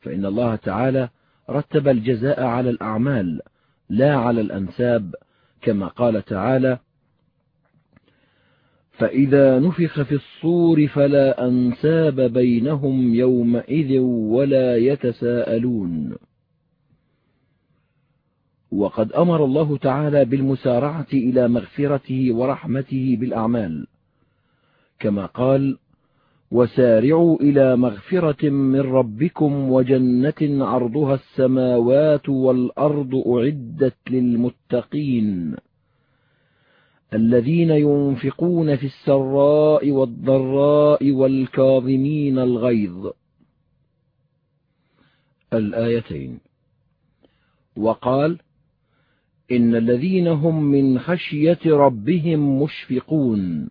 فإن 0.00 0.26
الله 0.26 0.56
تعالى 0.56 1.08
رتب 1.50 1.88
الجزاء 1.88 2.42
على 2.42 2.70
الأعمال 2.70 3.40
لا 3.88 4.16
على 4.16 4.40
الأنساب 4.40 5.14
كما 5.62 5.86
قال 5.86 6.24
تعالى 6.24 6.78
فإذا 8.98 9.58
نفخ 9.58 10.02
في 10.02 10.14
الصور 10.14 10.86
فلا 10.86 11.48
أنساب 11.48 12.20
بينهم 12.20 13.14
يومئذ 13.14 13.98
ولا 13.98 14.76
يتساءلون. 14.76 16.16
وقد 18.72 19.12
أمر 19.12 19.44
الله 19.44 19.76
تعالى 19.76 20.24
بالمسارعة 20.24 21.06
إلى 21.12 21.48
مغفرته 21.48 22.34
ورحمته 22.34 23.16
بالأعمال. 23.20 23.86
كما 24.98 25.26
قال 25.26 25.78
وسارعوا 26.50 27.36
إلى 27.40 27.76
مغفرة 27.76 28.48
من 28.48 28.80
ربكم 28.80 29.70
وجنة 29.72 30.64
عرضها 30.64 31.14
السماوات 31.14 32.28
والأرض 32.28 33.14
أعدت 33.26 33.96
للمتقين. 34.10 35.56
الذين 37.14 37.70
ينفقون 37.70 38.76
في 38.76 38.86
السراء 38.86 39.90
والضراء 39.90 41.10
والكاظمين 41.10 42.38
الغيظ. 42.38 43.10
الآيتين. 45.52 46.40
وقال 47.76 48.38
إن 49.52 49.74
الذين 49.74 50.28
هم 50.28 50.64
من 50.64 50.98
خشية 50.98 51.58
ربهم 51.66 52.62
مشفقون 52.62 53.70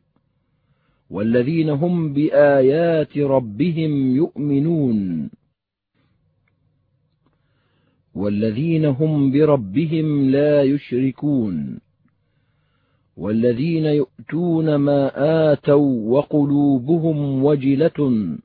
والذين 1.09 1.69
هم 1.69 2.13
بآيات 2.13 3.17
ربهم 3.17 4.15
يؤمنون 4.15 5.29
والذين 8.15 8.85
هم 8.85 9.31
بربهم 9.31 10.29
لا 10.29 10.63
يشركون. 10.63 11.79
والذين 13.17 13.85
يؤتون 13.85 14.75
ما 14.75 15.11
آتوا 15.53 16.17
وقلوبهم 16.17 17.43
وجلة 17.43 18.37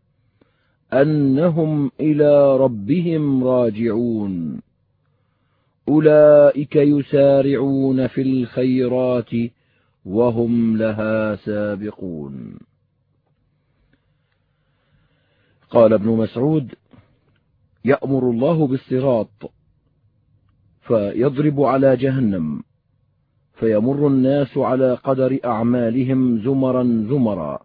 أنهم 0.93 1.91
إلى 2.01 2.57
ربهم 2.57 3.45
راجعون. 3.45 4.61
أولئك 5.89 6.77
يسارعون 6.77 8.07
في 8.07 8.23
الخيرات 8.23 9.31
وهم 10.05 10.77
لها 10.77 11.37
سابقون. 11.37 12.59
قال 15.71 15.93
ابن 15.93 16.09
مسعود 16.09 16.75
يأمر 17.85 18.31
الله 18.31 18.67
بالصراط 18.67 19.53
فيضرب 20.81 21.61
على 21.61 21.97
جهنم. 21.97 22.68
فيمر 23.59 24.07
الناس 24.07 24.59
على 24.59 24.95
قدر 24.95 25.39
أعمالهم 25.45 26.39
زمرا 26.39 26.83
زمرا. 26.83 27.59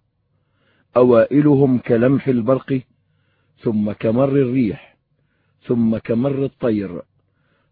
أوائلهم 0.97 1.77
كلمح 1.77 2.27
البرق 2.27 2.81
ثم 3.59 3.91
كمر 3.91 4.29
الريح 4.29 4.97
ثم 5.67 5.97
كمر 5.97 6.45
الطير 6.45 7.01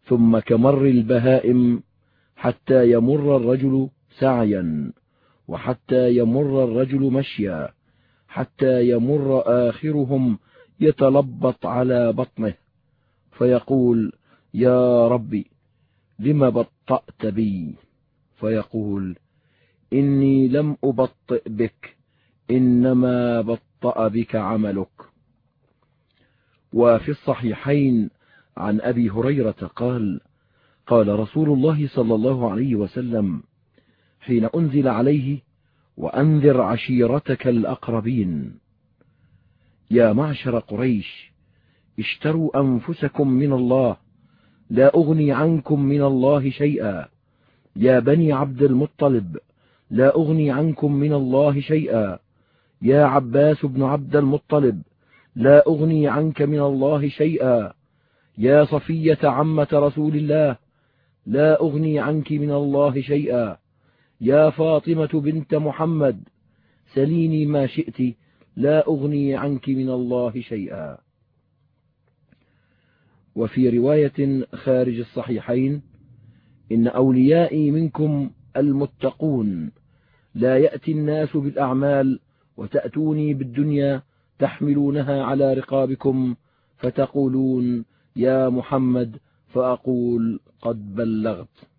ثم 0.06 0.40
كمر 0.40 0.86
البهائم 0.86 1.84
حتى 2.36 2.92
يمر 2.92 3.38
الرجل 3.38 3.90
سعيا 4.20 4.94
وحتى 5.48 6.18
يمر 6.18 6.64
الرجل 6.64 7.00
مشيا 7.00 7.70
حتى 8.28 8.90
يمر 8.90 9.44
آخرهم 9.46 10.40
يتلبط 10.80 11.66
على 11.66 12.14
بطنه. 12.14 12.54
فيقول 13.32 14.12
يا 14.54 15.08
ربي 15.08 15.46
لم 16.20 16.50
بطأت 16.50 17.26
بي؟ 17.26 17.76
فيقول 18.42 19.16
إني 19.94 20.48
لم 20.48 20.78
أبطئ 20.84 21.50
بك 21.50 21.98
إنما 22.52 23.42
بطأ 23.42 24.08
بك 24.08 24.36
عملك. 24.36 24.88
وفي 26.74 27.12
الصحيحين 27.12 28.10
عن 28.58 28.82
أبي 28.82 29.10
هريرة 29.10 29.72
قال 29.76 30.22
قال 30.88 31.20
رسول 31.20 31.50
الله 31.50 31.88
صلى 31.88 32.16
الله 32.16 32.52
عليه 32.52 32.76
وسلم 32.76 33.44
حين 34.20 34.50
أنزل 34.56 34.88
عليه 34.88 35.40
وأنذر 35.98 36.62
عشيرتك 36.62 37.48
الأقربين. 37.48 38.60
يا 39.92 40.14
معشر 40.14 40.60
قريش 40.60 41.32
اشتروا 42.00 42.62
أنفسكم 42.62 43.28
من 43.28 43.54
الله 43.54 43.98
لا 44.70 44.96
أغني 44.96 45.32
عنكم 45.32 45.82
من 45.82 46.02
الله 46.02 46.50
شيئا. 46.50 47.11
يا 47.76 48.00
بني 48.00 48.34
عبد 48.34 48.62
المطلب 48.64 49.38
لا 49.90 50.16
أغني 50.16 50.52
عنكم 50.52 50.94
من 50.94 51.14
الله 51.14 51.60
شيئا. 51.60 52.20
يا 52.82 53.04
عباس 53.04 53.66
بن 53.66 53.84
عبد 53.84 54.16
المطلب 54.16 54.82
لا 55.36 55.64
أغني 55.68 56.08
عنك 56.08 56.42
من 56.42 56.60
الله 56.60 57.10
شيئا. 57.10 57.74
يا 58.38 58.66
صفية 58.66 59.20
عمة 59.24 59.68
رسول 59.74 60.16
الله 60.16 60.58
لا 61.26 61.62
أغني 61.62 62.00
عنك 62.00 62.32
من 62.32 62.52
الله 62.52 63.02
شيئا. 63.02 63.58
يا 64.22 64.50
فاطمة 64.50 65.10
بنت 65.14 65.56
محمد 65.56 66.24
سليني 66.94 67.46
ما 67.46 67.68
شئت 67.68 68.16
لا 68.56 68.88
أغني 68.88 69.36
عنك 69.36 69.70
من 69.70 69.90
الله 69.90 70.42
شيئا. 70.42 70.98
وفي 73.36 73.70
رواية 73.70 74.46
خارج 74.56 75.00
الصحيحين 75.00 75.82
إن 76.72 76.88
أوليائي 76.88 77.72
منكم 77.72 78.30
المتقون. 78.58 79.72
لا 80.36 80.58
يأتي 80.58 80.92
الناس 80.92 81.38
بالأعمال 81.38 82.20
وتأتوني 82.58 83.34
بالدنيا 83.34 84.04
تحملونها 84.40 85.24
على 85.24 85.54
رقابكم 85.54 86.36
فتقولون 86.78 87.86
يا 88.16 88.50
محمد 88.50 89.18
فأقول 89.48 90.40
قد 90.62 90.96
بلغت. 90.96 91.72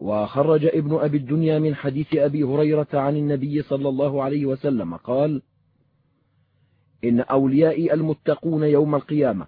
وخرج 0.00 0.64
ابن 0.64 0.94
أبي 0.94 1.16
الدنيا 1.16 1.58
من 1.58 1.74
حديث 1.74 2.14
أبي 2.14 2.42
هريرة 2.42 2.88
عن 2.94 3.16
النبي 3.16 3.62
صلى 3.62 3.88
الله 3.88 4.22
عليه 4.22 4.46
وسلم 4.46 4.96
قال 4.96 5.42
إن 7.04 7.20
أوليائي 7.20 7.92
المتقون 7.92 8.62
يوم 8.62 8.94
القيامة 8.94 9.46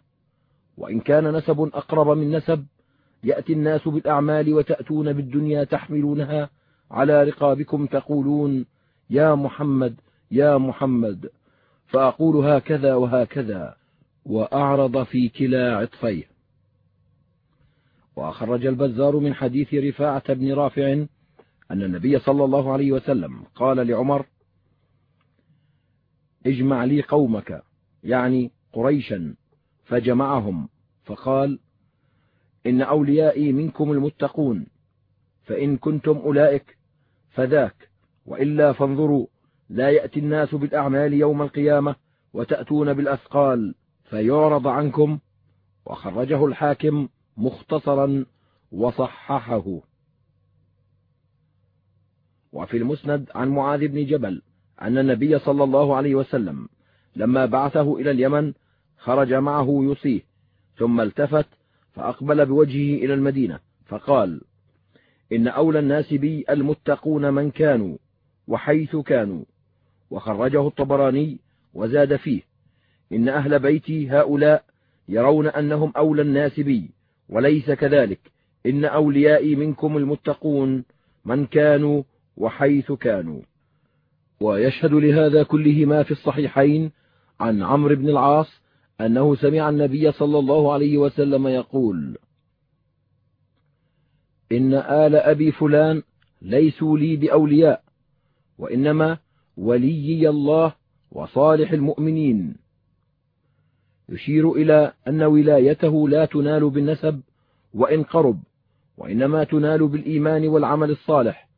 وإن 0.76 1.00
كان 1.00 1.36
نسب 1.36 1.60
أقرب 1.60 2.16
من 2.16 2.36
نسب 2.36 2.66
يأتي 3.24 3.52
الناس 3.52 3.88
بالأعمال 3.88 4.54
وتأتون 4.54 5.12
بالدنيا 5.12 5.64
تحملونها 5.64 6.50
على 6.90 7.24
رقابكم 7.24 7.86
تقولون 7.86 8.66
يا 9.10 9.34
محمد 9.34 10.00
يا 10.30 10.58
محمد. 10.58 11.30
فأقول 11.86 12.46
هكذا 12.46 12.94
وهكذا 12.94 13.76
وأعرض 14.24 15.02
في 15.02 15.28
كلا 15.28 15.76
عطفيه. 15.76 16.24
وأخرج 18.16 18.66
البزار 18.66 19.16
من 19.16 19.34
حديث 19.34 19.74
رفاعة 19.74 20.34
بن 20.34 20.52
رافع 20.52 20.92
أن 21.70 21.82
النبي 21.82 22.18
صلى 22.18 22.44
الله 22.44 22.72
عليه 22.72 22.92
وسلم 22.92 23.42
قال 23.54 23.86
لعمر 23.86 24.26
اجمع 26.46 26.84
لي 26.84 27.02
قومك 27.02 27.62
يعني 28.04 28.50
قريشا 28.72 29.34
فجمعهم 29.84 30.68
فقال 31.04 31.58
إن 32.66 32.82
أوليائي 32.82 33.52
منكم 33.52 33.92
المتقون 33.92 34.66
فإن 35.44 35.76
كنتم 35.76 36.16
أولئك 36.16 36.78
فذاك 37.30 37.90
وإلا 38.26 38.72
فانظروا 38.72 39.26
لا 39.68 39.90
يأتي 39.90 40.20
الناس 40.20 40.54
بالأعمال 40.54 41.12
يوم 41.12 41.42
القيامة 41.42 41.96
وتأتون 42.32 42.92
بالأثقال 42.94 43.74
فيعرض 44.04 44.66
عنكم 44.66 45.18
وخرجه 45.86 46.46
الحاكم 46.46 47.08
مختصرا 47.36 48.26
وصححه. 48.72 49.80
وفي 52.52 52.76
المسند 52.76 53.30
عن 53.34 53.48
معاذ 53.48 53.88
بن 53.88 54.06
جبل 54.06 54.42
أن 54.82 54.98
النبي 54.98 55.38
صلى 55.38 55.64
الله 55.64 55.96
عليه 55.96 56.14
وسلم 56.14 56.68
لما 57.16 57.46
بعثه 57.46 57.96
إلى 57.96 58.10
اليمن 58.10 58.52
خرج 58.96 59.34
معه 59.34 59.78
يصيه 59.82 60.20
ثم 60.76 61.00
التفت 61.00 61.46
فأقبل 61.92 62.46
بوجهه 62.46 63.04
إلى 63.04 63.14
المدينة 63.14 63.58
فقال 63.86 64.40
إن 65.32 65.48
أولى 65.48 65.78
الناس 65.78 66.14
بي 66.14 66.44
المتقون 66.50 67.34
من 67.34 67.50
كانوا 67.50 67.96
وحيث 68.48 68.96
كانوا. 68.96 69.44
وخرجه 70.10 70.66
الطبراني 70.66 71.38
وزاد 71.74 72.16
فيه 72.16 72.42
إن 73.12 73.28
أهل 73.28 73.58
بيتي 73.58 74.10
هؤلاء 74.10 74.64
يرون 75.08 75.46
أنهم 75.46 75.92
أولى 75.96 76.22
الناس 76.22 76.60
بي 76.60 76.90
وليس 77.28 77.70
كذلك. 77.70 78.20
إن 78.66 78.84
أوليائي 78.84 79.54
منكم 79.54 79.96
المتقون 79.96 80.84
من 81.24 81.46
كانوا 81.46 82.02
وحيث 82.36 82.92
كانوا. 82.92 83.40
ويشهد 84.40 84.92
لهذا 84.92 85.42
كله 85.42 85.84
ما 85.84 86.02
في 86.02 86.10
الصحيحين 86.10 86.90
عن 87.40 87.62
عمرو 87.62 87.94
بن 87.94 88.08
العاص 88.08 88.59
أنه 89.00 89.36
سمع 89.36 89.68
النبي 89.68 90.12
صلى 90.12 90.38
الله 90.38 90.72
عليه 90.72 90.98
وسلم 90.98 91.46
يقول 91.46 92.18
إن 94.52 94.74
آل 94.74 95.16
أبي 95.16 95.52
فلان 95.52 96.02
ليسوا 96.42 96.98
لي 96.98 97.16
بأولياء 97.16 97.82
وإنما 98.58 99.18
وليي 99.56 100.28
الله 100.28 100.74
وصالح 101.12 101.72
المؤمنين. 101.72 102.56
يشير 104.08 104.52
إلى 104.52 104.92
أن 105.08 105.22
ولايته 105.22 106.08
لا 106.08 106.24
تنال 106.24 106.70
بالنسب 106.70 107.20
وإن 107.74 108.02
قرب 108.02 108.42
وإنما 108.98 109.44
تنال 109.44 109.88
بالإيمان 109.88 110.48
والعمل 110.48 110.90
الصالح. 110.90 111.48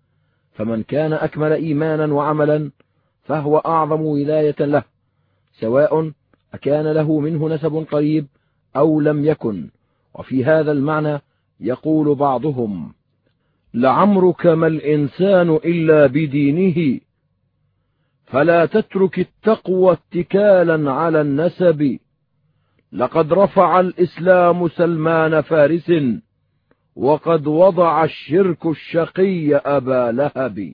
فمن 0.53 0.83
كان 0.83 1.13
أكمل 1.13 1.53
إيمانا 1.53 2.15
وعملا 2.15 2.71
فهو 3.23 3.59
أعظم 3.59 4.01
ولاية 4.01 4.57
له 4.61 4.85
سواء 5.61 6.13
أكان 6.55 6.93
له 6.93 7.21
منه 7.21 7.49
نسب 7.49 7.87
قريب 7.91 8.27
أو 8.77 9.01
لم 9.01 9.25
يكن. 9.25 9.71
وفي 10.15 10.45
هذا 10.45 10.73
المعنى 10.73 11.21
يقول 11.61 12.15
بعضهم 12.15 12.93
لعمرك 13.75 14.47
ما 14.47 14.67
الإنسان 14.67 15.51
إلا 15.51 16.07
بدينه 16.07 17.01
فلا 18.25 18.67
تترك 18.67 19.19
التقوى 19.19 19.93
اتكالا 19.93 20.93
على 20.93 21.21
النسب. 21.21 21.99
لقد 22.93 23.33
رفع 23.33 23.81
الإسلام 23.81 24.69
سلمان 24.69 25.41
فارس 25.41 25.93
وقد 26.97 27.47
وضع 27.47 28.05
الشرك 28.05 28.67
الشقي 28.67 29.57
أبا 29.57 30.13
لهب. 30.13 30.73